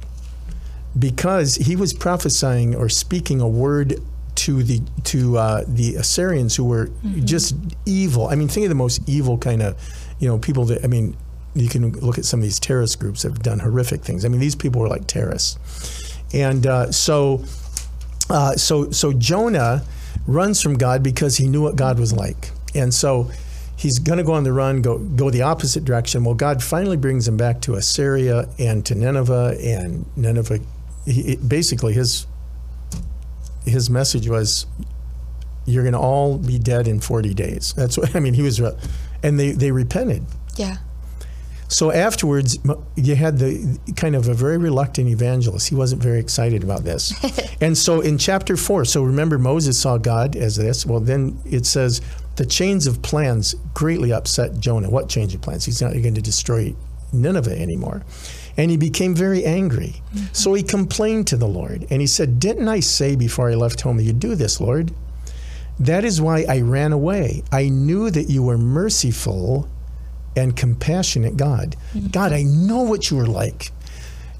because 0.98 1.56
he 1.56 1.76
was 1.76 1.92
prophesying 1.92 2.74
or 2.74 2.88
speaking 2.88 3.40
a 3.40 3.48
word 3.48 4.00
to 4.36 4.62
the 4.62 4.80
to 5.04 5.38
uh, 5.38 5.64
the 5.66 5.96
Assyrians 5.96 6.56
who 6.56 6.64
were 6.64 6.90
just 7.24 7.54
evil. 7.86 8.28
I 8.28 8.34
mean, 8.34 8.48
think 8.48 8.64
of 8.64 8.68
the 8.70 8.74
most 8.74 9.06
evil 9.08 9.38
kind 9.38 9.62
of, 9.62 9.76
you 10.18 10.28
know, 10.28 10.38
people 10.38 10.64
that 10.66 10.84
I 10.84 10.86
mean, 10.86 11.16
you 11.54 11.68
can 11.68 11.92
look 11.92 12.18
at 12.18 12.24
some 12.24 12.40
of 12.40 12.44
these 12.44 12.60
terrorist 12.60 12.98
groups 13.00 13.22
that 13.22 13.30
have 13.32 13.42
done 13.42 13.58
horrific 13.58 14.02
things. 14.02 14.24
I 14.24 14.28
mean, 14.28 14.40
these 14.40 14.54
people 14.54 14.80
were 14.80 14.88
like 14.88 15.06
terrorists, 15.06 16.16
and 16.32 16.66
uh, 16.66 16.92
so 16.92 17.44
uh, 18.30 18.56
so 18.56 18.90
so 18.90 19.12
Jonah 19.12 19.84
runs 20.26 20.60
from 20.60 20.74
God 20.74 21.02
because 21.02 21.36
he 21.36 21.46
knew 21.46 21.62
what 21.62 21.76
God 21.76 21.98
was 21.98 22.12
like, 22.12 22.50
and 22.74 22.92
so 22.92 23.30
he's 23.76 23.98
going 23.98 24.18
to 24.18 24.24
go 24.24 24.32
on 24.32 24.44
the 24.44 24.52
run, 24.52 24.82
go 24.82 24.98
go 24.98 25.30
the 25.30 25.42
opposite 25.42 25.84
direction. 25.84 26.24
Well, 26.24 26.34
God 26.34 26.62
finally 26.62 26.96
brings 26.96 27.28
him 27.28 27.36
back 27.36 27.60
to 27.62 27.74
Assyria 27.74 28.48
and 28.58 28.84
to 28.86 28.94
Nineveh, 28.94 29.56
and 29.62 30.06
Nineveh. 30.16 30.60
He, 31.04 31.36
basically, 31.36 31.92
his 31.92 32.26
his 33.64 33.88
message 33.88 34.28
was, 34.28 34.66
"You're 35.66 35.84
going 35.84 35.92
to 35.92 35.98
all 35.98 36.38
be 36.38 36.58
dead 36.58 36.88
in 36.88 37.00
40 37.00 37.34
days." 37.34 37.72
That's 37.76 37.96
what 37.96 38.14
I 38.16 38.20
mean. 38.20 38.34
He 38.34 38.42
was, 38.42 38.60
re- 38.60 38.76
and 39.26 39.38
they 39.38 39.50
they 39.50 39.72
repented. 39.72 40.24
Yeah. 40.56 40.76
So 41.68 41.90
afterwards, 41.90 42.58
you 42.94 43.16
had 43.16 43.40
the 43.40 43.78
kind 43.96 44.14
of 44.14 44.28
a 44.28 44.34
very 44.34 44.56
reluctant 44.56 45.08
evangelist. 45.08 45.68
He 45.68 45.74
wasn't 45.74 46.00
very 46.00 46.20
excited 46.20 46.62
about 46.62 46.84
this. 46.84 47.12
and 47.60 47.76
so 47.76 48.00
in 48.00 48.18
chapter 48.18 48.56
four, 48.56 48.84
so 48.84 49.02
remember 49.02 49.36
Moses 49.36 49.76
saw 49.76 49.98
God 49.98 50.36
as 50.36 50.54
this. 50.54 50.86
Well, 50.86 51.00
then 51.00 51.38
it 51.44 51.66
says 51.66 52.00
the 52.36 52.46
chains 52.46 52.86
of 52.86 53.02
plans 53.02 53.56
greatly 53.74 54.12
upset 54.12 54.60
Jonah. 54.60 54.88
What 54.88 55.08
change 55.08 55.34
of 55.34 55.42
plans? 55.42 55.64
He's 55.64 55.82
not 55.82 55.90
going 55.90 56.14
to 56.14 56.22
destroy 56.22 56.72
Nineveh 57.12 57.58
anymore. 57.60 58.04
And 58.56 58.70
he 58.70 58.76
became 58.76 59.14
very 59.14 59.44
angry. 59.44 59.96
Mm-hmm. 60.14 60.26
So 60.32 60.54
he 60.54 60.62
complained 60.62 61.26
to 61.28 61.36
the 61.36 61.48
Lord. 61.48 61.84
And 61.90 62.00
he 62.00 62.06
said, 62.06 62.38
Didn't 62.38 62.68
I 62.68 62.78
say 62.78 63.16
before 63.16 63.50
I 63.50 63.54
left 63.54 63.80
home 63.80 63.96
that 63.96 64.04
you'd 64.04 64.20
do 64.20 64.36
this, 64.36 64.60
Lord? 64.60 64.92
That 65.78 66.04
is 66.04 66.20
why 66.20 66.44
I 66.48 66.60
ran 66.60 66.92
away. 66.92 67.42
I 67.52 67.68
knew 67.68 68.10
that 68.10 68.30
you 68.30 68.42
were 68.42 68.58
merciful 68.58 69.68
and 70.36 70.56
compassionate 70.56 71.36
God. 71.36 71.76
Mm-hmm. 71.94 72.08
God, 72.08 72.32
I 72.32 72.42
know 72.42 72.82
what 72.82 73.10
you 73.10 73.16
were 73.16 73.26
like. 73.26 73.70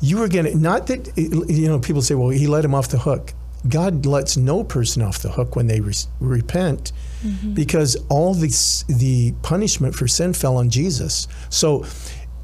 You 0.00 0.18
were 0.18 0.28
going 0.28 0.44
to, 0.44 0.56
not 0.56 0.86
that, 0.88 1.10
you 1.16 1.68
know, 1.68 1.78
people 1.78 2.02
say, 2.02 2.14
well, 2.14 2.28
he 2.28 2.46
let 2.46 2.64
him 2.64 2.74
off 2.74 2.88
the 2.88 2.98
hook. 2.98 3.32
God 3.68 4.06
lets 4.06 4.36
no 4.36 4.62
person 4.62 5.02
off 5.02 5.20
the 5.20 5.30
hook 5.30 5.56
when 5.56 5.66
they 5.66 5.80
re- 5.80 5.94
repent 6.20 6.92
mm-hmm. 7.22 7.54
because 7.54 7.96
all 8.08 8.34
this, 8.34 8.84
the 8.84 9.32
punishment 9.42 9.94
for 9.94 10.06
sin 10.06 10.34
fell 10.34 10.58
on 10.58 10.70
Jesus. 10.70 11.26
So, 11.48 11.84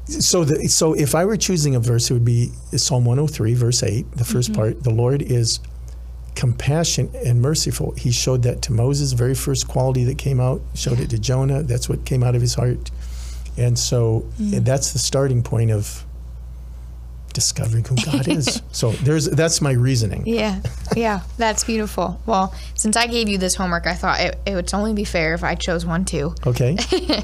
so 0.05 0.43
the, 0.43 0.67
so 0.67 0.93
if 0.93 1.15
I 1.15 1.23
were 1.23 1.37
choosing 1.37 1.75
a 1.75 1.79
verse, 1.79 2.09
it 2.09 2.13
would 2.13 2.25
be 2.25 2.51
Psalm 2.75 3.05
103, 3.05 3.53
verse 3.53 3.83
8, 3.83 4.11
the 4.11 4.23
1st 4.23 4.33
mm-hmm. 4.33 4.53
part. 4.53 4.83
The 4.83 4.89
Lord 4.89 5.21
is 5.21 5.59
compassion 6.35 7.11
and 7.25 7.41
merciful. 7.41 7.91
He 7.91 8.11
showed 8.11 8.43
that 8.43 8.61
to 8.63 8.73
Moses, 8.73 9.13
very 9.13 9.35
first 9.35 9.67
quality 9.67 10.03
that 10.05 10.17
came 10.17 10.39
out, 10.39 10.61
showed 10.73 10.99
it 10.99 11.09
to 11.11 11.19
Jonah. 11.19 11.63
That's 11.63 11.87
what 11.89 12.05
came 12.05 12.23
out 12.23 12.35
of 12.35 12.41
his 12.41 12.55
heart. 12.55 12.91
And 13.57 13.77
so 13.77 14.25
that's 14.37 14.93
the 14.93 14.99
starting 14.99 15.43
point 15.43 15.71
of 15.71 16.03
discovering 17.33 17.83
who 17.83 17.95
God 17.95 18.27
is. 18.27 18.61
So 18.73 18.91
there's 18.91 19.29
that's 19.29 19.61
my 19.61 19.71
reasoning. 19.71 20.23
Yeah, 20.25 20.59
yeah, 20.95 21.21
that's 21.37 21.63
beautiful. 21.63 22.19
Well, 22.25 22.55
since 22.73 22.97
I 22.97 23.05
gave 23.05 23.29
you 23.29 23.37
this 23.37 23.53
homework, 23.53 23.85
I 23.85 23.93
thought 23.93 24.19
it, 24.19 24.39
it 24.47 24.55
would 24.55 24.73
only 24.73 24.93
be 24.93 25.03
fair 25.03 25.35
if 25.35 25.43
I 25.43 25.53
chose 25.53 25.85
one 25.85 26.05
too. 26.05 26.33
Okay. 26.45 26.77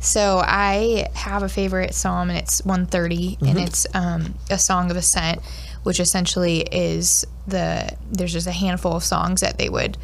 So 0.00 0.40
I 0.44 1.08
have 1.14 1.42
a 1.42 1.48
favorite 1.48 1.94
psalm, 1.94 2.30
and 2.30 2.38
it's 2.38 2.64
130, 2.64 3.38
and 3.40 3.58
it's 3.58 3.86
um, 3.94 4.34
a 4.48 4.58
song 4.58 4.90
of 4.90 4.96
ascent, 4.96 5.40
which 5.82 6.00
essentially 6.00 6.60
is 6.60 7.26
the 7.46 7.96
there's 8.10 8.32
just 8.32 8.46
a 8.46 8.52
handful 8.52 8.92
of 8.96 9.04
songs 9.04 9.40
that 9.40 9.58
they 9.58 9.68
would 9.68 9.96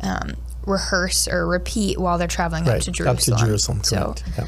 um, 0.00 0.34
rehearse 0.66 1.28
or 1.28 1.46
repeat 1.46 1.98
while 1.98 2.18
they're 2.18 2.28
traveling 2.28 2.64
right. 2.64 2.76
up 2.76 2.82
to 2.82 2.90
Jerusalem. 2.90 3.34
Up 3.34 3.40
to 3.40 3.46
Jerusalem. 3.46 3.84
So. 3.84 4.14
Yeah. 4.36 4.46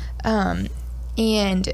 and 1.19 1.73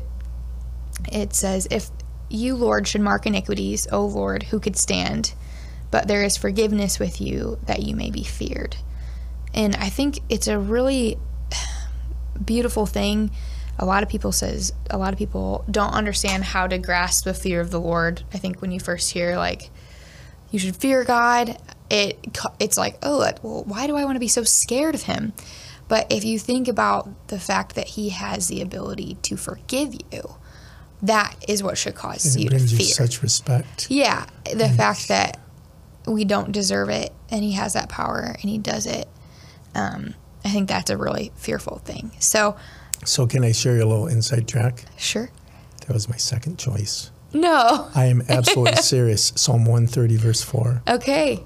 it 1.13 1.35
says, 1.35 1.69
If 1.71 1.91
you, 2.29 2.55
Lord, 2.55 2.89
should 2.89 3.01
mark 3.01 3.27
iniquities, 3.27 3.87
O 3.93 4.05
Lord, 4.05 4.45
who 4.45 4.61
could 4.61 4.77
stand? 4.77 5.35
But 5.91 6.09
there 6.09 6.23
is 6.23 6.37
forgiveness 6.37 6.99
with 6.99 7.21
you 7.21 7.59
that 7.67 7.83
you 7.83 7.97
may 7.97 8.11
be 8.11 8.25
feared. 8.25 8.77
And 9.55 9.75
I 9.77 9.89
think 9.89 10.21
it's 10.29 10.47
a 10.47 10.59
really 10.59 11.19
beautiful 12.45 12.87
thing. 12.87 13.31
A 13.79 13.85
lot 13.87 14.03
of 14.03 14.09
people 14.09 14.33
says 14.33 14.73
a 14.91 14.99
lot 14.99 15.13
of 15.13 15.19
people 15.19 15.65
don't 15.71 15.93
understand 15.93 16.45
how 16.45 16.67
to 16.67 16.79
grasp 16.79 17.25
the 17.25 17.35
fear 17.35 17.61
of 17.61 17.71
the 17.71 17.81
Lord. 17.81 18.23
I 18.35 18.39
think 18.39 18.61
when 18.61 18.73
you 18.73 18.81
first 18.81 19.13
hear 19.13 19.37
like 19.37 19.71
you 20.51 20.59
should 20.59 20.77
fear 20.77 21.05
God, 21.05 21.57
it 21.91 22.19
it's 22.59 22.77
like, 22.77 22.99
oh, 23.03 23.19
well, 23.43 23.65
why 23.65 23.87
do 23.87 23.97
I 23.97 24.05
want 24.05 24.17
to 24.17 24.21
be 24.21 24.29
so 24.29 24.43
scared 24.43 24.95
of 24.95 25.03
him? 25.03 25.33
But 25.87 26.07
if 26.11 26.25
you 26.25 26.39
think 26.39 26.69
about 26.69 27.29
the 27.29 27.39
fact 27.39 27.75
that 27.77 27.89
he 27.89 28.11
has 28.11 28.49
the 28.49 28.61
ability 28.61 29.17
to 29.23 29.37
forgive 29.37 29.95
you, 29.95 30.37
that 31.01 31.37
is 31.49 31.63
what 31.63 31.79
should 31.79 31.95
cause 31.95 32.35
And 32.35 32.45
you 32.45 32.51
to 32.51 32.59
fear. 32.59 32.79
you 32.79 32.85
such 32.85 33.23
respect. 33.23 33.87
yeah, 33.91 34.27
the 34.53 34.69
fact 34.69 35.09
that 35.09 35.39
we 36.07 36.25
don't 36.25 36.53
deserve 36.53 36.89
it 36.89 37.13
and 37.31 37.43
he 37.45 37.53
has 37.53 37.75
that 37.75 37.89
power 37.89 38.21
and 38.41 38.51
he 38.51 38.59
does 38.59 38.87
it. 38.87 39.07
Um, 39.75 40.15
I 40.45 40.51
think 40.51 40.69
that's 40.69 40.91
a 40.91 40.97
really 40.97 41.31
fearful 41.37 41.79
thing. 41.79 42.11
So, 42.19 42.57
So, 43.05 43.27
can 43.27 43.45
I 43.45 43.53
share 43.53 43.77
you 43.77 43.85
a 43.85 43.87
little 43.89 44.07
inside 44.09 44.47
track? 44.49 44.85
sure. 44.97 45.31
That 45.87 45.95
was 45.95 46.09
my 46.09 46.17
second 46.17 46.59
choice. 46.59 47.11
No. 47.33 47.89
I 47.95 48.07
am 48.07 48.23
absolutely 48.29 48.77
serious. 48.83 49.33
Psalm 49.37 49.65
130, 49.65 50.17
verse 50.17 50.43
4. 50.43 50.83
Okay. 50.87 51.43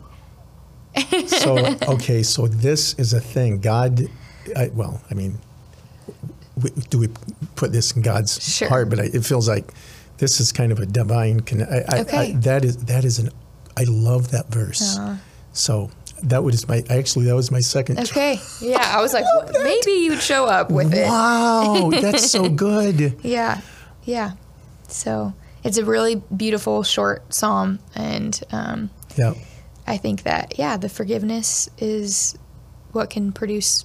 So, 1.28 1.56
okay, 1.88 2.22
so 2.24 2.46
this 2.48 2.94
is 2.94 3.12
a 3.12 3.20
thing. 3.20 3.60
God, 3.60 4.08
I, 4.56 4.68
well, 4.74 5.00
I 5.10 5.14
mean, 5.14 5.38
do 6.90 6.98
we 6.98 7.08
put 7.54 7.72
this 7.72 7.92
in 7.92 8.02
God's 8.02 8.42
Sure. 8.42 8.68
heart? 8.68 8.90
But 8.90 8.98
I, 9.00 9.04
it 9.04 9.24
feels 9.24 9.48
like 9.48 9.72
this 10.18 10.40
is 10.40 10.50
kind 10.52 10.72
of 10.72 10.78
a 10.80 10.86
divine. 10.86 11.40
Con- 11.40 11.62
I, 11.62 11.78
I, 11.78 11.84
I, 11.88 12.00
Okay. 12.00 12.32
that 12.34 12.64
is 12.64 12.76
that 12.86 13.04
is 13.04 13.18
an. 13.20 13.30
I 13.76 13.84
love 13.84 14.32
that 14.32 14.48
verse. 14.50 14.98
Uh, 14.98 15.16
So 15.52 15.90
that 16.22 16.42
was 16.44 16.66
my 16.68 16.82
actually 16.90 17.26
that 17.26 17.34
was 17.34 17.50
my 17.50 17.60
second. 17.60 17.98
okay. 18.00 18.38
Yeah, 18.60 18.80
I 18.96 19.00
was 19.00 19.12
like, 19.12 19.24
maybe 19.62 19.92
you'd 19.92 20.20
show 20.22 20.46
up 20.46 20.70
with 20.70 20.94
it. 20.94 21.06
Wow, 21.08 21.90
that's 21.90 22.30
so 22.30 22.48
good. 22.66 23.18
Yeah. 23.22 23.60
Yeah. 24.04 24.32
So 24.88 25.32
it's 25.64 25.78
a 25.78 25.84
really 25.84 26.22
beautiful 26.36 26.82
short 26.82 27.32
psalm. 27.34 27.78
And 27.94 28.40
um, 28.52 28.90
Yeah, 29.16 29.34
I 29.86 29.96
think 29.96 30.22
that, 30.24 30.58
yeah, 30.58 30.76
the 30.76 30.88
forgiveness 30.88 31.68
is 31.78 32.36
what 32.92 33.08
can 33.10 33.32
produce 33.32 33.84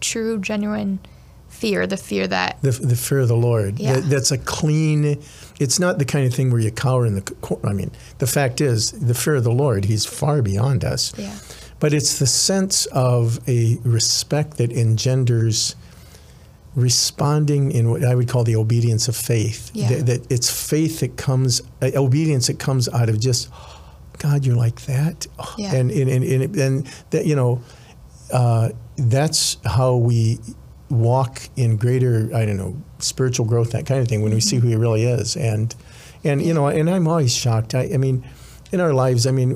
true, 0.00 0.38
genuine 0.38 1.00
fear, 1.48 1.86
the 1.86 1.96
fear 1.96 2.26
that, 2.26 2.60
the 2.62 2.70
the 2.70 2.96
fear 2.96 3.20
of 3.20 3.28
the 3.28 3.36
Lord. 3.36 3.78
Yeah. 3.78 3.94
That- 3.94 4.04
that's 4.10 4.30
a 4.30 4.38
clean. 4.38 5.20
It's 5.58 5.78
not 5.78 5.98
the 5.98 6.04
kind 6.04 6.26
of 6.26 6.34
thing 6.34 6.50
where 6.50 6.60
you 6.60 6.70
cower 6.70 7.06
in 7.06 7.14
the. 7.14 7.58
I 7.64 7.72
mean, 7.72 7.90
the 8.18 8.26
fact 8.26 8.60
is, 8.60 8.92
the 8.92 9.14
fear 9.14 9.36
of 9.36 9.44
the 9.44 9.50
Lord. 9.52 9.86
He's 9.86 10.04
far 10.04 10.42
beyond 10.42 10.84
us. 10.84 11.12
yeah. 11.18 11.34
But 11.78 11.92
it's 11.92 12.18
the 12.18 12.26
sense 12.26 12.86
of 12.86 13.38
a 13.48 13.78
respect 13.84 14.56
that 14.56 14.72
engenders 14.72 15.76
responding 16.74 17.72
in 17.72 17.90
what 17.90 18.04
I 18.04 18.14
would 18.14 18.28
call 18.28 18.44
the 18.44 18.56
obedience 18.56 19.08
of 19.08 19.16
faith. 19.16 19.70
Yeah. 19.74 19.88
That, 19.88 20.06
that 20.06 20.32
it's 20.32 20.50
faith 20.50 21.00
that 21.00 21.16
comes, 21.16 21.62
uh, 21.82 21.90
obedience 21.94 22.46
that 22.48 22.58
comes 22.58 22.88
out 22.88 23.08
of 23.08 23.18
just, 23.18 23.50
God, 24.18 24.44
you're 24.44 24.56
like 24.56 24.82
that. 24.82 25.26
Oh, 25.38 25.54
Yeah. 25.58 25.74
And, 25.74 25.90
and, 25.90 26.10
and, 26.10 26.24
and, 26.24 26.56
and 26.56 26.86
that, 27.10 27.26
you 27.26 27.34
know, 27.34 27.62
uh, 28.32 28.70
that's 28.96 29.56
how 29.64 29.96
we 29.96 30.38
walk 30.90 31.48
in 31.56 31.76
greater, 31.76 32.30
I 32.34 32.44
don't 32.44 32.56
know, 32.56 32.76
spiritual 32.98 33.46
growth, 33.46 33.72
that 33.72 33.86
kind 33.86 34.00
of 34.00 34.08
thing, 34.08 34.22
when 34.22 34.32
we 34.32 34.40
see 34.40 34.56
who 34.56 34.68
he 34.68 34.76
really 34.76 35.04
is. 35.04 35.36
And, 35.36 35.74
and 36.24 36.42
you 36.42 36.54
know, 36.54 36.66
and 36.68 36.88
I'm 36.90 37.08
always 37.08 37.34
shocked. 37.34 37.74
I, 37.74 37.90
I 37.94 37.96
mean, 37.96 38.26
in 38.72 38.80
our 38.80 38.92
lives, 38.92 39.26
I 39.26 39.30
mean, 39.30 39.50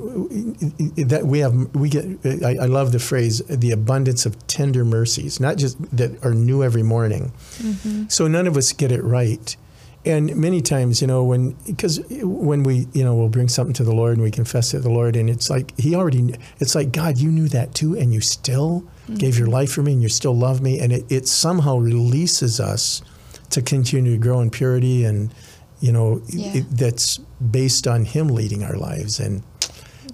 that 1.08 1.22
we 1.26 1.40
have, 1.40 1.74
we 1.74 1.88
get. 1.88 2.04
I, 2.44 2.62
I 2.62 2.66
love 2.66 2.92
the 2.92 2.98
phrase, 2.98 3.38
the 3.46 3.72
abundance 3.72 4.26
of 4.26 4.46
tender 4.46 4.84
mercies, 4.84 5.40
not 5.40 5.56
just 5.56 5.76
that 5.96 6.24
are 6.24 6.34
new 6.34 6.62
every 6.62 6.82
morning. 6.82 7.32
Mm-hmm. 7.58 8.08
So 8.08 8.28
none 8.28 8.46
of 8.46 8.56
us 8.56 8.72
get 8.72 8.92
it 8.92 9.02
right, 9.02 9.56
and 10.04 10.34
many 10.36 10.62
times, 10.62 11.00
you 11.00 11.06
know, 11.06 11.24
when 11.24 11.56
because 11.66 12.00
when 12.22 12.62
we, 12.62 12.86
you 12.92 13.04
know, 13.04 13.14
we'll 13.14 13.28
bring 13.28 13.48
something 13.48 13.74
to 13.74 13.84
the 13.84 13.94
Lord 13.94 14.14
and 14.14 14.22
we 14.22 14.30
confess 14.30 14.72
it 14.72 14.78
to 14.78 14.82
the 14.82 14.90
Lord, 14.90 15.16
and 15.16 15.28
it's 15.28 15.50
like 15.50 15.78
He 15.78 15.94
already. 15.94 16.34
It's 16.58 16.74
like 16.74 16.92
God, 16.92 17.18
you 17.18 17.30
knew 17.30 17.48
that 17.48 17.74
too, 17.74 17.96
and 17.96 18.14
you 18.14 18.20
still 18.20 18.84
gave 19.16 19.36
your 19.36 19.48
mm-hmm. 19.48 19.54
life 19.54 19.72
for 19.72 19.82
me, 19.82 19.92
and 19.94 20.02
you 20.02 20.08
still 20.08 20.36
love 20.36 20.60
me, 20.60 20.78
and 20.78 20.92
it, 20.92 21.04
it 21.10 21.26
somehow 21.26 21.78
releases 21.78 22.60
us 22.60 23.02
to 23.50 23.60
continue 23.60 24.12
to 24.12 24.18
grow 24.18 24.40
in 24.40 24.50
purity 24.50 25.04
and. 25.04 25.34
You 25.82 25.92
know, 25.92 26.20
Yeah. 26.28 26.58
it, 26.58 26.64
that's 26.76 27.20
based 27.50 27.86
on 27.86 28.04
Him 28.04 28.28
leading 28.28 28.62
our 28.62 28.74
lives, 28.76 29.18
and 29.20 29.42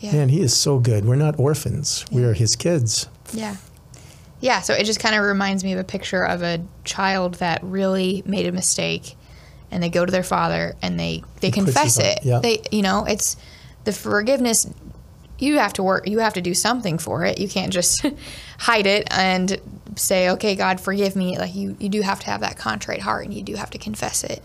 Yeah. 0.01 0.13
Man, 0.13 0.29
he 0.29 0.41
is 0.43 0.55
so 0.55 0.79
good. 0.79 1.05
We're 1.07 1.17
not 1.17 1.39
orphans. 1.39 2.05
we 2.13 2.23
are 2.25 2.35
his 2.35 2.55
kids. 2.57 3.09
Yeah. 3.33 3.57
Yeah, 4.41 4.61
so 4.61 4.75
it 4.75 4.85
just 4.85 5.01
kind 5.01 5.15
of 5.15 5.25
reminds 5.25 5.65
me 5.65 5.73
of 5.73 5.79
a 5.79 5.85
picture 5.85 6.23
of 6.23 6.43
a 6.43 6.63
child 6.85 7.35
that 7.37 7.63
really 7.65 8.23
made 8.27 8.47
a 8.47 8.53
mistake 8.53 9.17
and 9.71 9.83
they 9.83 9.89
go 9.89 10.05
to 10.05 10.13
their 10.13 10.23
father 10.23 10.75
and 10.83 11.01
they 11.01 11.23
they 11.41 11.49
He 11.49 11.53
confess 11.53 11.99
it. 11.99 12.19
yeah. 12.23 12.41
They 12.41 12.61
you 12.71 12.83
know, 12.83 13.05
it's 13.07 13.37
the 13.85 13.93
forgiveness 13.93 14.67
you 15.39 15.59
have 15.59 15.73
to 15.75 15.83
work 15.83 16.07
you 16.09 16.19
have 16.19 16.35
to 16.35 16.43
do 16.43 16.53
something 16.55 16.99
for 16.99 17.25
it. 17.25 17.39
You 17.39 17.49
can't 17.49 17.73
just 17.73 18.05
hide 18.59 18.87
it 18.87 19.09
and 19.11 19.59
say, 19.97 20.29
"Okay, 20.31 20.55
God, 20.55 20.81
forgive 20.81 21.17
me." 21.17 21.39
Like 21.39 21.55
you 21.55 21.75
you 21.81 21.89
do 21.89 22.03
have 22.03 22.21
to 22.21 22.27
have 22.27 22.41
that 22.43 22.59
contrite 22.59 23.01
heart 23.01 23.25
and 23.25 23.33
you 23.35 23.43
do 23.43 23.55
have 23.55 23.71
to 23.71 23.79
confess 23.79 24.23
it. 24.25 24.43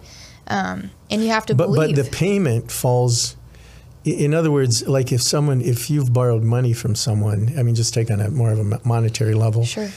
Um, 0.51 0.91
and 1.09 1.21
you 1.23 1.29
have 1.29 1.45
to 1.47 1.55
But 1.55 1.67
believe. 1.67 1.95
but 1.95 2.03
the 2.03 2.09
payment 2.11 2.71
falls. 2.71 3.35
In 4.03 4.33
other 4.33 4.49
words, 4.51 4.87
like 4.87 5.11
if 5.11 5.21
someone, 5.21 5.61
if 5.61 5.89
you've 5.89 6.11
borrowed 6.11 6.43
money 6.43 6.73
from 6.73 6.95
someone, 6.95 7.53
I 7.57 7.61
mean, 7.63 7.75
just 7.75 7.93
take 7.93 8.09
on 8.11 8.19
a 8.19 8.29
more 8.31 8.51
of 8.51 8.59
a 8.59 8.79
monetary 8.83 9.35
level, 9.35 9.63
sure. 9.63 9.89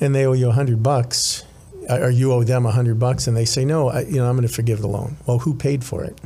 and 0.00 0.14
they 0.14 0.24
owe 0.24 0.34
you 0.34 0.48
a 0.48 0.52
hundred 0.52 0.82
bucks, 0.84 1.44
or 1.90 2.10
you 2.10 2.32
owe 2.32 2.44
them 2.44 2.64
a 2.64 2.70
hundred 2.70 2.98
bucks, 3.00 3.26
and 3.26 3.36
they 3.36 3.44
say, 3.44 3.64
no, 3.64 3.88
I, 3.88 4.02
you 4.02 4.16
know, 4.18 4.28
I'm 4.28 4.36
going 4.36 4.46
to 4.46 4.54
forgive 4.54 4.80
the 4.80 4.88
loan. 4.88 5.16
Well, 5.26 5.40
who 5.40 5.52
paid 5.54 5.82
for 5.84 6.04
it? 6.04 6.16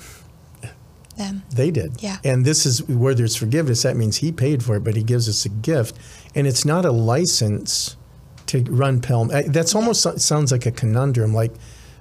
Them. 1.17 1.45
They 1.51 1.71
did. 1.71 2.03
Yeah. 2.03 2.19
And 2.25 2.45
this 2.45 2.67
is 2.67 2.83
where 2.89 3.15
there's 3.15 3.37
forgiveness. 3.37 3.83
That 3.83 3.97
means 3.97 4.19
he 4.19 4.31
paid 4.31 4.63
for 4.63 4.77
it, 4.77 4.85
but 4.85 4.97
he 4.97 5.03
gives 5.03 5.31
us 5.31 5.47
a 5.47 5.49
gift, 5.49 5.97
and 6.35 6.47
it's 6.47 6.67
not 6.67 6.85
a 6.85 6.93
license 6.93 7.97
to 8.49 8.63
run 8.65 9.01
Pelham. 9.01 9.29
That's 9.51 9.75
almost 9.75 10.03
so- 10.03 10.17
sounds 10.19 10.53
like 10.53 10.67
a 10.67 10.71
conundrum. 10.73 11.33
Like, 11.33 11.53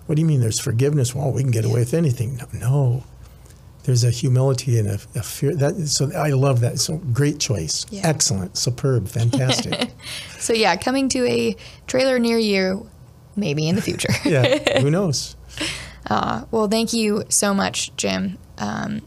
what 0.06 0.16
do 0.16 0.22
you 0.22 0.28
mean? 0.28 0.41
There's 0.41 0.60
forgiveness? 0.60 1.16
Well, 1.16 1.32
we 1.32 1.41
can 1.41 1.51
get 1.51 1.66
away 1.66 1.80
with 1.80 1.93
anything. 1.93 2.38
No, 2.38 2.47
no. 2.53 3.03
There's 3.84 4.03
a 4.03 4.10
humility 4.10 4.80
and 4.80 4.88
a, 4.88 4.99
a 5.16 5.22
fear. 5.22 5.56
That 5.56 5.76
so 5.88 6.12
I 6.14 6.32
love 6.32 6.62
that. 6.62 6.80
So 6.80 6.97
great 6.97 7.39
choice. 7.39 7.86
Yeah. 7.91 8.01
Excellent. 8.06 8.58
Superb. 8.58 9.08
Fantastic. 9.08 9.91
So 10.38 10.53
yeah, 10.53 10.76
coming 10.76 11.10
to 11.10 11.26
a 11.26 11.56
trailer 11.88 12.20
near 12.20 12.38
you 12.38 12.88
maybe 13.36 13.68
in 13.68 13.76
the 13.76 13.82
future. 13.82 14.10
yeah. 14.26 14.80
Who 14.82 14.91
knows? 14.91 15.36
Uh, 16.08 16.45
well, 16.51 16.68
thank 16.68 16.93
you 16.93 17.24
so 17.30 17.53
much, 17.53 17.95
Jim. 17.97 18.38
Um, 18.58 19.01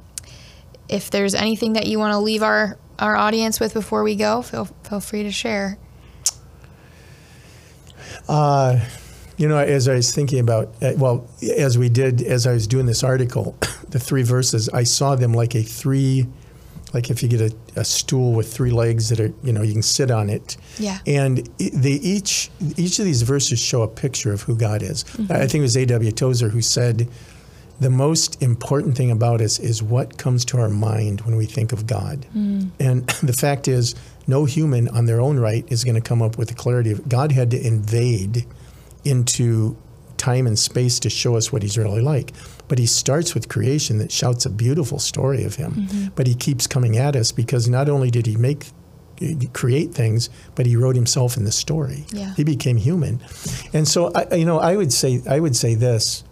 if 0.88 1.10
there's 1.10 1.34
anything 1.34 1.74
that 1.74 1.86
you 1.86 1.98
want 1.98 2.12
to 2.12 2.18
leave 2.18 2.42
our, 2.42 2.76
our 2.98 3.16
audience 3.16 3.60
with 3.60 3.74
before 3.74 4.02
we 4.02 4.16
go, 4.16 4.42
feel 4.42 4.64
feel 4.84 5.00
free 5.00 5.22
to 5.22 5.30
share. 5.30 5.78
Uh, 8.28 8.80
you 9.38 9.48
know, 9.48 9.56
as 9.56 9.88
I 9.88 9.94
was 9.94 10.12
thinking 10.12 10.40
about, 10.40 10.74
uh, 10.82 10.92
well, 10.96 11.26
as 11.56 11.78
we 11.78 11.88
did, 11.88 12.22
as 12.22 12.46
I 12.46 12.52
was 12.52 12.66
doing 12.66 12.86
this 12.86 13.02
article, 13.02 13.56
the 13.88 13.98
three 13.98 14.22
verses, 14.22 14.68
I 14.68 14.82
saw 14.82 15.14
them 15.14 15.32
like 15.32 15.54
a 15.54 15.62
three, 15.62 16.26
like 16.92 17.08
if 17.08 17.22
you 17.22 17.28
get 17.28 17.40
a, 17.40 17.80
a 17.80 17.84
stool 17.84 18.32
with 18.34 18.52
three 18.52 18.72
legs 18.72 19.08
that 19.10 19.20
are, 19.20 19.32
you 19.44 19.52
know, 19.52 19.62
you 19.62 19.72
can 19.72 19.82
sit 19.82 20.10
on 20.10 20.28
it. 20.28 20.56
Yeah. 20.78 20.98
And 21.06 21.48
they 21.58 21.92
each, 21.92 22.50
each 22.76 22.98
of 22.98 23.04
these 23.04 23.22
verses 23.22 23.60
show 23.60 23.82
a 23.82 23.88
picture 23.88 24.32
of 24.32 24.42
who 24.42 24.56
God 24.56 24.82
is. 24.82 25.04
I 25.30 25.46
think 25.46 25.54
it 25.54 25.60
was 25.60 25.76
A.W. 25.76 26.12
Tozer 26.12 26.48
who 26.48 26.60
said, 26.60 27.08
the 27.80 27.90
most 27.90 28.42
important 28.42 28.96
thing 28.96 29.12
about 29.12 29.40
us 29.40 29.60
is 29.60 29.84
what 29.84 30.18
comes 30.18 30.44
to 30.46 30.58
our 30.58 30.68
mind 30.68 31.20
when 31.20 31.36
we 31.36 31.46
think 31.46 31.72
of 31.72 31.86
God. 31.86 32.26
And 32.80 33.06
the 33.22 33.32
fact 33.32 33.68
is, 33.68 33.94
no 34.26 34.46
human 34.46 34.88
on 34.88 35.06
their 35.06 35.20
own 35.20 35.38
right 35.38 35.64
is 35.68 35.84
going 35.84 35.94
to 35.94 36.00
come 36.00 36.20
up 36.20 36.36
with 36.36 36.48
the 36.48 36.54
clarity 36.54 36.90
of 36.90 37.08
God 37.08 37.30
had 37.30 37.52
to 37.52 37.66
invade 37.66 38.44
into 39.04 39.76
time 40.16 40.46
and 40.46 40.58
space 40.58 40.98
to 41.00 41.10
show 41.10 41.36
us 41.36 41.52
what 41.52 41.62
he's 41.62 41.78
really 41.78 42.00
like. 42.02 42.32
But 42.66 42.78
he 42.78 42.86
starts 42.86 43.34
with 43.34 43.48
creation 43.48 43.98
that 43.98 44.12
shouts 44.12 44.44
a 44.44 44.50
beautiful 44.50 44.98
story 44.98 45.44
of 45.44 45.54
him. 45.54 46.10
But 46.14 46.26
he 46.26 46.34
keeps 46.34 46.66
coming 46.66 46.98
at 46.98 47.16
us 47.16 47.32
because 47.32 47.68
not 47.68 47.88
only 47.88 48.10
did 48.10 48.26
he 48.26 48.36
make 48.36 48.66
create 49.52 49.92
things, 49.92 50.30
but 50.54 50.66
he 50.66 50.76
wrote 50.76 50.94
himself 50.94 51.36
in 51.36 51.44
the 51.44 51.52
story. 51.52 52.04
Yeah. 52.12 52.34
He 52.34 52.44
became 52.44 52.76
human. 52.76 53.20
And 53.72 53.88
so 53.88 54.12
I, 54.14 54.34
you 54.34 54.44
know, 54.44 54.58
I 54.58 54.76
would 54.76 54.92
say 54.92 55.22
I 55.28 55.40
would 55.40 55.56
say 55.56 55.74
this. 55.74 56.24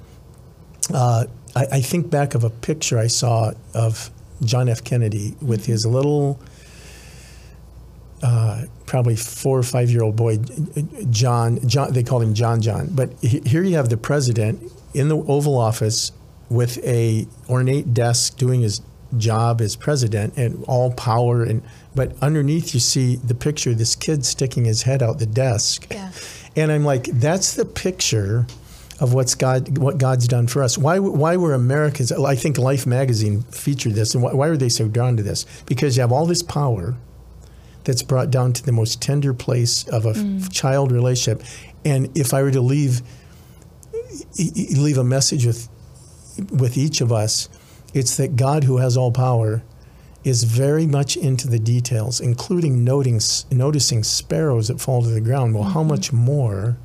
Uh, 0.92 1.24
I, 1.54 1.66
I 1.72 1.80
think 1.80 2.10
back 2.10 2.34
of 2.34 2.44
a 2.44 2.50
picture 2.50 2.98
I 2.98 3.08
saw 3.08 3.52
of 3.74 4.10
John 4.44 4.68
F. 4.68 4.84
Kennedy 4.84 5.34
with 5.40 5.66
his 5.66 5.86
little, 5.86 6.38
uh, 8.22 8.64
probably 8.96 9.14
four 9.14 9.58
or 9.58 9.62
five 9.62 9.90
year 9.90 10.02
old 10.02 10.16
boy, 10.16 10.38
John. 11.10 11.58
John. 11.68 11.92
They 11.92 12.02
called 12.02 12.22
him 12.22 12.32
John 12.32 12.62
John. 12.62 12.88
But 12.92 13.12
he, 13.20 13.40
here 13.40 13.62
you 13.62 13.76
have 13.76 13.90
the 13.90 13.98
president 13.98 14.72
in 14.94 15.08
the 15.08 15.18
Oval 15.18 15.58
Office 15.58 16.12
with 16.48 16.82
a 16.82 17.26
ornate 17.50 17.92
desk 17.92 18.38
doing 18.38 18.62
his 18.62 18.80
job 19.18 19.60
as 19.60 19.76
president 19.76 20.32
and 20.38 20.64
all 20.66 20.90
power 20.92 21.42
and 21.44 21.62
but 21.94 22.12
underneath 22.22 22.72
you 22.72 22.80
see 22.80 23.16
the 23.16 23.34
picture 23.34 23.70
of 23.70 23.78
this 23.78 23.94
kid 23.94 24.24
sticking 24.24 24.64
his 24.64 24.82
head 24.82 25.02
out 25.02 25.18
the 25.18 25.26
desk 25.26 25.86
Yeah. 25.90 26.10
and 26.56 26.72
I'm 26.72 26.84
like, 26.84 27.04
that's 27.04 27.54
the 27.54 27.64
picture 27.66 28.46
of 29.00 29.12
what's 29.12 29.34
God, 29.34 29.76
what 29.78 29.98
God's 29.98 30.26
done 30.26 30.46
for 30.46 30.62
us. 30.62 30.78
Why, 30.78 30.98
why 30.98 31.36
were 31.36 31.52
Americans? 31.52 32.10
I 32.12 32.34
think 32.34 32.56
Life 32.58 32.86
magazine 32.86 33.42
featured 33.42 33.94
this, 33.94 34.14
and 34.14 34.22
why, 34.24 34.32
why 34.32 34.48
were 34.48 34.56
they 34.56 34.70
so 34.70 34.88
drawn 34.88 35.16
to 35.18 35.22
this? 35.22 35.44
Because 35.66 35.96
you 35.96 36.00
have 36.00 36.12
all 36.12 36.24
this 36.26 36.42
power 36.42 36.94
that's 37.86 38.02
brought 38.02 38.30
down 38.30 38.52
to 38.52 38.62
the 38.62 38.72
most 38.72 39.00
tender 39.00 39.32
place 39.32 39.88
of 39.88 40.04
a 40.04 40.10
f- 40.10 40.50
child 40.50 40.92
relationship, 40.92 41.42
and 41.84 42.16
if 42.16 42.34
I 42.34 42.42
were 42.42 42.50
to 42.50 42.60
leave, 42.60 43.00
leave 44.38 44.98
a 44.98 45.04
message 45.04 45.46
with, 45.46 45.68
with 46.50 46.76
each 46.76 47.00
of 47.00 47.12
us, 47.12 47.48
it's 47.94 48.16
that 48.18 48.36
God, 48.36 48.64
who 48.64 48.78
has 48.78 48.96
all 48.96 49.12
power, 49.12 49.62
is 50.24 50.42
very 50.42 50.86
much 50.86 51.16
into 51.16 51.46
the 51.46 51.58
details, 51.58 52.20
including 52.20 52.82
noting, 52.82 53.20
noticing 53.52 54.02
sparrows 54.02 54.66
that 54.66 54.80
fall 54.80 55.02
to 55.02 55.08
the 55.08 55.20
ground. 55.20 55.54
Well, 55.54 55.62
mm-hmm. 55.62 55.72
how 55.72 55.84
much 55.84 56.12
more 56.12 56.76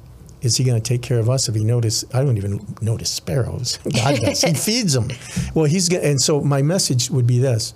is 0.41 0.58
he 0.58 0.64
going 0.64 0.80
to 0.80 0.88
take 0.88 1.02
care 1.02 1.18
of 1.18 1.30
us 1.30 1.49
if 1.49 1.56
he 1.56 1.64
notice? 1.64 2.06
I 2.14 2.24
don't 2.24 2.38
even 2.38 2.64
notice 2.82 3.10
sparrows. 3.10 3.78
God 3.95 4.20
does. 4.22 4.41
he 4.41 4.54
feeds 4.70 4.93
them. 4.93 5.10
Well, 5.56 5.66
he's 5.66 5.91
and 5.91 6.22
so 6.22 6.41
my 6.41 6.62
message 6.62 7.10
would 7.10 7.26
be 7.26 7.39
this: 7.39 7.74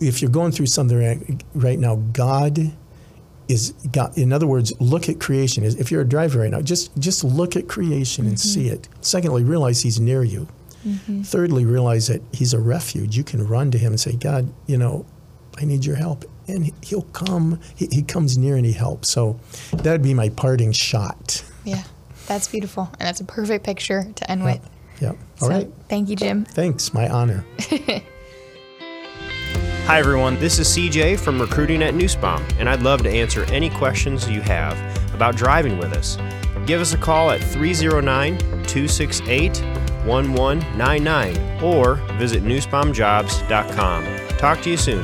If 0.00 0.22
you're 0.22 0.30
going 0.30 0.52
through 0.52 0.66
something 0.66 1.40
right 1.54 1.78
now, 1.78 1.96
God 1.96 2.72
is 3.48 3.72
God. 3.90 4.16
In 4.16 4.32
other 4.32 4.46
words, 4.46 4.72
look 4.80 5.08
at 5.08 5.18
creation. 5.18 5.64
If 5.64 5.90
you're 5.90 6.02
a 6.02 6.08
driver 6.08 6.40
right 6.40 6.50
now, 6.50 6.60
just 6.60 6.96
just 6.98 7.24
look 7.24 7.56
at 7.56 7.68
creation 7.68 8.24
mm-hmm. 8.24 8.30
and 8.30 8.40
see 8.40 8.68
it. 8.68 8.88
Secondly, 9.00 9.42
realize 9.42 9.80
He's 9.80 9.98
near 9.98 10.22
you. 10.22 10.46
Mm-hmm. 10.86 11.22
Thirdly, 11.22 11.64
realize 11.64 12.06
that 12.08 12.22
He's 12.32 12.52
a 12.52 12.60
refuge. 12.60 13.16
You 13.16 13.24
can 13.24 13.46
run 13.46 13.70
to 13.72 13.78
Him 13.78 13.92
and 13.92 14.00
say, 14.00 14.14
God, 14.14 14.52
you 14.66 14.76
know, 14.76 15.06
I 15.58 15.64
need 15.64 15.84
your 15.84 15.96
help. 15.96 16.24
And 16.46 16.72
He'll 16.82 17.02
come. 17.02 17.60
He, 17.74 17.88
he 17.90 18.02
comes 18.02 18.38
near 18.38 18.56
and 18.56 18.66
He 18.66 18.72
helps. 18.72 19.10
So 19.10 19.40
that 19.72 19.90
would 19.92 20.02
be 20.02 20.14
my 20.14 20.28
parting 20.28 20.72
shot. 20.72 21.42
Yeah, 21.64 21.82
that's 22.26 22.48
beautiful. 22.48 22.88
And 22.98 23.06
that's 23.06 23.20
a 23.20 23.24
perfect 23.24 23.64
picture 23.64 24.04
to 24.14 24.30
end 24.30 24.44
with. 24.44 24.68
Yeah. 25.00 25.10
All 25.40 25.48
so, 25.48 25.48
right. 25.48 25.70
Thank 25.88 26.08
you, 26.08 26.16
Jim. 26.16 26.44
Thanks. 26.44 26.92
My 26.92 27.08
honor. 27.08 27.44
Hi, 29.88 29.98
everyone. 29.98 30.38
This 30.38 30.58
is 30.58 30.68
CJ 30.68 31.18
from 31.18 31.40
Recruiting 31.40 31.82
at 31.82 31.94
Nussbaum, 31.94 32.46
and 32.58 32.68
I'd 32.68 32.82
love 32.82 33.02
to 33.04 33.08
answer 33.08 33.44
any 33.44 33.70
questions 33.70 34.28
you 34.28 34.42
have 34.42 34.76
about 35.14 35.34
driving 35.34 35.78
with 35.78 35.94
us. 35.94 36.18
Give 36.66 36.82
us 36.82 36.92
a 36.92 36.98
call 36.98 37.30
at 37.30 37.42
309 37.42 38.36
268 38.38 39.62
1199 40.04 41.62
or 41.64 41.94
visit 42.18 42.42
nussbaumjobs.com. 42.42 44.36
Talk 44.36 44.60
to 44.60 44.70
you 44.70 44.76
soon. 44.76 45.02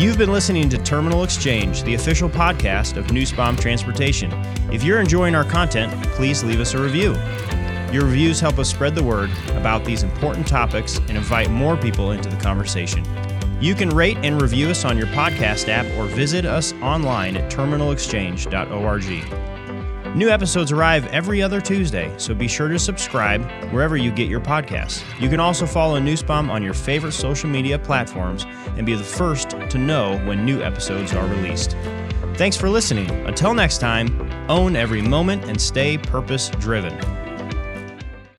You've 0.00 0.16
been 0.16 0.32
listening 0.32 0.70
to 0.70 0.78
Terminal 0.78 1.22
Exchange, 1.22 1.82
the 1.82 1.92
official 1.92 2.30
podcast 2.30 2.96
of 2.96 3.12
Nussbaum 3.12 3.56
Transportation. 3.56 4.32
If 4.72 4.82
you're 4.82 5.02
enjoying 5.02 5.34
our 5.34 5.44
content, 5.44 5.92
please 6.12 6.42
leave 6.42 6.60
us 6.60 6.72
a 6.72 6.82
review. 6.82 7.12
Your 7.92 8.06
reviews 8.06 8.40
help 8.40 8.58
us 8.58 8.70
spread 8.70 8.94
the 8.94 9.04
word 9.04 9.30
about 9.50 9.84
these 9.84 10.02
important 10.02 10.46
topics 10.46 10.96
and 10.96 11.10
invite 11.10 11.50
more 11.50 11.76
people 11.76 12.12
into 12.12 12.30
the 12.30 12.38
conversation. 12.38 13.04
You 13.60 13.74
can 13.74 13.90
rate 13.90 14.18
and 14.18 14.40
review 14.40 14.68
us 14.68 14.84
on 14.84 14.96
your 14.98 15.08
podcast 15.08 15.68
app 15.68 15.86
or 15.96 16.04
visit 16.06 16.44
us 16.44 16.72
online 16.74 17.36
at 17.36 17.50
terminalexchange.org. 17.50 20.16
New 20.16 20.28
episodes 20.28 20.70
arrive 20.70 21.06
every 21.06 21.42
other 21.42 21.60
Tuesday, 21.60 22.12
so 22.18 22.34
be 22.34 22.46
sure 22.46 22.68
to 22.68 22.78
subscribe 22.78 23.42
wherever 23.72 23.96
you 23.96 24.12
get 24.12 24.28
your 24.28 24.40
podcasts. 24.40 25.02
You 25.20 25.28
can 25.28 25.40
also 25.40 25.66
follow 25.66 25.98
Nussbaum 25.98 26.50
on 26.50 26.62
your 26.62 26.74
favorite 26.74 27.12
social 27.12 27.50
media 27.50 27.80
platforms 27.80 28.46
and 28.76 28.86
be 28.86 28.94
the 28.94 29.02
first 29.02 29.50
to 29.50 29.76
know 29.76 30.18
when 30.18 30.44
new 30.44 30.62
episodes 30.62 31.12
are 31.14 31.26
released. 31.26 31.76
Thanks 32.36 32.56
for 32.56 32.68
listening. 32.68 33.10
Until 33.26 33.54
next 33.54 33.78
time, 33.78 34.30
own 34.48 34.76
every 34.76 35.02
moment 35.02 35.46
and 35.46 35.60
stay 35.60 35.98
purpose 35.98 36.48
driven. 36.60 36.96